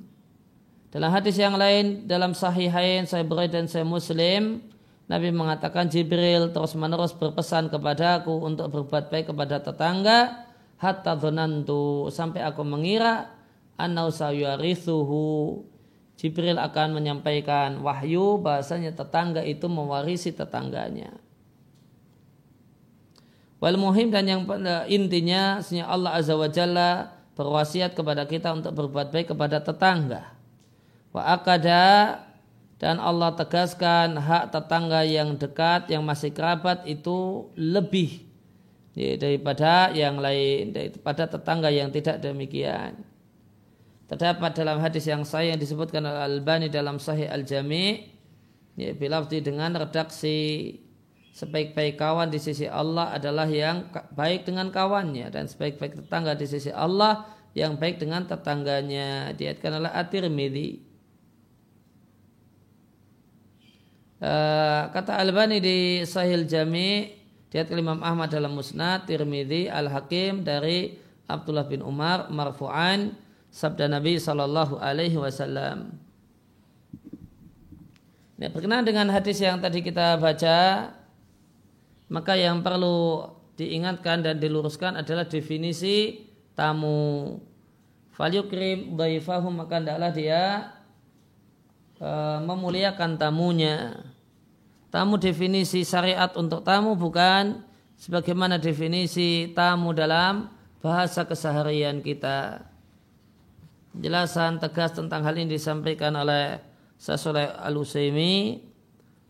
Dalam 0.88 1.10
hadis 1.12 1.36
yang 1.36 1.58
lain 1.58 2.08
dalam 2.08 2.32
sahihain 2.32 3.04
saya 3.04 3.26
Bukhari 3.28 3.52
dan 3.52 3.68
saya 3.68 3.84
Muslim 3.84 4.64
Nabi 5.04 5.34
mengatakan 5.34 5.90
Jibril 5.92 6.48
terus 6.54 6.72
menerus 6.78 7.12
berpesan 7.12 7.68
kepadaku 7.68 8.32
untuk 8.40 8.72
berbuat 8.72 9.12
baik 9.12 9.34
kepada 9.34 9.60
tetangga 9.60 10.48
hatta 10.80 11.12
dhonantu 11.18 12.08
sampai 12.08 12.40
aku 12.46 12.64
mengira 12.64 13.26
annau 13.76 14.08
sayuarithuhu 14.08 15.60
Jibril 16.14 16.56
akan 16.62 16.94
menyampaikan 16.96 17.82
wahyu 17.82 18.38
bahasanya 18.38 18.94
tetangga 18.94 19.42
itu 19.42 19.66
mewarisi 19.66 20.30
tetangganya. 20.30 21.23
Wal 23.64 23.80
muhim 23.80 24.12
dan 24.12 24.28
yang 24.28 24.44
intinya 24.92 25.64
sebenarnya 25.64 25.88
Allah 25.88 26.12
Azza 26.20 26.36
wa 26.36 26.52
Jalla 26.52 27.16
berwasiat 27.32 27.96
kepada 27.96 28.28
kita 28.28 28.52
untuk 28.52 28.76
berbuat 28.76 29.08
baik 29.08 29.32
kepada 29.32 29.64
tetangga. 29.64 30.36
Wa 31.16 31.32
akada 31.32 32.20
dan 32.76 33.00
Allah 33.00 33.32
tegaskan 33.32 34.20
hak 34.20 34.52
tetangga 34.52 35.00
yang 35.08 35.40
dekat 35.40 35.88
yang 35.88 36.04
masih 36.04 36.28
kerabat 36.36 36.84
itu 36.84 37.48
lebih 37.56 38.28
daripada 38.92 39.88
yang 39.96 40.20
lain 40.20 40.76
daripada 40.76 41.24
tetangga 41.24 41.72
yang 41.72 41.88
tidak 41.88 42.20
demikian. 42.20 43.00
Terdapat 44.12 44.60
dalam 44.60 44.76
hadis 44.84 45.08
yang 45.08 45.24
saya 45.24 45.56
yang 45.56 45.60
disebutkan 45.64 46.04
oleh 46.04 46.20
Al-Albani 46.20 46.68
dalam 46.68 47.00
Sahih 47.00 47.32
Al-Jami' 47.32 48.12
ya, 48.76 48.92
bilafdi 48.92 49.40
dengan 49.40 49.72
redaksi 49.72 50.68
sebaik-baik 51.34 51.98
kawan 51.98 52.30
di 52.30 52.38
sisi 52.38 52.70
Allah 52.70 53.10
adalah 53.10 53.50
yang 53.50 53.90
baik 54.14 54.46
dengan 54.46 54.70
kawannya. 54.70 55.34
Dan 55.34 55.50
sebaik-baik 55.50 56.06
tetangga 56.06 56.38
di 56.38 56.46
sisi 56.46 56.70
Allah 56.70 57.26
yang 57.58 57.74
baik 57.74 57.98
dengan 57.98 58.22
tetangganya. 58.24 59.34
Diatkan 59.34 59.82
oleh 59.82 59.90
At-Tirmidzi 59.90 60.94
uh, 64.24 64.82
kata 64.94 65.20
Albani 65.20 65.58
di 65.58 65.78
Sahil 66.06 66.46
Jami 66.46 67.10
diat 67.52 67.70
Imam 67.70 68.00
Ahmad 68.02 68.32
dalam 68.32 68.54
Musnad 68.54 69.06
Tirmidzi 69.06 69.70
Al-Hakim 69.70 70.42
dari 70.42 70.98
Abdullah 71.30 71.66
bin 71.66 71.80
Umar 71.80 72.28
marfu'an 72.28 73.14
sabda 73.48 73.86
Nabi 73.86 74.18
sallallahu 74.18 74.82
alaihi 74.82 75.14
wasallam. 75.14 75.98
Nah, 78.34 78.50
berkenaan 78.50 78.82
dengan 78.82 79.06
hadis 79.14 79.38
yang 79.38 79.62
tadi 79.62 79.78
kita 79.78 80.18
baca 80.18 80.90
maka 82.14 82.38
yang 82.38 82.62
perlu 82.62 83.26
diingatkan 83.58 84.22
dan 84.22 84.38
diluruskan 84.38 85.02
adalah 85.02 85.26
definisi 85.26 86.22
tamu. 86.54 87.42
Falyukrim 88.14 88.94
dhaifahu 88.94 89.50
maka 89.50 89.82
hendaklah 89.82 90.14
dia 90.14 90.70
e, 91.98 92.10
memuliakan 92.46 93.18
tamunya. 93.18 93.98
Tamu 94.94 95.18
definisi 95.18 95.82
syariat 95.82 96.30
untuk 96.38 96.62
tamu 96.62 96.94
bukan 96.94 97.66
sebagaimana 97.98 98.62
definisi 98.62 99.50
tamu 99.50 99.90
dalam 99.90 100.54
bahasa 100.78 101.26
keseharian 101.26 101.98
kita. 101.98 102.62
Jelasan 103.98 104.62
tegas 104.62 104.94
tentang 104.94 105.26
hal 105.26 105.34
ini 105.34 105.58
disampaikan 105.58 106.14
oleh 106.14 106.62
Sasoleh 106.94 107.50
Al-Usaimi 107.50 108.62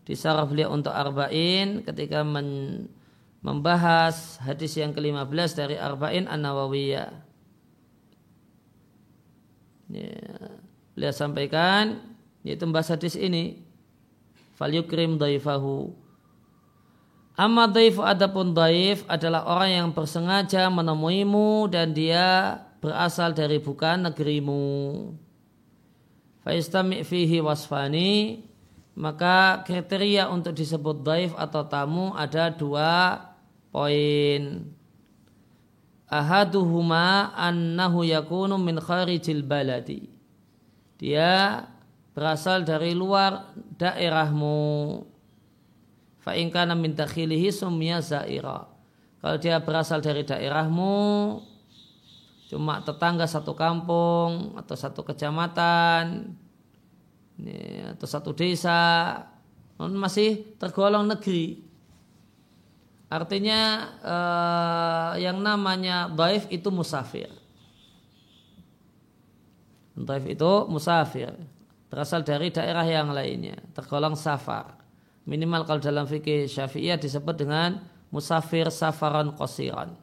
di 0.05 0.13
saraf 0.13 0.53
beliau 0.53 0.71
untuk 0.71 0.93
arba'in 0.93 1.81
ketika 1.81 2.21
men, 2.21 2.85
membahas 3.41 4.37
hadis 4.41 4.77
yang 4.77 4.93
ke-15 4.93 5.49
dari 5.57 5.75
arba'in 5.75 6.29
an-nawawiyah. 6.29 7.09
Ya, 9.85 10.17
beliau 10.97 11.13
sampaikan 11.13 12.01
yaitu 12.41 12.65
membahas 12.65 12.97
hadis 12.97 13.13
ini 13.17 13.61
fal 14.57 14.73
yukrim 14.73 15.21
daifahu 15.21 15.93
Amma 17.35 17.67
daif 17.67 17.99
adapun 17.99 18.55
daif 18.55 19.03
adalah 19.11 19.43
orang 19.43 19.71
yang 19.75 19.89
bersengaja 19.91 20.71
menemuimu 20.71 21.67
dan 21.67 21.91
dia 21.91 22.63
berasal 22.79 23.35
dari 23.35 23.59
bukan 23.59 24.07
negerimu. 24.07 24.63
Faistami 26.47 27.03
fihi 27.03 27.43
wasfani 27.43 28.39
maka 28.95 29.59
kriteria 29.67 30.31
untuk 30.31 30.55
disebut 30.55 31.03
daif 31.03 31.35
atau 31.35 31.67
tamu 31.67 32.15
ada 32.15 32.47
dua 32.47 33.19
poin. 33.67 34.71
Ahaduhuma 36.07 37.35
annahu 37.35 38.07
yakunu 38.07 38.55
min 38.55 38.79
kharijil 38.79 39.43
baladi. 39.43 40.07
Dia 40.95 41.67
berasal 42.15 42.63
dari 42.63 42.95
luar 42.95 43.51
daerahmu. 43.75 45.03
Fa 46.23 46.31
in 46.39 46.47
kana 46.47 46.71
min 46.71 46.95
dakhilihi 46.95 47.51
summiya 47.51 47.99
zaira. 47.99 48.71
Kalau 49.19 49.37
dia 49.41 49.59
berasal 49.59 49.99
dari 49.99 50.23
daerahmu 50.23 50.95
cuma 52.45 52.79
tetangga 52.79 53.25
satu 53.25 53.57
kampung 53.57 54.53
atau 54.53 54.77
satu 54.77 55.01
kecamatan 55.01 56.37
ini, 57.39 57.83
atau 57.91 58.07
satu 58.07 58.31
desa 58.31 59.19
masih 59.75 60.55
tergolong 60.55 61.03
negeri. 61.03 61.63
Artinya 63.11 63.59
eh, 64.01 65.11
yang 65.23 65.39
namanya 65.39 66.09
daif 66.09 66.49
itu 66.49 66.71
musafir. 66.71 67.29
Daif 69.95 70.25
itu 70.27 70.51
musafir. 70.67 71.31
Berasal 71.87 72.27
dari 72.27 72.51
daerah 72.51 72.83
yang 72.83 73.15
lainnya. 73.15 73.55
Tergolong 73.71 74.19
safar. 74.19 74.75
Minimal 75.25 75.63
kalau 75.63 75.81
dalam 75.81 76.05
fikih 76.05 76.49
syafi'iyah 76.49 76.99
disebut 76.99 77.35
dengan 77.39 77.79
musafir 78.11 78.67
safaran 78.67 79.31
kosiran. 79.37 79.95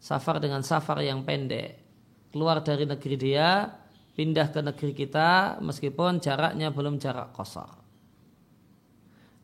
Safar 0.00 0.40
dengan 0.40 0.64
safar 0.64 1.04
yang 1.04 1.22
pendek. 1.22 1.78
Keluar 2.32 2.62
dari 2.64 2.88
negeri 2.88 3.16
dia 3.20 3.68
pindah 4.20 4.52
ke 4.52 4.60
negeri 4.60 4.92
kita 4.92 5.56
meskipun 5.64 6.20
jaraknya 6.20 6.68
belum 6.68 7.00
jarak 7.00 7.32
kosor. 7.32 7.72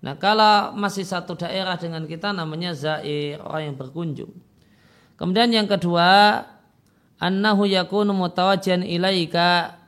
Nah 0.04 0.20
kalau 0.20 0.76
masih 0.76 1.08
satu 1.08 1.32
daerah 1.32 1.80
dengan 1.80 2.04
kita 2.04 2.36
namanya 2.36 2.76
zair, 2.76 3.40
orang 3.40 3.72
yang 3.72 3.76
berkunjung. 3.80 4.36
Kemudian 5.16 5.48
yang 5.48 5.64
kedua, 5.64 6.44
annahu 7.16 7.64
yakunu 7.64 8.12
mutawajian 8.12 8.84
ilaika 8.84 9.80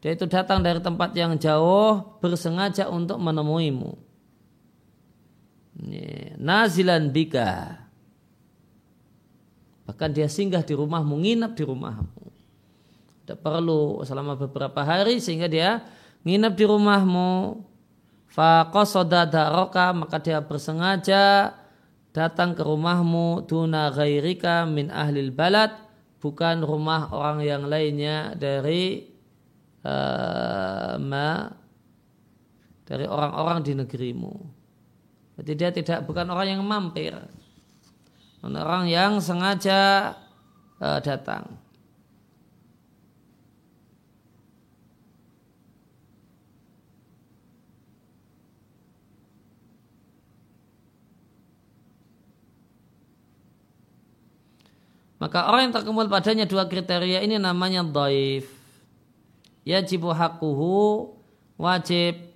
dia 0.00 0.16
itu 0.16 0.24
datang 0.24 0.64
dari 0.64 0.80
tempat 0.80 1.12
yang 1.12 1.36
jauh 1.36 2.16
bersengaja 2.24 2.88
untuk 2.88 3.20
menemuimu. 3.20 4.00
Nazilan 6.40 7.12
bika. 7.12 7.84
Bahkan 9.84 10.10
dia 10.16 10.30
singgah 10.30 10.64
di 10.64 10.72
rumahmu, 10.72 11.20
nginap 11.20 11.52
di 11.52 11.66
rumahmu. 11.68 12.25
Tidak 13.26 13.42
perlu 13.42 14.06
selama 14.06 14.38
beberapa 14.38 14.86
hari 14.86 15.18
sehingga 15.18 15.50
dia 15.50 15.82
nginap 16.22 16.54
di 16.54 16.62
rumahmu. 16.62 17.58
Faqasada 18.30 19.26
roka 19.50 19.90
maka 19.90 20.22
dia 20.22 20.38
bersengaja 20.38 21.50
datang 22.14 22.54
ke 22.54 22.62
rumahmu 22.62 23.42
tuna 23.50 23.90
ghairika 23.90 24.62
min 24.62 24.94
ahlil 24.94 25.34
balad 25.34 25.74
bukan 26.22 26.62
rumah 26.62 27.10
orang 27.10 27.42
yang 27.42 27.66
lainnya 27.66 28.38
dari 28.38 29.10
uh, 29.82 30.94
ma 31.02 31.50
dari 32.86 33.10
orang-orang 33.10 33.58
di 33.66 33.72
negerimu. 33.74 34.34
Jadi 35.42 35.52
dia 35.58 35.70
tidak 35.74 36.06
bukan 36.06 36.30
orang 36.30 36.54
yang 36.54 36.62
mampir. 36.62 37.12
Orang 38.46 38.86
yang 38.86 39.18
sengaja 39.18 40.14
uh, 40.78 41.02
datang. 41.02 41.65
Maka 55.26 55.50
orang 55.50 55.66
yang 55.66 55.74
terkumpul 55.74 56.06
padanya 56.06 56.46
dua 56.46 56.70
kriteria 56.70 57.18
ini 57.26 57.34
namanya 57.34 57.82
daif. 57.82 58.46
Yajibu 59.66 60.14
hakuhu 60.14 61.10
wajib 61.58 62.30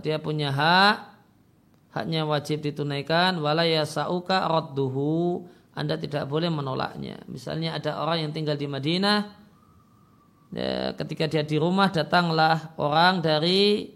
dia 0.00 0.16
punya 0.22 0.54
hak 0.54 0.96
haknya 1.92 2.24
wajib 2.28 2.64
ditunaikan 2.64 3.40
walaya 3.40 3.84
sauka 3.84 4.44
radduhu 4.48 5.44
anda 5.76 6.00
tidak 6.00 6.28
boleh 6.28 6.48
menolaknya 6.48 7.20
misalnya 7.28 7.76
ada 7.76 8.00
orang 8.00 8.28
yang 8.28 8.32
tinggal 8.32 8.56
di 8.56 8.68
Madinah 8.68 9.18
ya, 10.52 10.96
ketika 10.96 11.28
dia 11.28 11.44
di 11.44 11.56
rumah 11.60 11.92
datanglah 11.92 12.72
orang 12.80 13.20
dari 13.20 13.92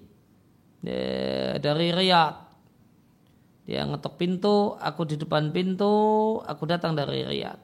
ya, 0.85 1.57
dari 1.57 1.89
Riyadh 1.93 2.50
dia 3.71 3.87
ngetok 3.87 4.19
pintu, 4.19 4.75
aku 4.83 5.07
di 5.07 5.15
depan 5.15 5.55
pintu, 5.55 5.87
aku 6.43 6.67
datang 6.67 6.99
dari 6.99 7.23
Riyadh. 7.23 7.63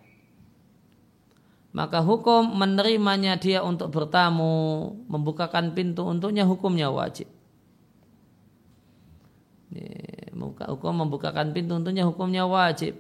Maka 1.75 1.99
hukum 1.99 2.47
menerimanya 2.55 3.35
dia 3.35 3.67
untuk 3.67 3.91
bertamu, 3.91 4.95
membukakan 5.11 5.75
pintu 5.75 6.07
untuknya 6.07 6.47
hukumnya 6.47 6.95
wajib. 6.95 7.27
Hukum 10.71 10.95
membukakan 10.95 11.51
pintu 11.51 11.75
untuknya 11.75 12.07
hukumnya 12.07 12.47
wajib. 12.47 12.95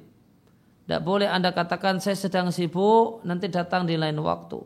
Tidak 0.82 0.98
boleh 1.06 1.30
anda 1.30 1.54
katakan 1.54 2.02
saya 2.02 2.18
sedang 2.18 2.50
sibuk, 2.50 3.22
nanti 3.22 3.46
datang 3.46 3.86
di 3.86 3.94
lain 3.94 4.18
waktu. 4.18 4.58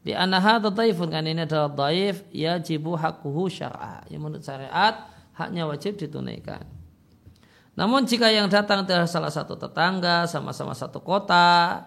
Di 0.00 0.16
anaha 0.16 0.56
taifun 0.72 1.12
kan 1.12 1.28
ini 1.28 1.44
adalah 1.44 1.68
daif, 1.68 2.24
ya 2.32 2.56
jibu 2.56 2.96
hakuhu 2.96 3.52
syar'a. 3.52 4.08
Yang 4.08 4.20
menurut 4.24 4.44
syariat, 4.44 5.19
haknya 5.40 5.64
wajib 5.64 5.96
ditunaikan. 5.96 6.68
Namun 7.80 8.04
jika 8.04 8.28
yang 8.28 8.52
datang 8.52 8.84
adalah 8.84 9.08
salah 9.08 9.32
satu 9.32 9.56
tetangga, 9.56 10.28
sama-sama 10.28 10.76
satu 10.76 11.00
kota, 11.00 11.80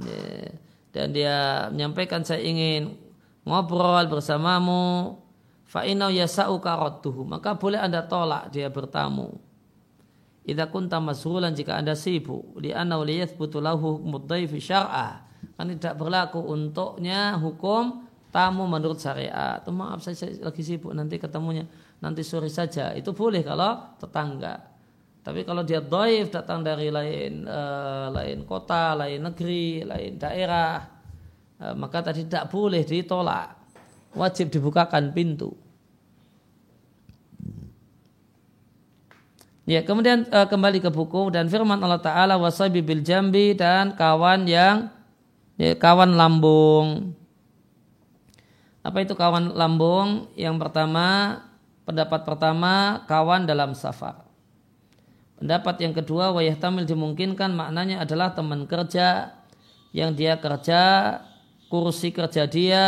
ya, 0.00 0.48
dan 0.88 1.12
dia 1.12 1.68
menyampaikan 1.68 2.24
saya 2.24 2.40
ingin 2.40 2.96
ngobrol 3.44 4.08
bersamamu, 4.08 5.20
fa'inau 5.68 6.08
yasa'u 6.08 6.56
karotuhu, 6.64 7.28
maka 7.28 7.60
boleh 7.60 7.76
anda 7.76 8.00
tolak 8.08 8.48
dia 8.48 8.72
bertamu. 8.72 9.36
Idza 10.48 10.66
kunta 10.72 10.98
mashulan 10.98 11.52
jika 11.54 11.76
anda 11.78 11.94
sibuk, 11.94 12.56
li 12.58 12.72
annahu 12.72 13.06
liyathbutu 13.06 13.60
lahu 13.60 14.00
hukmud 14.00 14.26
syar'ah. 14.58 15.28
Kan 15.54 15.70
tidak 15.76 16.00
berlaku 16.00 16.40
untuknya 16.40 17.36
hukum 17.36 18.08
tamu 18.32 18.64
menurut 18.66 18.98
syariat. 18.98 19.62
Maaf 19.68 20.02
saya, 20.02 20.16
saya 20.16 20.34
lagi 20.40 20.64
sibuk 20.64 20.90
nanti 20.96 21.20
ketemunya 21.20 21.68
nanti 22.02 22.26
sore 22.26 22.50
saja. 22.50 22.90
Itu 22.92 23.14
boleh 23.14 23.46
kalau 23.46 23.96
tetangga. 23.96 24.58
Tapi 25.22 25.46
kalau 25.46 25.62
dia 25.62 25.78
doif 25.78 26.34
datang 26.34 26.66
dari 26.66 26.90
lain 26.90 27.46
uh, 27.46 28.10
lain 28.10 28.42
kota, 28.42 28.98
lain 28.98 29.22
negeri, 29.22 29.86
lain 29.86 30.18
daerah, 30.18 30.82
uh, 31.62 31.74
maka 31.78 32.10
tadi 32.10 32.26
tidak 32.26 32.50
boleh 32.50 32.82
ditolak. 32.82 33.54
Wajib 34.18 34.50
dibukakan 34.50 35.14
pintu. 35.14 35.54
Ya, 39.62 39.86
kemudian 39.86 40.26
uh, 40.34 40.50
kembali 40.50 40.82
ke 40.82 40.90
buku 40.90 41.30
dan 41.30 41.46
firman 41.46 41.78
Allah 41.78 42.02
Taala 42.02 42.34
wasabi 42.34 42.82
bil 42.82 43.06
jambi 43.06 43.54
dan 43.54 43.94
kawan 43.94 44.50
yang 44.50 44.90
ya, 45.54 45.78
kawan 45.78 46.18
lambung. 46.18 47.14
Apa 48.82 49.06
itu 49.06 49.14
kawan 49.14 49.54
lambung? 49.54 50.26
Yang 50.34 50.58
pertama, 50.66 51.38
pendapat 51.82 52.22
pertama 52.22 53.02
kawan 53.10 53.46
dalam 53.46 53.74
safar. 53.74 54.26
Pendapat 55.42 55.82
yang 55.82 55.90
kedua, 55.90 56.30
wayah 56.30 56.54
tamil 56.54 56.86
dimungkinkan 56.86 57.50
maknanya 57.50 58.06
adalah 58.06 58.30
teman 58.30 58.62
kerja 58.70 59.34
yang 59.90 60.14
dia 60.14 60.38
kerja, 60.38 61.18
kursi 61.66 62.14
kerja 62.14 62.46
dia, 62.46 62.86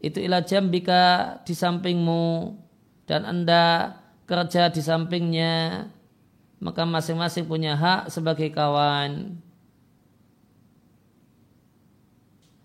itu 0.00 0.18
ilah 0.18 0.42
jambika 0.42 1.36
di 1.44 1.54
sampingmu 1.54 2.56
dan 3.04 3.28
anda 3.28 3.94
kerja 4.24 4.72
di 4.72 4.80
sampingnya, 4.80 5.86
maka 6.58 6.82
masing-masing 6.88 7.44
punya 7.44 7.76
hak 7.76 8.08
sebagai 8.08 8.48
kawan. 8.50 9.36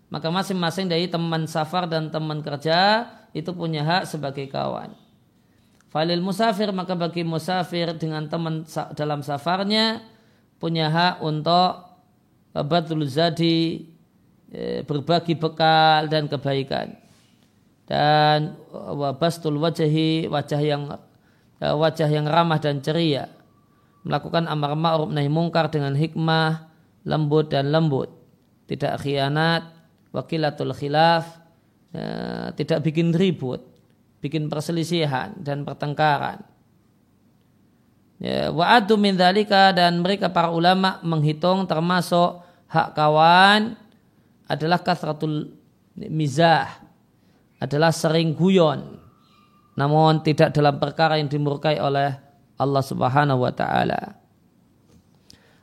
Maka 0.08 0.32
masing-masing 0.32 0.88
dari 0.88 1.04
teman 1.04 1.44
safar 1.44 1.84
dan 1.84 2.08
teman 2.08 2.40
kerja 2.40 3.04
itu 3.36 3.52
punya 3.52 3.84
hak 3.84 4.08
sebagai 4.08 4.48
kawan. 4.48 5.07
Falil 5.88 6.20
musafir 6.20 6.68
maka 6.68 6.92
bagi 6.92 7.24
musafir 7.24 7.96
dengan 7.96 8.28
teman 8.28 8.68
dalam 8.92 9.24
safarnya 9.24 10.04
punya 10.60 10.92
hak 10.92 11.24
untuk 11.24 11.88
batul 12.52 13.08
zadi 13.08 13.88
e, 14.52 14.84
berbagi 14.84 15.32
bekal 15.32 16.04
dan 16.12 16.28
kebaikan. 16.28 16.92
Dan 17.88 18.60
wabastul 18.68 19.56
wajahi 19.56 20.28
wajah 20.28 20.60
yang 20.60 20.92
wajah 21.56 22.08
yang 22.12 22.28
ramah 22.28 22.60
dan 22.60 22.84
ceria. 22.84 23.32
Melakukan 24.04 24.44
amar 24.44 24.76
ma'ruf 24.76 25.08
nahi 25.08 25.32
mungkar 25.32 25.72
dengan 25.72 25.96
hikmah 25.96 26.68
lembut 27.08 27.48
dan 27.48 27.72
lembut. 27.72 28.12
Tidak 28.68 29.00
khianat 29.00 29.64
wakilatul 30.12 30.76
khilaf 30.76 31.48
tidak 32.52 32.84
bikin 32.84 33.16
ribut, 33.16 33.64
bikin 34.18 34.50
perselisihan 34.50 35.34
dan 35.38 35.62
pertengkaran. 35.62 36.42
Ya, 38.18 38.50
wa'adu 38.50 38.98
min 38.98 39.14
dhalika 39.14 39.70
dan 39.70 40.02
mereka 40.02 40.26
para 40.26 40.50
ulama 40.50 40.98
menghitung 41.06 41.70
termasuk 41.70 42.42
hak 42.66 42.98
kawan 42.98 43.78
adalah 44.50 44.82
kasratul 44.82 45.54
mizah 45.94 46.66
adalah 47.62 47.94
sering 47.94 48.34
guyon 48.34 48.98
namun 49.78 50.18
tidak 50.26 50.50
dalam 50.50 50.82
perkara 50.82 51.22
yang 51.22 51.30
dimurkai 51.30 51.78
oleh 51.78 52.18
Allah 52.58 52.82
Subhanahu 52.82 53.46
wa 53.46 53.54
taala. 53.54 54.18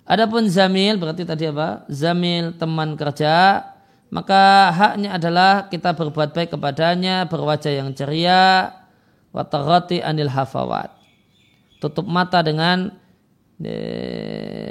Adapun 0.08 0.48
zamil 0.48 0.96
berarti 0.96 1.28
tadi 1.28 1.52
apa? 1.52 1.84
Zamil 1.92 2.56
teman 2.56 2.96
kerja 2.96 3.68
maka 4.16 4.72
haknya 4.72 5.20
adalah 5.20 5.68
kita 5.68 5.92
berbuat 5.92 6.32
baik 6.32 6.56
kepadanya, 6.56 7.28
berwajah 7.28 7.84
yang 7.84 7.92
ceria, 7.92 8.72
watarati 9.36 10.00
anil 10.00 10.32
hafawat. 10.32 10.88
Tutup 11.84 12.08
mata 12.08 12.40
dengan 12.40 12.96
e, 13.60 13.76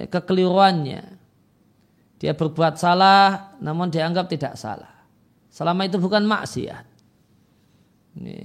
kekeliruannya. 0.09 1.21
Dia 2.17 2.33
berbuat 2.33 2.81
salah, 2.81 3.53
namun 3.61 3.93
dianggap 3.93 4.33
tidak 4.33 4.57
salah. 4.57 5.05
Selama 5.53 5.85
itu 5.85 6.01
bukan 6.01 6.25
maksiat. 6.25 6.89
Ini, 8.17 8.39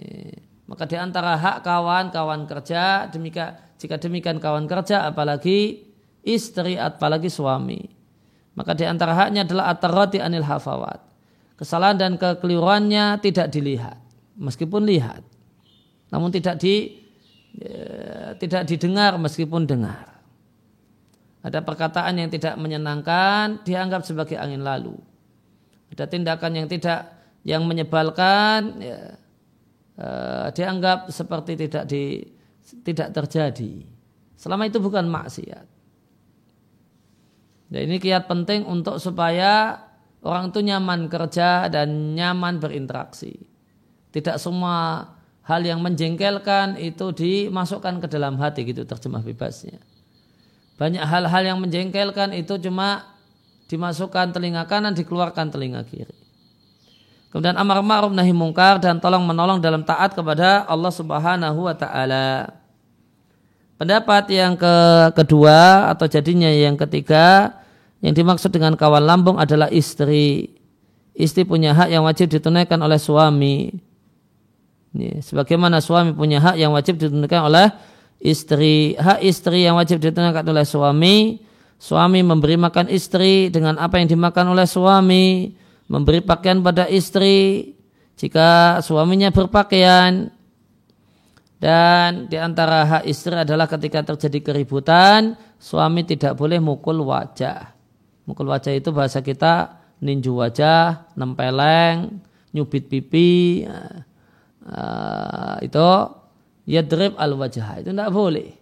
maka 0.68 0.84
di 0.84 1.00
antara 1.00 1.40
hak 1.40 1.64
kawan, 1.64 2.12
kawan 2.12 2.44
kerja, 2.44 3.08
demikian, 3.08 3.56
jika 3.80 3.96
demikian 3.96 4.44
kawan 4.44 4.68
kerja, 4.68 5.08
apalagi 5.08 5.80
istri, 6.28 6.76
apalagi 6.76 7.32
suami 7.32 7.99
maka 8.58 8.72
di 8.74 8.86
antara 8.86 9.14
haknya 9.14 9.46
adalah 9.46 9.72
atarati 9.72 10.18
anil 10.22 10.46
hafawat. 10.46 11.00
Kesalahan 11.60 12.00
dan 12.00 12.12
kekeliruannya 12.16 13.20
tidak 13.20 13.52
dilihat, 13.52 14.00
meskipun 14.40 14.88
lihat. 14.88 15.22
Namun 16.10 16.32
tidak 16.32 16.58
di 16.58 17.04
ya, 17.60 18.34
tidak 18.40 18.64
didengar 18.66 19.20
meskipun 19.20 19.68
dengar. 19.68 20.08
Ada 21.40 21.64
perkataan 21.64 22.20
yang 22.20 22.28
tidak 22.32 22.60
menyenangkan 22.60 23.64
dianggap 23.64 24.04
sebagai 24.04 24.36
angin 24.36 24.64
lalu. 24.64 24.96
Ada 25.96 26.08
tindakan 26.08 26.52
yang 26.64 26.68
tidak 26.68 27.16
yang 27.48 27.64
menyebalkan 27.64 28.84
ya, 28.84 29.00
uh, 30.00 30.48
dianggap 30.52 31.08
seperti 31.12 31.56
tidak 31.56 31.88
di 31.88 32.24
tidak 32.84 33.16
terjadi. 33.16 33.88
Selama 34.36 34.68
itu 34.68 34.80
bukan 34.80 35.08
maksiat. 35.08 35.79
Dan 37.70 37.86
ini 37.86 38.02
kiat 38.02 38.26
penting 38.26 38.66
untuk 38.66 38.98
supaya 38.98 39.78
orang 40.26 40.50
itu 40.50 40.60
nyaman 40.66 41.06
kerja 41.06 41.70
dan 41.70 42.18
nyaman 42.18 42.58
berinteraksi. 42.58 43.46
Tidak 44.10 44.42
semua 44.42 45.06
hal 45.46 45.62
yang 45.62 45.82
menjengkelkan 45.82 46.82
itu 46.82 47.14
dimasukkan 47.14 48.02
ke 48.02 48.08
dalam 48.10 48.42
hati 48.42 48.66
gitu 48.66 48.86
terjemah 48.86 49.22
bebasnya. 49.22 49.78
Banyak 50.82 51.06
hal-hal 51.06 51.44
yang 51.46 51.60
menjengkelkan 51.62 52.34
itu 52.34 52.58
cuma 52.58 53.18
dimasukkan 53.70 54.34
telinga 54.34 54.66
kanan, 54.66 54.98
dikeluarkan 54.98 55.54
telinga 55.54 55.86
kiri. 55.86 56.18
Kemudian 57.30 57.54
amar 57.62 57.86
ma'ruf 57.86 58.10
nahi 58.10 58.34
mungkar 58.34 58.82
dan 58.82 58.98
tolong 58.98 59.22
menolong 59.22 59.62
dalam 59.62 59.86
taat 59.86 60.18
kepada 60.18 60.66
Allah 60.66 60.90
Subhanahu 60.90 61.70
wa 61.70 61.76
taala. 61.78 62.58
Pendapat 63.78 64.26
yang 64.34 64.58
ke 64.58 64.76
kedua 65.14 65.88
atau 65.94 66.10
jadinya 66.10 66.50
yang 66.50 66.74
ketiga 66.74 67.59
yang 68.00 68.14
dimaksud 68.16 68.52
dengan 68.52 68.80
kawan 68.80 69.04
lambung 69.04 69.36
adalah 69.36 69.68
istri. 69.72 70.56
Istri 71.20 71.44
punya 71.44 71.76
hak 71.76 71.92
yang 71.92 72.08
wajib 72.08 72.32
ditunaikan 72.32 72.80
oleh 72.80 72.96
suami. 72.96 73.76
Ini, 74.96 75.20
sebagaimana 75.20 75.84
suami 75.84 76.16
punya 76.16 76.40
hak 76.40 76.56
yang 76.56 76.72
wajib 76.72 76.96
ditunaikan 76.96 77.52
oleh 77.52 77.68
istri. 78.24 78.96
Hak 78.96 79.20
istri 79.20 79.68
yang 79.68 79.76
wajib 79.76 80.00
ditunaikan 80.00 80.48
oleh 80.48 80.64
suami. 80.64 81.44
Suami 81.80 82.24
memberi 82.24 82.56
makan 82.56 82.88
istri 82.88 83.52
dengan 83.52 83.76
apa 83.80 84.00
yang 84.00 84.08
dimakan 84.08 84.56
oleh 84.56 84.64
suami. 84.64 85.52
Memberi 85.92 86.24
pakaian 86.24 86.64
pada 86.64 86.88
istri. 86.88 87.76
Jika 88.16 88.80
suaminya 88.84 89.32
berpakaian, 89.32 90.28
dan 91.60 92.32
di 92.32 92.40
antara 92.40 92.88
hak 92.88 93.04
istri 93.04 93.36
adalah 93.36 93.68
ketika 93.68 94.00
terjadi 94.16 94.52
keributan, 94.52 95.36
suami 95.60 96.08
tidak 96.08 96.40
boleh 96.40 96.64
mukul 96.64 97.04
wajah. 97.04 97.79
Mukul 98.30 98.46
wajah 98.46 98.78
itu 98.78 98.94
bahasa 98.94 99.26
kita 99.26 99.82
ninju 100.06 100.38
wajah, 100.38 101.10
nempeleng, 101.18 102.22
nyubit 102.54 102.86
pipi, 102.86 103.66
uh, 103.66 105.58
itu 105.66 105.90
drip 106.86 107.18
al 107.18 107.34
wajah 107.34 107.82
itu 107.82 107.90
tidak 107.90 108.14
boleh. 108.14 108.54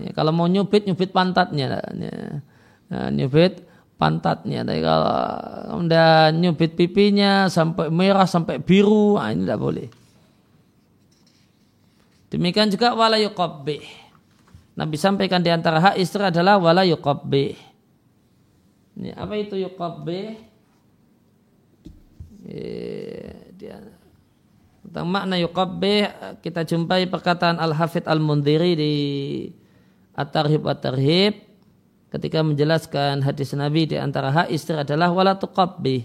Ya, 0.00 0.16
kalau 0.16 0.32
mau 0.32 0.48
nyubit 0.48 0.88
nyubit 0.88 1.12
pantatnya, 1.12 1.84
ya, 1.92 3.12
nyubit 3.12 3.60
pantatnya. 4.00 4.64
Tapi 4.64 4.80
kalau 4.80 5.20
kemudian 5.68 6.40
nyubit 6.40 6.72
pipinya 6.72 7.52
sampai 7.52 7.92
merah 7.92 8.24
sampai 8.24 8.56
biru, 8.56 9.20
nah, 9.20 9.28
ini 9.36 9.44
tidak 9.44 9.60
boleh. 9.60 9.88
Demikian 12.32 12.72
juga 12.72 12.96
wala 12.96 13.20
yuqabbih. 13.20 13.84
Nabi 14.80 14.96
sampaikan 14.96 15.44
di 15.44 15.52
antara 15.52 15.76
hak 15.92 16.00
istri 16.00 16.24
adalah 16.24 16.56
wala 16.56 16.88
yuqabbih. 16.88 17.71
Ini 18.98 19.16
apa 19.16 19.34
itu 19.40 19.56
yuqabbih? 19.56 20.26
Dia 23.56 23.78
tentang 24.82 25.06
makna 25.06 25.38
yuqabbih 25.38 26.00
kita 26.42 26.66
jumpai 26.66 27.06
perkataan 27.06 27.56
Al-Hafidh 27.62 28.04
Al-Mundiri 28.04 28.74
di 28.74 28.94
At-Tarhib 30.12 30.66
At-Tarhib 30.66 31.38
ketika 32.12 32.44
menjelaskan 32.44 33.24
hadis 33.24 33.56
Nabi 33.56 33.88
di 33.88 33.96
antara 33.96 34.28
hak 34.28 34.52
istri 34.52 34.76
adalah 34.76 35.08
wala 35.08 35.38
tuqabbih. 35.38 36.04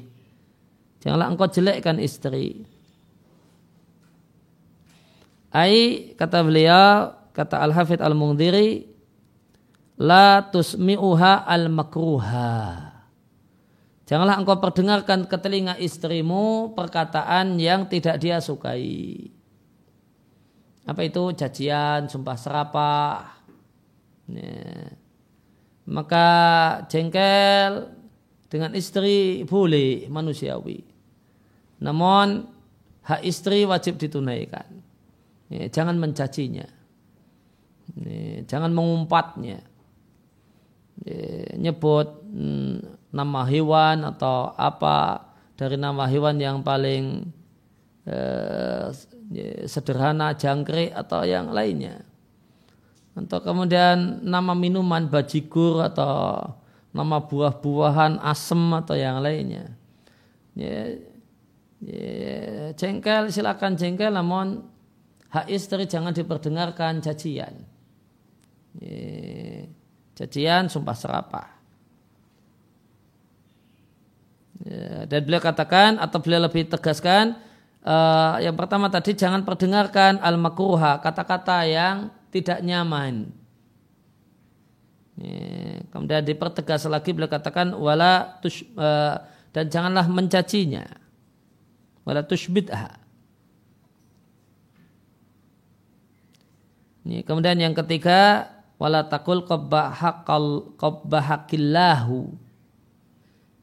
Janganlah 1.03 1.27
engkau 1.35 1.51
jelekkan 1.51 1.99
istri. 1.99 2.63
Ai 5.51 6.13
kata 6.15 6.45
beliau, 6.45 7.11
kata 7.35 7.59
Al-Hafidh 7.59 7.99
Al-Mungdiri, 7.99 8.87
la 9.97 10.45
tusmi'uha 10.47 11.45
al-makruha. 11.45 12.53
Janganlah 14.07 14.39
engkau 14.39 14.63
perdengarkan 14.63 15.27
ke 15.27 15.35
telinga 15.35 15.75
istrimu 15.75 16.71
perkataan 16.71 17.59
yang 17.59 17.91
tidak 17.91 18.15
dia 18.23 18.39
sukai. 18.39 19.27
Apa 20.87 21.03
itu? 21.03 21.35
Cacian, 21.35 22.07
sumpah 22.07 22.37
serapah. 22.39 23.35
Ya. 24.31 24.95
Maka 25.91 26.27
jengkel 26.87 27.91
dengan 28.47 28.71
istri 28.79 29.43
boleh 29.43 30.07
manusiawi. 30.07 30.87
Namun 31.83 32.47
hak 33.03 33.27
istri 33.27 33.67
wajib 33.67 33.99
ditunaikan. 33.99 34.67
Ya, 35.51 35.67
jangan 35.67 35.99
mencacinya. 35.99 36.67
Ya, 37.91 38.47
jangan 38.47 38.71
mengumpatnya. 38.71 39.66
Ya, 41.07 41.55
nyebut 41.55 42.19
hmm, 42.27 42.83
nama 43.15 43.47
hewan 43.47 44.03
atau 44.03 44.51
apa 44.59 45.23
dari 45.55 45.79
nama 45.79 46.03
hewan 46.03 46.35
yang 46.35 46.59
paling 46.59 47.31
eh, 48.03 48.91
ya, 49.31 49.49
sederhana, 49.71 50.35
jangkrik 50.35 50.91
atau 50.91 51.23
yang 51.23 51.55
lainnya. 51.55 52.03
Atau 53.15 53.39
kemudian 53.39 54.19
nama 54.27 54.51
minuman 54.51 55.07
bajigur 55.07 55.79
atau 55.79 56.43
nama 56.91 57.23
buah-buahan 57.23 58.19
asem 58.19 58.61
atau 58.75 58.99
yang 58.99 59.23
lainnya. 59.23 59.71
Ya, 60.59 60.91
ya, 61.79 62.75
jengkel 62.75 63.31
silakan 63.31 63.79
jengkel 63.79 64.11
namun 64.11 64.67
hak 65.31 65.47
istri 65.47 65.87
jangan 65.87 66.11
diperdengarkan 66.11 66.99
cacian. 66.99 67.63
Cacian 70.17 70.65
sumpah 70.65 70.97
serapah. 70.97 71.47
Ya, 74.65 75.05
dan 75.05 75.21
beliau 75.21 75.37
katakan 75.37 76.01
atau 76.01 76.17
beliau 76.17 76.41
lebih 76.49 76.65
tegaskan 76.65 77.37
uh, 77.85 78.41
yang 78.41 78.57
pertama 78.57 78.89
tadi 78.89 79.13
jangan 79.13 79.45
perdengarkan 79.45 80.17
al 80.17 80.41
makruha 80.41 80.97
kata-kata 80.97 81.69
yang 81.69 82.09
tidak 82.33 82.65
nyaman. 82.65 83.29
Ya, 85.21 85.85
kemudian 85.93 86.25
dipertegas 86.25 86.89
lagi 86.89 87.13
beliau 87.13 87.29
katakan 87.29 87.77
wala 87.77 88.41
tush, 88.41 88.65
uh, 88.73 89.21
dan 89.53 89.69
janganlah 89.69 90.09
mencacinya. 90.09 90.89
Wala 92.01 92.25
tushbidha 92.25 93.07
kemudian 97.23 97.55
yang 97.55 97.71
ketiga 97.71 98.51
wala 98.77 99.09
takul 99.09 99.41
qabbahakillahu. 99.45 102.37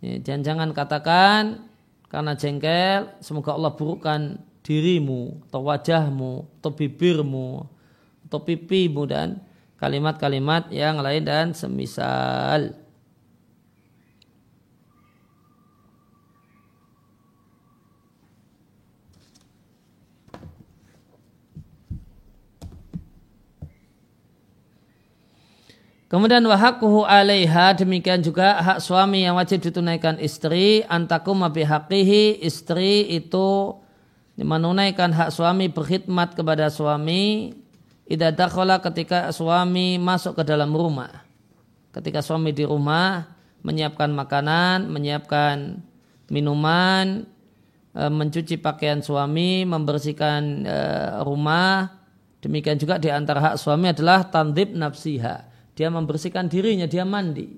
Jangan 0.04 0.44
jangan 0.44 0.68
katakan 0.76 1.64
karena 2.12 2.36
jengkel 2.36 3.08
semoga 3.24 3.56
Allah 3.56 3.72
burukkan 3.72 4.36
dirimu 4.60 5.48
atau 5.48 5.64
wajahmu 5.64 6.44
atau 6.60 6.76
bibirmu 6.76 7.64
atau 8.28 8.44
pipimu 8.44 9.08
dan 9.08 9.40
kalimat-kalimat 9.80 10.68
yang 10.68 11.00
lain 11.00 11.24
dan 11.24 11.56
semisal. 11.56 12.83
Kemudian 26.14 26.46
wahakuhu 26.46 27.02
alaiha 27.02 27.74
demikian 27.74 28.22
juga 28.22 28.62
hak 28.62 28.78
suami 28.78 29.26
yang 29.26 29.34
wajib 29.34 29.58
ditunaikan 29.58 30.14
istri 30.22 30.86
antakum 30.86 31.42
bihaqihi 31.42 32.38
istri 32.38 33.18
itu 33.18 33.74
menunaikan 34.38 35.10
hak 35.10 35.34
suami 35.34 35.66
berkhidmat 35.66 36.38
kepada 36.38 36.70
suami 36.70 37.50
idza 38.06 38.30
dakhala 38.30 38.78
ketika 38.78 39.34
suami 39.34 39.98
masuk 39.98 40.38
ke 40.38 40.46
dalam 40.46 40.70
rumah. 40.70 41.26
Ketika 41.90 42.22
suami 42.22 42.54
di 42.54 42.62
rumah 42.62 43.26
menyiapkan 43.66 44.14
makanan, 44.14 44.86
menyiapkan 44.86 45.82
minuman, 46.30 47.26
e, 47.90 48.02
mencuci 48.06 48.62
pakaian 48.62 49.02
suami, 49.02 49.66
membersihkan 49.66 50.62
e, 50.62 50.78
rumah. 51.26 51.90
Demikian 52.38 52.78
juga 52.78 53.02
di 53.02 53.10
antara 53.10 53.50
hak 53.50 53.56
suami 53.58 53.90
adalah 53.90 54.30
tandib 54.30 54.78
nafsiha 54.78 55.53
dia 55.74 55.90
membersihkan 55.90 56.46
dirinya, 56.46 56.86
dia 56.86 57.02
mandi. 57.02 57.50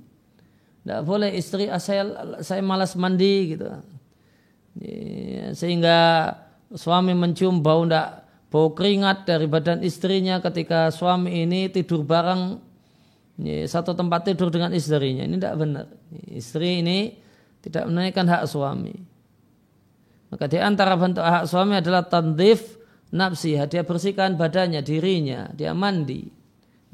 Tidak 0.82 1.00
boleh 1.04 1.34
istri 1.36 1.68
ah, 1.68 1.82
saya, 1.82 2.06
saya 2.40 2.64
malas 2.64 2.96
mandi 2.96 3.58
gitu. 3.58 3.68
Sehingga 5.52 6.30
suami 6.72 7.12
mencium 7.12 7.60
bau 7.60 7.84
tidak 7.84 8.24
bau 8.48 8.72
keringat 8.72 9.28
dari 9.28 9.50
badan 9.50 9.84
istrinya 9.84 10.40
ketika 10.40 10.88
suami 10.88 11.44
ini 11.44 11.68
tidur 11.68 12.06
bareng. 12.06 12.62
Ini 13.36 13.68
satu 13.68 13.92
tempat 13.92 14.32
tidur 14.32 14.48
dengan 14.48 14.72
istrinya. 14.72 15.28
Ini 15.28 15.36
tidak 15.36 15.56
benar. 15.60 15.86
Istri 16.32 16.80
ini 16.80 16.98
tidak 17.60 17.84
menunaikan 17.90 18.24
hak 18.24 18.48
suami. 18.48 18.96
Maka 20.32 20.48
di 20.48 20.56
antara 20.56 20.96
bentuk 20.96 21.20
hak 21.20 21.44
suami 21.44 21.76
adalah 21.76 22.06
tandif 22.08 22.80
nafsi 23.12 23.58
dia 23.68 23.82
bersihkan 23.84 24.38
badannya 24.38 24.80
dirinya. 24.80 25.50
Dia 25.50 25.74
mandi 25.74 26.35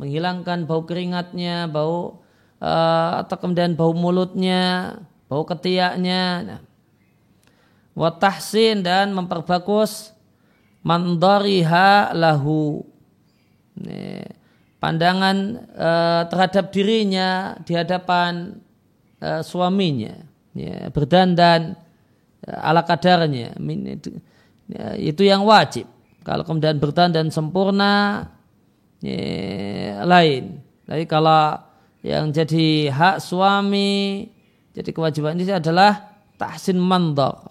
menghilangkan 0.02 0.66
bau 0.66 0.82
keringatnya 0.82 1.70
bau 1.70 2.18
uh, 2.58 3.22
atau 3.22 3.38
kemudian 3.38 3.78
bau 3.78 3.94
mulutnya 3.94 4.98
bau 5.30 5.46
ketiaknya. 5.46 6.22
Nah. 6.42 6.60
watahsin 7.94 8.82
dan 8.82 9.14
memperbagus 9.14 10.10
mandariha 10.82 12.10
lahu. 12.18 12.82
Pandangan 14.82 15.36
uh, 15.78 16.22
terhadap 16.26 16.74
dirinya 16.74 17.54
di 17.62 17.78
hadapan 17.78 18.58
uh, 19.22 19.38
suaminya. 19.46 20.18
Ya, 20.58 20.90
berdandan 20.90 21.78
uh, 22.42 22.66
ala 22.66 22.82
kadarnya. 22.82 23.54
Itu, 23.62 24.18
ya, 24.66 24.98
itu 24.98 25.22
yang 25.22 25.46
wajib. 25.46 25.86
Kalau 26.26 26.42
kemudian 26.42 26.82
berdandan 26.82 27.30
sempurna 27.30 28.26
ya, 29.02 30.06
lain 30.06 30.62
tapi 30.86 31.04
kalau 31.10 31.58
yang 32.02 32.30
jadi 32.30 32.90
hak 32.90 33.18
suami 33.18 34.30
jadi 34.72 34.90
kewajiban 34.94 35.36
ini 35.36 35.52
adalah 35.52 36.22
tahsin 36.38 36.78
mandor 36.78 37.50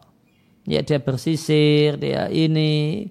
ya 0.66 0.82
dia 0.82 0.98
bersisir 0.98 2.00
dia 2.00 2.28
ini 2.32 3.08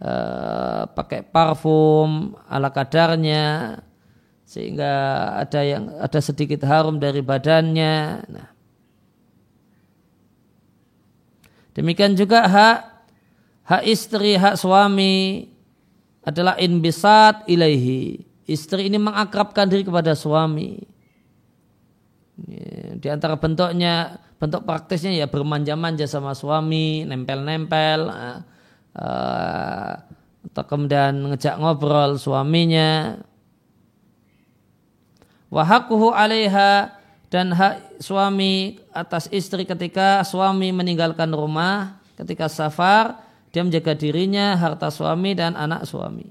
uh, 0.00 0.88
pakai 0.90 1.24
parfum 1.24 2.36
ala 2.48 2.72
kadarnya 2.72 3.78
sehingga 4.46 4.94
ada 5.42 5.60
yang 5.66 5.90
ada 5.98 6.22
sedikit 6.22 6.62
harum 6.62 7.02
dari 7.02 7.18
badannya. 7.18 7.96
Nah. 8.30 8.48
Demikian 11.74 12.14
juga 12.14 12.46
hak 12.46 12.78
hak 13.66 13.82
istri, 13.90 14.38
hak 14.38 14.54
suami 14.54 15.50
adalah 16.26 16.58
inbisat 16.58 17.46
ilaihi. 17.46 18.20
Istri 18.46 18.90
ini 18.90 18.98
mengakrabkan 18.98 19.70
diri 19.70 19.86
kepada 19.86 20.18
suami. 20.18 20.82
Ya, 22.46 22.98
di 22.98 23.08
antara 23.08 23.38
bentuknya, 23.38 24.18
bentuk 24.36 24.66
praktisnya 24.66 25.14
ya 25.14 25.26
bermanja-manja 25.30 26.04
sama 26.10 26.34
suami, 26.34 27.06
nempel-nempel. 27.06 28.10
Nah 28.10 28.56
uh, 28.96 29.92
atau 30.46 30.64
kemudian 30.64 31.12
ngejak 31.32 31.60
ngobrol 31.60 32.16
suaminya 32.16 33.20
wahakuhu 35.52 36.16
alaiha 36.16 36.96
dan 37.28 37.52
hak 37.52 38.00
suami 38.00 38.80
atas 38.94 39.28
istri 39.34 39.68
ketika 39.68 40.24
suami 40.24 40.72
meninggalkan 40.72 41.28
rumah 41.28 42.00
ketika 42.16 42.48
safar 42.48 43.20
dia 43.56 43.64
menjaga 43.64 43.96
dirinya 43.96 44.52
harta 44.60 44.92
suami 44.92 45.32
dan 45.32 45.56
anak 45.56 45.88
suami 45.88 46.28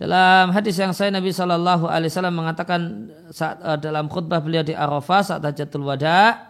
dalam 0.00 0.48
hadis 0.56 0.80
yang 0.80 0.96
saya 0.96 1.12
Nabi 1.12 1.28
Shallallahu 1.28 1.84
Alaihi 1.84 2.08
Wasallam 2.08 2.40
mengatakan 2.40 2.80
saat 3.28 3.60
uh, 3.60 3.76
dalam 3.76 4.08
khutbah 4.08 4.40
beliau 4.40 4.64
di 4.64 4.72
Arafah 4.72 5.20
saat 5.20 5.44
hajatul 5.44 5.84
wada 5.84 6.40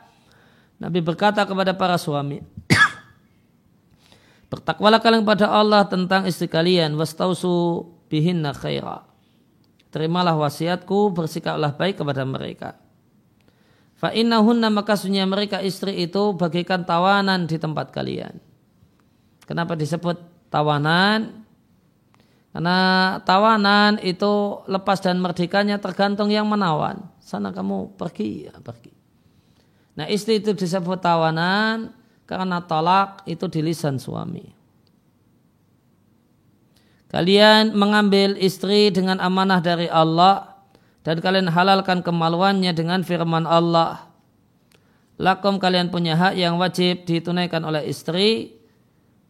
Nabi 0.78 1.02
berkata 1.02 1.42
kepada 1.42 1.74
para 1.74 1.98
suami 1.98 2.38
Bertakwalah 4.54 5.02
kalian 5.02 5.26
kepada 5.26 5.50
Allah 5.50 5.82
tentang 5.90 6.30
istri 6.30 6.46
kalian. 6.46 6.94
Wastausu 6.94 7.90
bihinna 8.06 8.54
khaira. 8.54 9.02
Terimalah 9.90 10.38
wasiatku, 10.38 11.10
bersikaplah 11.10 11.74
baik 11.74 11.98
kepada 11.98 12.22
mereka. 12.22 12.78
Fa 13.98 14.14
innahunna 14.14 14.70
maka 14.70 14.94
sunya 14.94 15.26
mereka 15.26 15.58
istri 15.58 16.06
itu 16.06 16.38
bagaikan 16.38 16.86
tawanan 16.86 17.50
di 17.50 17.58
tempat 17.58 17.90
kalian. 17.90 18.38
Kenapa 19.44 19.76
disebut 19.76 20.20
tawanan? 20.48 21.44
Karena 22.54 22.78
tawanan 23.26 23.98
itu 23.98 24.62
lepas 24.70 25.02
dan 25.02 25.18
merdekanya 25.18 25.82
tergantung 25.82 26.30
yang 26.30 26.46
menawan. 26.46 27.02
Sana 27.18 27.50
kamu 27.50 27.98
pergi, 27.98 28.46
ya 28.46 28.54
pergi. 28.62 28.94
Nah 29.98 30.06
istri 30.10 30.38
itu 30.38 30.54
disebut 30.54 31.02
tawanan 31.02 31.90
karena 32.26 32.62
talak 32.62 33.26
itu 33.26 33.46
di 33.50 33.60
lisan 33.62 33.98
suami. 33.98 34.54
Kalian 37.14 37.78
mengambil 37.78 38.34
istri 38.42 38.90
dengan 38.90 39.22
amanah 39.22 39.62
dari 39.62 39.86
Allah 39.86 40.58
dan 41.06 41.22
kalian 41.22 41.46
halalkan 41.46 42.02
kemaluannya 42.02 42.74
dengan 42.74 43.06
firman 43.06 43.46
Allah. 43.46 44.10
Lakum 45.14 45.62
kalian 45.62 45.94
punya 45.94 46.18
hak 46.18 46.34
yang 46.34 46.58
wajib 46.58 47.06
ditunaikan 47.06 47.62
oleh 47.62 47.86
istri. 47.86 48.58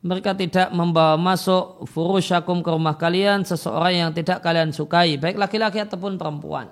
Mereka 0.05 0.37
tidak 0.37 0.69
membawa 0.77 1.17
masuk 1.17 1.89
furusyakum 1.89 2.61
ke 2.61 2.69
rumah 2.69 2.93
kalian 3.01 3.41
seseorang 3.41 4.05
yang 4.05 4.11
tidak 4.13 4.45
kalian 4.45 4.69
sukai, 4.69 5.17
baik 5.17 5.41
laki-laki 5.41 5.81
ataupun 5.81 6.21
perempuan. 6.21 6.69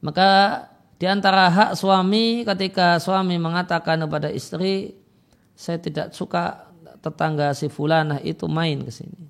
Maka 0.00 0.64
di 0.96 1.04
antara 1.04 1.52
hak 1.52 1.70
suami 1.76 2.48
ketika 2.48 2.96
suami 2.96 3.36
mengatakan 3.36 4.08
kepada 4.08 4.32
istri, 4.32 4.96
saya 5.52 5.76
tidak 5.76 6.16
suka 6.16 6.64
tetangga 7.04 7.52
si 7.52 7.68
fulanah 7.68 8.24
itu 8.24 8.48
main 8.48 8.80
ke 8.80 8.90
sini. 8.90 9.28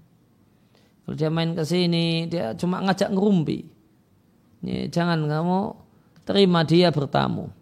Kalau 1.02 1.18
dia 1.18 1.34
main 1.34 1.50
ke 1.50 1.66
sini, 1.66 2.30
dia 2.30 2.54
cuma 2.54 2.78
ngajak 2.78 3.10
ngerumpi. 3.10 3.66
Jangan 4.92 5.18
kamu 5.26 5.60
terima 6.22 6.62
dia 6.62 6.94
bertamu. 6.94 7.57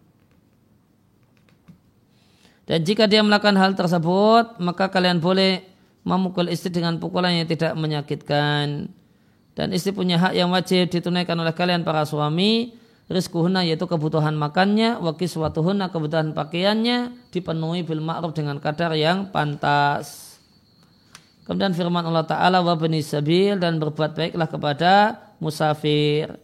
Dan 2.67 2.83
jika 2.83 3.07
dia 3.07 3.23
melakukan 3.23 3.55
hal 3.55 3.79
tersebut, 3.79 4.59
maka 4.59 4.91
kalian 4.91 5.23
boleh 5.23 5.63
memukul 6.03 6.51
istri 6.51 6.67
dengan 6.67 6.99
pukulan 6.99 7.31
yang 7.31 7.47
tidak 7.47 7.71
menyakitkan. 7.79 8.91
Dan 9.55 9.67
istri 9.71 9.95
punya 9.95 10.19
hak 10.19 10.35
yang 10.35 10.51
wajib 10.51 10.91
ditunaikan 10.91 11.39
oleh 11.39 11.55
kalian 11.55 11.87
para 11.87 12.03
suami 12.03 12.75
rizkuhuna 13.07 13.63
yaitu 13.63 13.87
kebutuhan 13.87 14.35
makannya, 14.35 14.99
wa 14.99 15.15
kiswatuhuna 15.15 15.89
kebutuhan 15.89 16.35
pakaiannya 16.35 17.31
dipenuhi 17.31 17.87
bil 17.87 18.03
ma'ruf 18.03 18.35
dengan 18.35 18.59
kadar 18.59 18.93
yang 18.99 19.31
pantas. 19.31 20.35
Kemudian 21.47 21.71
firman 21.71 22.03
Allah 22.03 22.27
Ta'ala 22.27 22.59
wa 22.59 22.75
bani 22.75 22.99
sabil 22.99 23.55
dan 23.55 23.79
berbuat 23.79 24.11
baiklah 24.19 24.51
kepada 24.51 25.15
musafir. 25.39 26.35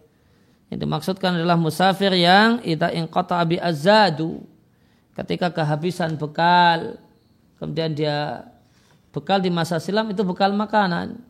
Yang 0.72 0.80
dimaksudkan 0.80 1.36
adalah 1.36 1.60
musafir 1.60 2.16
yang 2.16 2.64
ita 2.64 2.88
inqata 2.96 3.44
abi 3.44 3.60
azadu. 3.60 4.48
Ketika 5.14 5.54
kehabisan 5.54 6.18
bekal, 6.18 6.98
kemudian 7.62 7.94
dia 7.94 8.50
bekal 9.14 9.38
di 9.38 9.54
masa 9.54 9.78
silam 9.78 10.10
itu 10.10 10.26
bekal 10.26 10.54
makanan. 10.54 11.22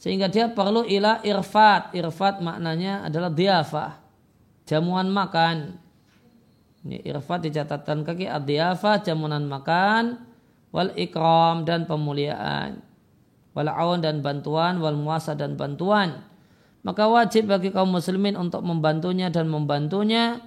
Sehingga 0.00 0.26
dia 0.32 0.48
perlu 0.50 0.82
ila 0.88 1.20
irfat. 1.22 1.92
Irfat 1.94 2.40
maknanya 2.40 3.06
adalah 3.06 3.28
diafah 3.28 4.00
jamuan 4.64 5.12
makan. 5.12 5.78
Ini 6.82 7.06
irfat 7.06 7.46
di 7.46 7.50
catatan 7.54 8.02
kaki 8.02 8.26
adiafa 8.26 8.98
jamuan 9.04 9.46
makan 9.46 10.32
wal 10.72 10.90
ikram 10.96 11.62
dan 11.68 11.84
pemuliaan 11.84 12.80
wal 13.52 13.68
aun 13.68 14.00
dan 14.00 14.24
bantuan 14.24 14.80
wal 14.80 14.96
muasa 14.96 15.36
dan 15.36 15.54
bantuan 15.54 16.24
maka 16.82 17.06
wajib 17.06 17.52
bagi 17.52 17.70
kaum 17.70 17.92
muslimin 17.92 18.34
untuk 18.34 18.64
membantunya 18.64 19.30
dan 19.30 19.46
membantunya 19.46 20.40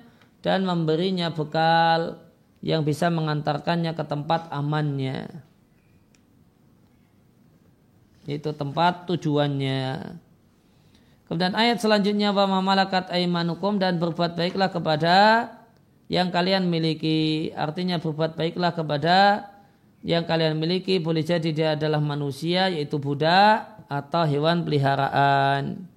dan 0.45 0.61
memberinya 0.61 1.33
bekal 1.33 2.21
yang 2.61 2.85
bisa 2.85 3.09
mengantarkannya 3.09 3.97
ke 3.97 4.03
tempat 4.05 4.53
amannya 4.53 5.25
itu 8.29 8.53
tempat 8.53 9.09
tujuannya 9.09 10.21
Kemudian 11.25 11.57
ayat 11.57 11.81
selanjutnya 11.81 12.29
wa 12.29 12.61
malakat 12.61 13.09
aimanukum 13.09 13.81
dan 13.81 13.97
berbuat 13.97 14.37
baiklah 14.37 14.69
kepada 14.69 15.17
yang 16.05 16.29
kalian 16.29 16.69
miliki. 16.69 17.49
Artinya 17.57 17.97
berbuat 17.97 18.37
baiklah 18.37 18.77
kepada 18.77 19.49
yang 20.05 20.21
kalian 20.29 20.53
miliki 20.61 21.01
boleh 21.01 21.25
jadi 21.25 21.49
dia 21.49 21.69
adalah 21.73 21.97
manusia 21.97 22.69
yaitu 22.69 23.01
budak 23.01 23.65
atau 23.89 24.21
hewan 24.29 24.61
peliharaan. 24.61 25.89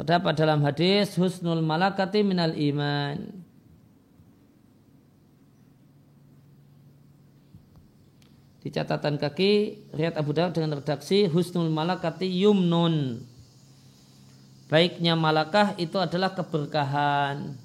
Terdapat 0.00 0.32
dalam 0.32 0.64
hadis 0.64 1.12
husnul 1.20 1.60
malakati 1.60 2.24
minal 2.24 2.56
iman. 2.56 3.20
Di 8.64 8.72
catatan 8.72 9.20
kaki 9.20 9.76
Riyad 9.92 10.16
Abu 10.16 10.32
Dawud 10.32 10.56
dengan 10.56 10.80
redaksi 10.80 11.28
husnul 11.28 11.68
malakati 11.68 12.32
yumnun 12.32 13.28
baiknya 14.72 15.20
malakah 15.20 15.76
itu 15.76 16.00
adalah 16.00 16.32
keberkahan. 16.32 17.60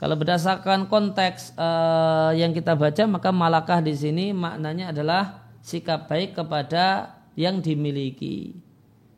Kalau 0.00 0.16
berdasarkan 0.16 0.88
konteks 0.88 1.52
uh, 1.60 2.32
yang 2.32 2.56
kita 2.56 2.72
baca 2.72 3.04
maka 3.04 3.28
malakah 3.28 3.84
di 3.84 3.92
sini 3.92 4.32
maknanya 4.32 4.96
adalah 4.96 5.44
sikap 5.60 6.08
baik 6.08 6.32
kepada 6.32 7.12
yang 7.36 7.60
dimiliki. 7.60 8.64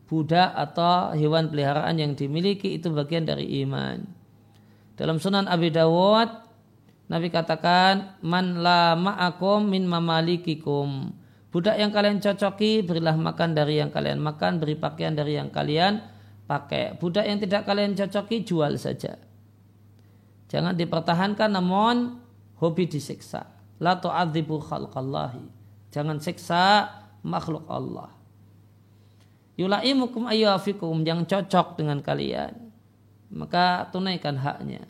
Budak 0.07 0.55
atau 0.55 1.13
hewan 1.13 1.51
peliharaan 1.51 1.99
yang 1.99 2.15
dimiliki 2.15 2.79
itu 2.79 2.91
bagian 2.95 3.27
dari 3.27 3.63
iman. 3.67 4.07
Dalam 4.97 5.21
Sunan 5.21 5.51
Abi 5.51 5.69
Dawud 5.69 6.47
Nabi 7.07 7.31
katakan 7.31 8.19
man 8.27 8.67
la 8.67 8.99
ma'akum 8.99 9.63
min 9.63 9.87
mamalikikum. 9.87 11.15
Budak 11.55 11.79
yang 11.79 11.95
kalian 11.95 12.19
cocoki 12.19 12.83
berilah 12.83 13.15
makan 13.15 13.55
dari 13.55 13.79
yang 13.79 13.95
kalian 13.95 14.19
makan, 14.19 14.59
beri 14.59 14.75
pakaian 14.75 15.15
dari 15.15 15.39
yang 15.39 15.49
kalian 15.55 16.03
pakai. 16.51 16.99
Budak 16.99 17.25
yang 17.25 17.39
tidak 17.39 17.63
kalian 17.63 17.95
cocoki 17.95 18.43
jual 18.43 18.75
saja. 18.75 19.15
Jangan 20.51 20.75
dipertahankan 20.75 21.51
namun 21.55 22.19
hobi 22.59 22.91
disiksa. 22.91 23.55
La 23.79 23.97
tu'adzibu 24.03 24.59
khalqallahi. 24.67 25.47
Jangan 25.95 26.19
siksa 26.19 26.91
makhluk 27.23 27.65
Allah. 27.71 28.16
Yula'imukum 29.57 30.29
ayyafikum 30.29 31.01
yang 31.05 31.25
cocok 31.25 31.81
dengan 31.81 32.05
kalian. 32.05 32.53
Maka 33.33 33.89
tunaikan 33.89 34.37
haknya. 34.37 34.85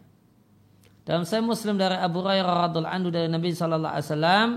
Dalam 1.06 1.22
saya 1.22 1.38
Muslim 1.38 1.78
dari 1.78 1.94
Abu 1.94 2.18
Hurairah 2.18 2.66
radhiallahu 2.66 2.90
anhu 2.90 3.08
dari 3.14 3.30
Nabi 3.30 3.54
sallallahu 3.54 3.94
alaihi 3.94 4.06
wasallam, 4.10 4.48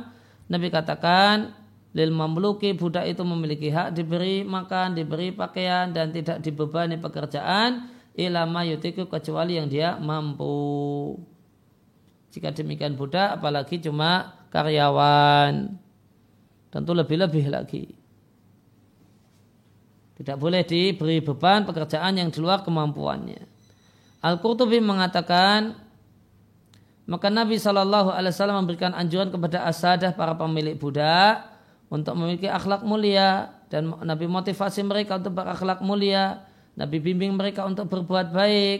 Nabi 0.50 0.68
katakan, 0.74 1.54
lil 1.94 2.10
mamluki 2.10 2.74
budak 2.74 3.06
itu 3.06 3.22
memiliki 3.22 3.70
hak 3.70 3.94
diberi 3.94 4.42
makan, 4.42 4.98
diberi 4.98 5.30
pakaian 5.30 5.94
dan 5.94 6.10
tidak 6.10 6.42
dibebani 6.42 6.98
pekerjaan 6.98 7.94
ilama 8.18 8.66
yutiku 8.66 9.06
kecuali 9.06 9.62
yang 9.62 9.70
dia 9.70 10.02
mampu. 10.02 11.22
Jika 12.34 12.50
demikian 12.50 12.98
budak 12.98 13.38
apalagi 13.38 13.78
cuma 13.82 14.38
karyawan. 14.50 15.78
Tentu 16.70 16.92
lebih-lebih 16.94 17.46
lagi. 17.50 17.99
Tidak 20.20 20.36
boleh 20.36 20.68
diberi 20.68 21.24
beban 21.24 21.64
pekerjaan 21.64 22.20
yang 22.20 22.28
di 22.28 22.44
luar 22.44 22.60
kemampuannya. 22.68 23.40
Al-Qurtubi 24.20 24.84
mengatakan, 24.84 25.80
maka 27.08 27.32
Nabi 27.32 27.56
Shallallahu 27.56 28.12
Alaihi 28.12 28.36
Wasallam 28.36 28.68
memberikan 28.68 28.92
anjuran 28.92 29.32
kepada 29.32 29.64
asadah 29.64 30.12
para 30.14 30.36
pemilik 30.36 30.76
budak 30.76 31.48
untuk 31.88 32.20
memiliki 32.20 32.52
akhlak 32.52 32.84
mulia 32.84 33.50
dan 33.72 33.96
Nabi 34.04 34.28
motivasi 34.28 34.84
mereka 34.84 35.18
untuk 35.18 35.40
berakhlak 35.40 35.80
mulia. 35.82 36.46
Nabi 36.76 37.00
bimbing 37.00 37.34
mereka 37.34 37.64
untuk 37.64 37.88
berbuat 37.88 38.30
baik. 38.36 38.80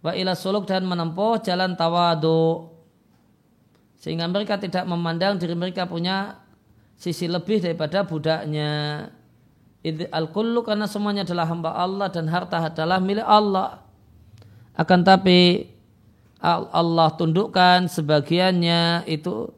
Wa 0.00 0.16
ila 0.16 0.32
suluk 0.32 0.64
dan 0.64 0.82
menempuh 0.88 1.44
jalan 1.44 1.76
tawadu. 1.76 2.72
Sehingga 4.00 4.26
mereka 4.26 4.56
tidak 4.56 4.88
memandang 4.88 5.36
diri 5.36 5.54
mereka 5.54 5.86
punya 5.86 6.40
sisi 6.98 7.30
lebih 7.30 7.62
daripada 7.62 8.02
budaknya 8.02 9.06
al-kullu 10.08 10.64
karena 10.64 10.88
semuanya 10.88 11.28
adalah 11.28 11.44
hamba 11.44 11.76
Allah 11.76 12.08
dan 12.08 12.24
harta 12.32 12.72
adalah 12.72 12.96
milik 12.98 13.24
Allah. 13.24 13.84
Akan 14.74 15.04
tapi 15.04 15.70
Allah 16.44 17.08
tundukkan 17.16 17.88
sebagiannya 17.88 19.08
itu 19.08 19.48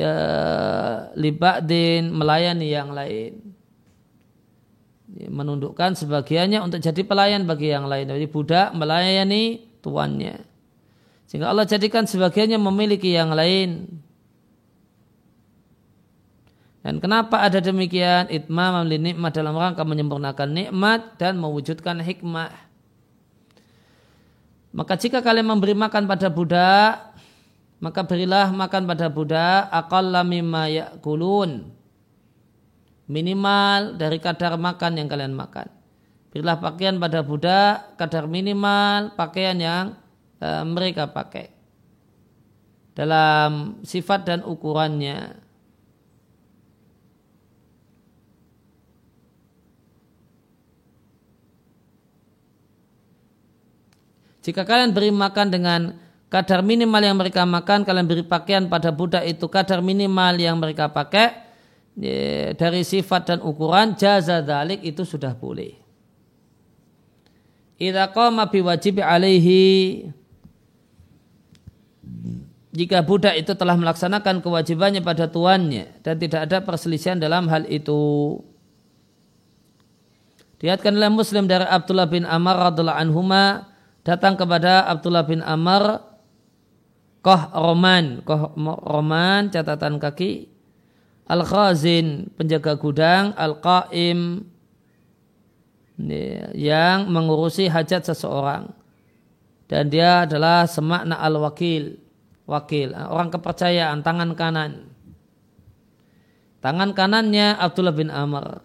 uh, 0.00 0.96
libadin 1.16 2.12
melayani 2.12 2.68
yang 2.68 2.92
lain. 2.92 3.40
Menundukkan 5.10 5.98
sebagiannya 5.98 6.62
untuk 6.62 6.78
jadi 6.80 7.02
pelayan 7.02 7.44
bagi 7.44 7.72
yang 7.74 7.90
lain. 7.90 8.08
Jadi 8.08 8.26
budak 8.30 8.72
melayani 8.72 9.58
tuannya. 9.82 10.38
Sehingga 11.26 11.50
Allah 11.50 11.66
jadikan 11.66 12.06
sebagiannya 12.06 12.56
memiliki 12.56 13.10
yang 13.10 13.34
lain. 13.34 14.00
Dan 16.80 16.96
kenapa 16.96 17.44
ada 17.44 17.60
demikian? 17.60 18.32
Itmam 18.32 18.88
li 18.88 18.96
nikmat 18.96 19.36
dalam 19.36 19.52
rangka 19.52 19.84
menyempurnakan 19.84 20.48
nikmat 20.48 21.20
dan 21.20 21.36
mewujudkan 21.36 22.00
hikmah. 22.00 22.52
Maka 24.72 24.96
jika 24.96 25.20
kalian 25.20 25.50
memberi 25.50 25.76
makan 25.76 26.08
pada 26.08 26.32
budak, 26.32 27.12
maka 27.82 28.00
berilah 28.06 28.48
makan 28.54 28.88
pada 28.88 29.12
budak 29.12 29.68
aqalla 29.68 30.24
mimma 30.24 30.70
ya'kulun. 30.70 31.68
Minimal 33.10 33.98
dari 33.98 34.22
kadar 34.22 34.54
makan 34.54 35.02
yang 35.02 35.08
kalian 35.10 35.34
makan. 35.34 35.66
Berilah 36.30 36.62
pakaian 36.62 36.94
pada 37.02 37.26
budak 37.26 37.98
kadar 37.98 38.30
minimal 38.30 39.18
pakaian 39.18 39.58
yang 39.58 39.98
uh, 40.38 40.62
mereka 40.62 41.10
pakai. 41.10 41.50
Dalam 42.94 43.82
sifat 43.82 44.30
dan 44.30 44.40
ukurannya. 44.46 45.49
Jika 54.40 54.64
kalian 54.64 54.96
beri 54.96 55.12
makan 55.12 55.52
dengan 55.52 55.80
kadar 56.32 56.64
minimal 56.64 57.02
yang 57.04 57.16
mereka 57.20 57.44
makan, 57.44 57.84
kalian 57.84 58.06
beri 58.08 58.24
pakaian 58.24 58.64
pada 58.70 58.88
budak 58.88 59.24
itu 59.28 59.44
kadar 59.52 59.84
minimal 59.84 60.40
yang 60.40 60.56
mereka 60.56 60.88
pakai 60.88 61.50
dari 62.56 62.80
sifat 62.80 63.22
dan 63.28 63.38
ukuran 63.44 63.92
jaza 63.98 64.40
dalik 64.40 64.80
itu 64.80 65.04
sudah 65.04 65.36
boleh. 65.36 65.76
Idza 67.80 68.12
qama 68.12 68.48
biwajib 68.48 69.00
alaihi 69.00 70.04
jika 72.70 73.02
budak 73.02 73.34
itu 73.34 73.52
telah 73.56 73.74
melaksanakan 73.74 74.44
kewajibannya 74.44 75.02
pada 75.02 75.26
tuannya 75.26 75.90
dan 76.06 76.14
tidak 76.20 76.40
ada 76.46 76.58
perselisihan 76.62 77.18
dalam 77.18 77.50
hal 77.50 77.66
itu. 77.66 78.38
Diatkan 80.60 80.92
oleh 80.92 81.08
Muslim 81.08 81.48
dari 81.48 81.64
Abdullah 81.64 82.04
bin 82.04 82.28
Amr 82.28 82.70
radhiallahu 82.70 83.00
anhuma 83.00 83.69
datang 84.04 84.36
kepada 84.36 84.88
Abdullah 84.88 85.24
bin 85.26 85.44
Amr 85.44 86.10
Koh 87.20 87.42
Roman, 87.52 88.24
Koh 88.24 88.56
Roman 88.56 89.52
catatan 89.52 90.00
kaki, 90.00 90.48
Al 91.28 91.44
Khazin 91.44 92.32
penjaga 92.32 92.80
gudang, 92.80 93.36
Al 93.36 93.60
Qaim 93.60 94.48
yang 96.56 97.12
mengurusi 97.12 97.68
hajat 97.68 98.08
seseorang. 98.08 98.72
Dan 99.68 99.92
dia 99.92 100.24
adalah 100.24 100.64
semakna 100.64 101.20
al 101.20 101.36
wakil. 101.44 102.00
Wakil 102.48 102.96
orang 102.96 103.30
kepercayaan 103.30 104.00
tangan 104.00 104.32
kanan. 104.34 104.90
Tangan 106.64 106.96
kanannya 106.96 107.54
Abdullah 107.60 107.94
bin 107.94 108.08
Amr. 108.08 108.64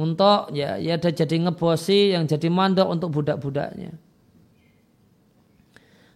Untuk 0.00 0.50
ya 0.56 0.80
ya 0.80 0.96
ada 0.96 1.12
jadi 1.12 1.36
ngebosi 1.44 2.16
yang 2.16 2.24
jadi 2.24 2.48
mandor 2.48 2.88
untuk 2.88 3.20
budak-budaknya 3.20 4.09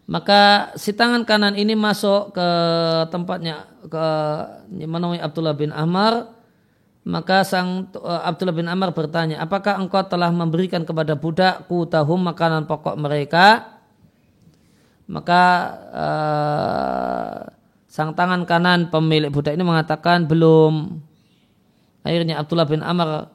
maka 0.05 0.73
si 0.77 0.93
tangan 0.93 1.25
kanan 1.25 1.57
ini 1.57 1.73
masuk 1.73 2.37
ke 2.37 2.49
tempatnya 3.09 3.65
ke 3.89 4.07
menemui 4.69 5.17
Abdullah 5.17 5.57
bin 5.57 5.73
Amr. 5.73 6.29
Maka 7.05 7.45
sang 7.45 7.93
uh, 8.01 8.25
Abdullah 8.25 8.57
bin 8.57 8.65
Amr 8.65 8.93
bertanya 8.97 9.37
apakah 9.45 9.77
engkau 9.77 10.01
telah 10.09 10.33
memberikan 10.33 10.89
kepada 10.89 11.13
budakku 11.13 11.85
tahu 11.85 12.17
makanan 12.17 12.65
pokok 12.65 12.97
mereka? 12.97 13.77
Maka 15.05 15.43
uh, 15.93 17.37
sang 17.89 18.17
tangan 18.17 18.49
kanan 18.49 18.89
pemilik 18.89 19.29
budak 19.29 19.53
ini 19.53 19.65
mengatakan 19.65 20.25
belum. 20.25 21.01
Akhirnya 22.05 22.41
Abdullah 22.41 22.69
bin 22.69 22.81
Amr 22.81 23.29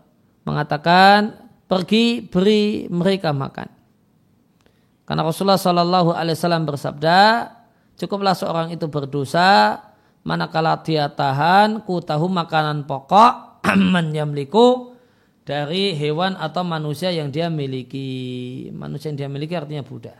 mengatakan 0.46 1.38
pergi 1.70 2.26
beri 2.26 2.90
mereka 2.90 3.34
makan 3.34 3.79
karena 5.10 5.26
Rasulullah 5.26 5.58
Shallallahu 5.58 6.14
Alaihi 6.14 6.38
Wasallam 6.38 6.70
bersabda, 6.70 7.50
cukuplah 7.98 8.38
seorang 8.38 8.70
itu 8.70 8.86
berdosa 8.86 9.82
manakala 10.22 10.78
dia 10.86 11.10
tahan 11.10 11.82
ku 11.82 11.98
tahu 11.98 12.30
makanan 12.30 12.86
pokok 12.86 13.66
menyamliku 13.98 14.94
dari 15.50 15.98
hewan 15.98 16.38
atau 16.38 16.62
manusia 16.62 17.10
yang 17.10 17.34
dia 17.34 17.50
miliki. 17.50 18.70
Manusia 18.70 19.10
yang 19.10 19.26
dia 19.26 19.30
miliki 19.34 19.58
artinya 19.58 19.82
budak. 19.82 20.14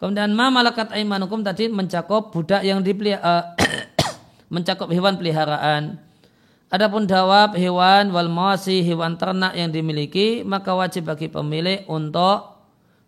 Kemudian 0.00 0.32
ma 0.32 0.48
malakat 0.48 0.88
aimanukum 0.96 1.44
tadi 1.44 1.68
mencakup 1.68 2.32
budak 2.32 2.64
yang 2.64 2.80
dipelihara, 2.80 3.20
uh, 3.28 3.44
mencakup 4.48 4.88
hewan 4.88 5.20
peliharaan. 5.20 6.00
Adapun 6.72 7.04
dawab 7.04 7.52
hewan 7.52 8.16
wal 8.16 8.32
hewan 8.64 9.20
ternak 9.20 9.52
yang 9.60 9.68
dimiliki 9.68 10.40
maka 10.40 10.72
wajib 10.72 11.12
bagi 11.12 11.28
pemilik 11.28 11.84
untuk 11.84 12.49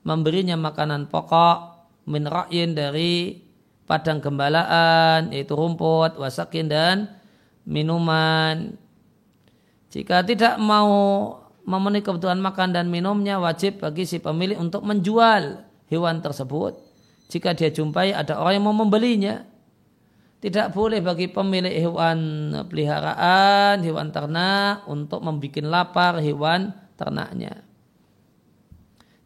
memberinya 0.03 0.59
makanan 0.59 1.07
pokok 1.11 1.59
min 2.11 2.27
ra'yin 2.27 2.75
dari 2.75 3.39
padang 3.87 4.19
gembalaan 4.23 5.31
yaitu 5.31 5.55
rumput, 5.55 6.19
wasakin 6.19 6.67
dan 6.71 6.97
minuman. 7.67 8.75
Jika 9.93 10.25
tidak 10.25 10.59
mau 10.59 10.91
memenuhi 11.63 12.03
kebutuhan 12.03 12.43
makan 12.43 12.75
dan 12.75 12.91
minumnya 12.91 13.39
wajib 13.39 13.79
bagi 13.83 14.03
si 14.09 14.19
pemilik 14.19 14.59
untuk 14.59 14.83
menjual 14.83 15.63
hewan 15.93 16.19
tersebut. 16.25 16.81
Jika 17.31 17.55
dia 17.55 17.71
jumpai 17.73 18.13
ada 18.13 18.41
orang 18.41 18.61
yang 18.61 18.67
mau 18.67 18.77
membelinya. 18.77 19.47
tidak 20.43 20.75
boleh 20.75 20.99
bagi 20.99 21.31
pemilik 21.31 21.71
hewan 21.71 22.51
peliharaan, 22.67 23.79
hewan 23.79 24.11
ternak 24.11 24.83
untuk 24.91 25.23
membuat 25.23 25.63
lapar 25.63 26.19
hewan 26.19 26.75
ternaknya. 26.99 27.63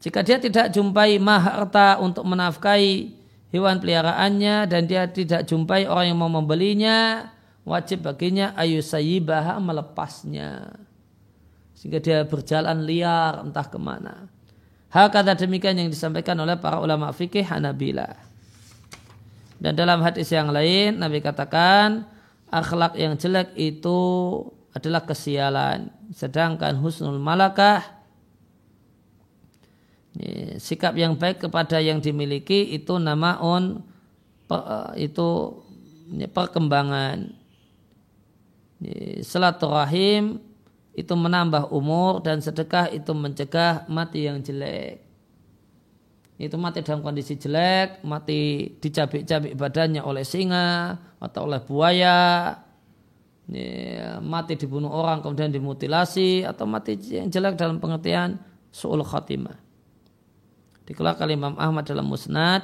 Jika 0.07 0.23
dia 0.23 0.39
tidak 0.39 0.71
jumpai 0.71 1.19
maharta 1.19 1.99
untuk 1.99 2.23
menafkahi 2.23 3.11
hewan 3.51 3.83
peliharaannya 3.83 4.71
dan 4.71 4.87
dia 4.87 5.11
tidak 5.11 5.51
jumpai 5.51 5.91
orang 5.91 6.15
yang 6.15 6.19
mau 6.23 6.31
membelinya, 6.31 7.27
wajib 7.67 8.07
baginya 8.07 8.55
ayu 8.55 8.79
sayyibah 8.79 9.59
melepasnya. 9.59 10.79
Sehingga 11.75 11.99
dia 11.99 12.23
berjalan 12.23 12.87
liar 12.87 13.43
entah 13.43 13.67
ke 13.67 13.83
mana. 13.83 14.31
Hal 14.95 15.11
kata 15.11 15.35
demikian 15.35 15.75
yang 15.75 15.91
disampaikan 15.91 16.39
oleh 16.39 16.55
para 16.55 16.79
ulama 16.79 17.11
fikih 17.11 17.43
Hanabila. 17.43 18.15
Dan 19.59 19.75
dalam 19.75 20.07
hadis 20.07 20.31
yang 20.31 20.55
lain 20.55 21.03
Nabi 21.03 21.19
katakan 21.19 22.07
akhlak 22.55 22.95
yang 22.95 23.19
jelek 23.19 23.59
itu 23.59 23.99
adalah 24.71 25.03
kesialan. 25.03 25.91
Sedangkan 26.15 26.79
husnul 26.79 27.19
malakah 27.19 27.96
sikap 30.57 30.97
yang 30.97 31.17
baik 31.17 31.45
kepada 31.45 31.81
yang 31.81 32.01
dimiliki 32.01 32.73
itu 32.73 32.97
nama 32.97 33.37
on 33.41 33.85
itu 34.97 35.29
perkembangan. 36.33 37.33
Silaturahim 39.25 40.41
itu 40.97 41.13
menambah 41.13 41.73
umur 41.73 42.25
dan 42.25 42.41
sedekah 42.41 42.89
itu 42.93 43.13
mencegah 43.13 43.85
mati 43.89 44.29
yang 44.29 44.41
jelek 44.41 45.07
itu 46.37 46.53
mati 46.61 46.85
dalam 46.85 47.01
kondisi 47.01 47.41
jelek, 47.41 48.05
mati 48.05 48.69
dicabik-cabik 48.77 49.57
badannya 49.57 50.05
oleh 50.05 50.21
singa 50.21 50.93
atau 51.17 51.49
oleh 51.49 51.65
buaya, 51.65 52.53
ya, 53.49 54.21
mati 54.21 54.61
dibunuh 54.61 54.93
orang 54.93 55.25
kemudian 55.25 55.49
dimutilasi 55.49 56.45
atau 56.45 56.69
mati 56.69 57.01
yang 57.09 57.33
jelek 57.33 57.57
dalam 57.57 57.81
pengertian 57.81 58.37
su'ul 58.69 59.01
khatimah. 59.01 59.57
Dikeluarkan 60.87 61.29
Imam 61.35 61.55
Ahmad 61.59 61.85
dalam 61.87 62.07
musnad 62.07 62.63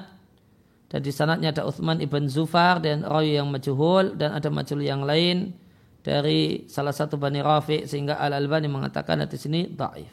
dan 0.93 1.01
di 1.01 1.09
sanatnya 1.09 1.57
ada 1.57 1.65
Uthman 1.65 1.99
ibn 2.05 2.29
Zufar 2.29 2.77
dan 2.79 3.01
rawi 3.03 3.41
yang 3.41 3.49
majhul 3.49 4.13
dan 4.15 4.37
ada 4.37 4.53
majhul 4.53 4.85
yang 4.85 5.03
lain 5.03 5.57
dari 6.05 6.67
salah 6.69 6.93
satu 6.93 7.17
Bani 7.17 7.41
Rafi 7.41 7.89
sehingga 7.89 8.21
Al-Albani 8.21 8.69
mengatakan 8.69 9.23
di 9.25 9.39
sini 9.39 9.71
dhaif. 9.73 10.13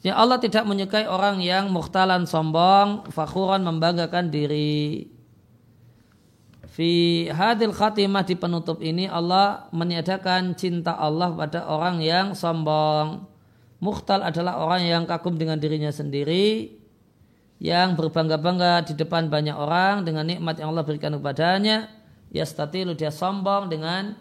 Ya 0.00 0.16
Allah 0.16 0.40
tidak 0.40 0.64
menyukai 0.64 1.04
orang 1.04 1.44
yang 1.44 1.68
muhtalan 1.68 2.24
sombong, 2.24 3.12
fakhuran 3.12 3.60
membanggakan 3.60 4.32
diri. 4.32 5.10
Fi 6.70 7.26
hadil 7.28 7.74
khatimah 7.74 8.24
di 8.24 8.38
penutup 8.38 8.80
ini 8.80 9.10
Allah 9.10 9.68
meniadakan 9.74 10.56
cinta 10.56 10.96
Allah 10.96 11.34
pada 11.36 11.68
orang 11.68 12.00
yang 12.00 12.32
sombong. 12.32 13.29
Muhtal 13.80 14.20
adalah 14.20 14.60
orang 14.60 14.84
yang 14.84 15.02
kagum 15.08 15.40
dengan 15.40 15.56
dirinya 15.56 15.88
sendiri, 15.88 16.76
yang 17.56 17.96
berbangga-bangga 17.96 18.84
di 18.84 18.92
depan 18.92 19.32
banyak 19.32 19.56
orang 19.56 20.04
dengan 20.04 20.28
nikmat 20.28 20.60
yang 20.60 20.76
Allah 20.76 20.84
berikan 20.84 21.16
kepadanya. 21.16 21.88
Yastatilu 22.28 22.92
dia 22.92 23.08
sombong 23.08 23.72
dengan 23.72 24.14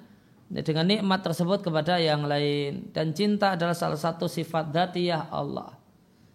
dengan 0.48 0.88
nikmat 0.88 1.22
tersebut 1.27 1.60
kepada 1.60 1.99
yang 1.99 2.23
lain. 2.23 2.88
Dan 2.95 3.11
cinta 3.11 3.60
adalah 3.60 3.76
salah 3.76 3.99
satu 3.99 4.31
sifat 4.31 4.72
datiyah 4.72 5.27
Allah. 5.27 5.76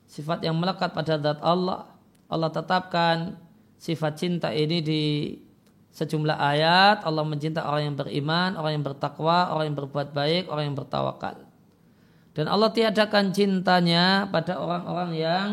Sifat 0.05 0.45
yang 0.45 0.61
melekat 0.61 0.93
pada 0.93 1.17
zat 1.17 1.41
Allah. 1.41 1.89
Allah 2.29 2.53
tetapkan 2.53 3.41
sifat 3.81 4.21
cinta 4.21 4.53
ini 4.53 4.85
di 4.85 5.03
sejumlah 5.97 6.37
ayat. 6.37 7.09
Allah 7.09 7.25
mencinta 7.25 7.65
orang 7.65 7.89
yang 7.89 7.97
beriman 7.97 8.51
orang 8.61 8.81
yang 8.81 8.85
bertakwa 8.85 9.49
orang 9.49 9.73
yang 9.73 9.79
berbuat 9.81 10.13
baik 10.13 10.53
orang 10.53 10.73
yang 10.73 10.77
bertawakal 10.77 11.54
dan 12.35 12.51
Allah 12.51 12.71
tiadakan 12.75 13.31
cintanya 13.31 14.27
pada 14.29 14.59
orang-orang 14.59 15.11
yang 15.15 15.49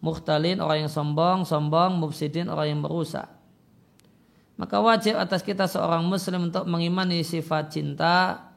muhtalin 0.00 0.58
orang 0.58 0.88
yang 0.88 0.92
sombong 0.92 1.44
sombong 1.44 2.00
mufsidin 2.00 2.48
orang 2.48 2.76
yang 2.76 2.80
merusak 2.82 3.28
maka 4.56 4.80
wajib 4.80 5.20
atas 5.20 5.44
kita 5.44 5.68
seorang 5.68 6.04
muslim 6.08 6.48
untuk 6.48 6.64
mengimani 6.64 7.20
sifat 7.20 7.68
cinta 7.68 8.48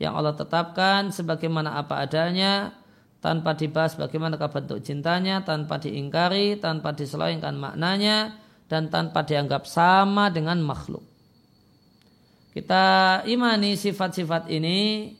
yang 0.00 0.16
Allah 0.16 0.36
tetapkan 0.36 1.12
sebagaimana 1.12 1.76
apa 1.80 2.04
adanya 2.04 2.76
tanpa 3.20 3.52
dibahas 3.52 3.94
bagaimana 4.00 4.40
bentuk 4.40 4.80
cintanya, 4.80 5.44
tanpa 5.44 5.76
diingkari, 5.76 6.56
tanpa 6.56 6.96
diselainkan 6.96 7.52
maknanya, 7.52 8.40
dan 8.66 8.88
tanpa 8.88 9.22
dianggap 9.28 9.68
sama 9.68 10.32
dengan 10.32 10.56
makhluk. 10.64 11.04
Kita 12.50 13.20
imani 13.28 13.76
sifat-sifat 13.76 14.50
ini 14.50 15.12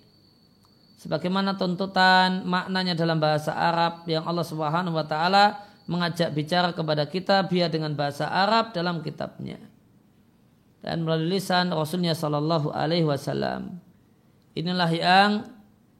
sebagaimana 1.00 1.56
tuntutan 1.56 2.44
maknanya 2.44 2.92
dalam 2.92 3.16
bahasa 3.16 3.56
Arab 3.56 4.04
yang 4.04 4.28
Allah 4.28 4.44
Subhanahu 4.44 4.92
wa 4.92 5.06
taala 5.08 5.64
mengajak 5.88 6.28
bicara 6.36 6.76
kepada 6.76 7.08
kita 7.08 7.40
biar 7.48 7.72
dengan 7.72 7.96
bahasa 7.96 8.28
Arab 8.28 8.76
dalam 8.76 9.00
kitabnya 9.00 9.56
dan 10.84 11.04
melalui 11.04 11.40
lisan 11.40 11.72
Rasulnya 11.72 12.16
Shallallahu 12.16 12.72
Alaihi 12.72 13.04
Wasallam. 13.04 13.80
Inilah 14.56 14.90
yang 14.90 15.30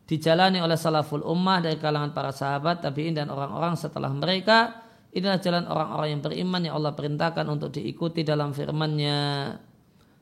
dijalani 0.09 0.59
oleh 0.59 0.75
salaful 0.75 1.23
ummah 1.23 1.63
dari 1.63 1.77
kalangan 1.77 2.17
para 2.17 2.33
sahabat, 2.35 2.83
tabi'in 2.83 3.15
dan 3.15 3.29
orang-orang 3.31 3.77
setelah 3.77 4.11
mereka. 4.11 4.83
Inilah 5.13 5.39
jalan 5.39 5.65
orang-orang 5.69 6.09
yang 6.17 6.23
beriman 6.25 6.61
yang 6.65 6.75
Allah 6.81 6.95
perintahkan 6.97 7.45
untuk 7.47 7.71
diikuti 7.77 8.25
dalam 8.25 8.57
firman-Nya. 8.57 9.19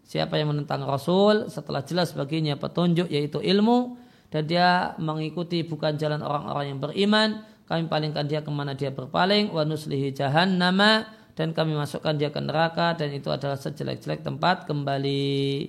Siapa 0.08 0.40
yang 0.40 0.56
menentang 0.56 0.88
Rasul 0.88 1.52
setelah 1.52 1.84
jelas 1.84 2.16
baginya 2.16 2.56
petunjuk 2.56 3.12
yaitu 3.12 3.44
ilmu 3.44 4.07
dan 4.28 4.42
dia 4.44 4.92
mengikuti 5.00 5.64
bukan 5.64 5.96
jalan 5.96 6.20
orang-orang 6.20 6.76
yang 6.76 6.80
beriman, 6.84 7.28
kami 7.68 7.84
palingkan 7.84 8.24
dia 8.24 8.40
ke 8.40 8.48
mana 8.48 8.72
dia 8.72 8.88
berpaling. 8.88 9.52
Wa 9.52 9.68
nuslihi 9.68 10.16
jahannama. 10.16 11.04
Dan 11.36 11.54
kami 11.54 11.76
masukkan 11.76 12.16
dia 12.16 12.32
ke 12.32 12.40
neraka. 12.40 12.96
Dan 12.96 13.12
itu 13.12 13.28
adalah 13.28 13.60
sejelek-jelek 13.60 14.24
tempat 14.24 14.64
kembali. 14.64 15.68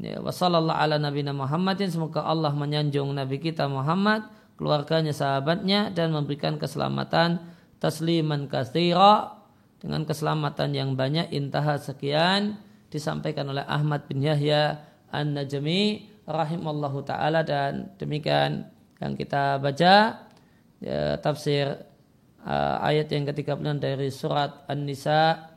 Ya, 0.00 0.16
ala 0.24 0.96
nabiyina 0.96 1.36
Muhammadin. 1.36 1.92
Semoga 1.92 2.24
Allah 2.24 2.56
menyanjung 2.56 3.12
nabi 3.12 3.36
kita 3.36 3.68
Muhammad, 3.68 4.30
keluarganya, 4.56 5.12
sahabatnya 5.12 5.92
dan 5.92 6.16
memberikan 6.16 6.56
keselamatan 6.56 7.44
tasliman 7.76 8.48
katsira. 8.48 9.36
Dengan 9.78 10.02
keselamatan 10.02 10.74
yang 10.74 10.98
banyak 10.98 11.30
intaha 11.30 11.78
sekian 11.78 12.58
disampaikan 12.90 13.46
oleh 13.46 13.62
Ahmad 13.62 14.10
bin 14.10 14.26
Yahya 14.26 14.82
An-Najmi 15.14 16.10
rahimallahu 16.28 17.00
taala 17.08 17.40
dan 17.40 17.88
demikian 17.96 18.68
yang 19.00 19.16
kita 19.16 19.56
baca 19.56 19.94
ya, 20.84 21.16
tafsir 21.24 21.80
uh, 22.44 22.76
ayat 22.84 23.08
yang 23.08 23.24
ke-36 23.32 23.80
dari 23.80 24.08
surat 24.12 24.68
An-Nisa. 24.68 25.48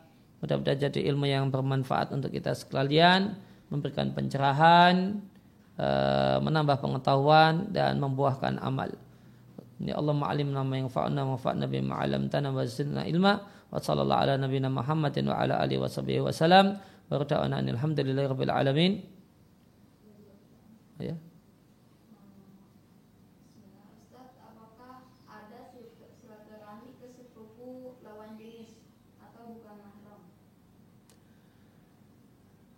Mudah-mudahan 0.42 0.90
jadi 0.90 1.06
ilmu 1.14 1.30
yang 1.30 1.54
bermanfaat 1.54 2.16
untuk 2.18 2.34
kita 2.34 2.58
sekalian, 2.58 3.38
memberikan 3.70 4.10
pencerahan, 4.16 5.22
uh, 5.78 6.42
menambah 6.42 6.82
pengetahuan 6.82 7.70
dan 7.70 8.02
membuahkan 8.02 8.58
amal. 8.58 8.90
Ya 9.82 9.98
Allah 9.98 10.14
ma'alim 10.14 10.54
nama 10.54 10.74
yang 10.78 10.90
fa'na 10.90 11.26
wa 11.26 11.38
fa'na 11.38 11.66
bima 11.66 11.98
alam 12.02 12.30
tanah 12.30 12.54
wa 12.54 12.62
zidna 12.66 13.02
ilma 13.10 13.42
wa 13.74 13.82
sallallahu 13.82 14.22
ala 14.30 14.34
nabina 14.38 14.70
Muhammadin 14.70 15.26
wa 15.26 15.42
ala 15.42 15.58
alihi 15.58 15.82
wa 15.82 16.30
salam 16.30 16.78
wa 16.78 17.16
rada'ana 17.18 17.66
alhamdulillahi 17.66 18.30
rabbil 18.30 18.54
alamin. 18.54 19.21
Ya. 21.02 21.18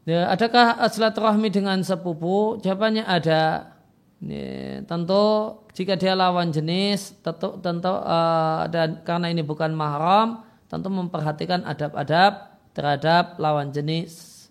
Ya, 0.04 0.28
adakah 0.28 0.84
silaturahmi 0.92 1.48
dengan 1.48 1.80
sepupu? 1.80 2.60
Jawabannya 2.60 3.08
ada. 3.08 3.72
Ya, 4.20 4.84
tentu 4.84 5.24
jika 5.76 5.96
dia 5.96 6.16
lawan 6.16 6.52
jenis, 6.52 7.16
tentu, 7.24 7.60
tentu 7.64 7.92
uh, 7.92 8.68
dan 8.68 9.04
karena 9.08 9.32
ini 9.32 9.44
bukan 9.44 9.72
mahram, 9.72 10.44
tentu 10.68 10.92
memperhatikan 10.92 11.64
adab-adab 11.64 12.52
terhadap 12.76 13.40
lawan 13.40 13.72
jenis. 13.72 14.48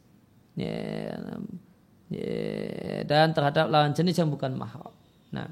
Ya, 0.57 0.73
ya, 0.73 1.17
dan 3.09 3.33
terhadap 3.33 3.69
lawan 3.69 3.93
jenis 3.97 4.19
yang 4.19 4.29
bukan 4.29 4.53
mahram. 4.57 4.93
Nah. 5.33 5.49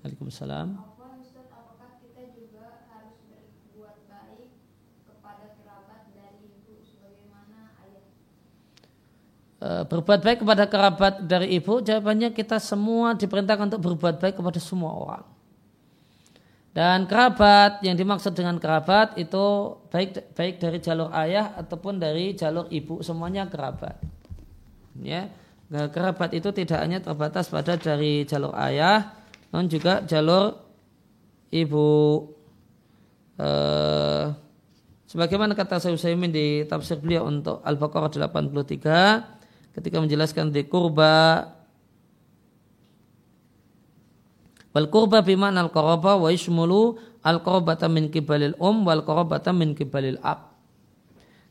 Waalaikumsalam. 0.00 0.90
Eh, 9.60 9.84
berbuat 9.84 10.24
baik 10.24 10.40
kepada 10.40 10.64
kerabat 10.64 11.20
dari 11.28 11.52
ibu, 11.52 11.84
jawabannya 11.84 12.32
kita 12.32 12.56
semua 12.56 13.12
diperintahkan 13.12 13.68
untuk 13.68 13.92
berbuat 13.92 14.16
baik 14.16 14.40
kepada 14.40 14.56
semua 14.56 14.88
orang. 14.96 15.29
Dan 16.70 17.10
kerabat 17.10 17.82
yang 17.82 17.98
dimaksud 17.98 18.30
dengan 18.30 18.54
kerabat 18.62 19.18
itu 19.18 19.74
baik 19.90 20.38
baik 20.38 20.62
dari 20.62 20.78
jalur 20.78 21.10
ayah 21.18 21.50
ataupun 21.58 21.98
dari 21.98 22.38
jalur 22.38 22.70
ibu 22.70 23.02
semuanya 23.02 23.50
kerabat. 23.50 23.98
Ya, 25.02 25.34
nah, 25.66 25.90
kerabat 25.90 26.30
itu 26.30 26.54
tidak 26.54 26.78
hanya 26.78 27.02
terbatas 27.02 27.50
pada 27.50 27.74
dari 27.74 28.22
jalur 28.22 28.54
ayah, 28.54 29.18
namun 29.50 29.66
juga 29.66 30.06
jalur 30.06 30.62
ibu. 31.50 31.88
Eh, 33.34 34.24
sebagaimana 35.10 35.58
kata 35.58 35.82
saya 35.82 35.98
Utsaimin 35.98 36.30
di 36.30 36.62
tafsir 36.70 37.02
beliau 37.02 37.26
untuk 37.26 37.58
Al-Baqarah 37.66 38.30
83 38.30 39.74
ketika 39.74 39.96
menjelaskan 39.98 40.54
di 40.54 40.62
kurba 40.70 41.46
Wal 44.70 44.86
qurba 44.86 45.26
bimana 45.26 45.66
al 45.66 45.70
qaraba 45.74 46.14
wa 46.14 46.30
yashmulu 46.30 46.94
al 47.26 47.42
qarabata 47.42 47.90
min 47.90 48.06
kibalil 48.08 48.54
um 48.62 48.86
wal 48.86 49.02
qarabata 49.02 49.50
min 49.50 49.74
kibalil 49.74 50.16
ab. 50.22 50.54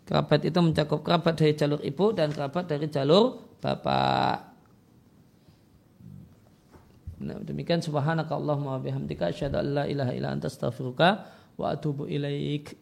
Kerabat 0.08 0.42
itu 0.42 0.58
mencakup 0.58 1.06
kerabat 1.06 1.38
dari 1.38 1.54
jalur 1.54 1.82
ibu 1.86 2.16
dan 2.16 2.34
kerabat 2.34 2.66
dari 2.66 2.90
jalur 2.90 3.38
bapak. 3.62 4.50
Nah, 7.20 7.38
demikian 7.44 7.84
subhanaka 7.84 8.32
Allahumma 8.32 8.80
wa 8.80 8.82
bihamdika 8.82 9.30
asyhadu 9.30 9.60
an 9.60 9.68
la 9.76 9.84
ilaha 9.86 10.12
illa 10.16 10.32
anta 10.32 10.48
astaghfiruka 10.48 11.28
wa 11.60 11.76
atubu 11.76 12.08
ilaik. 12.08 12.74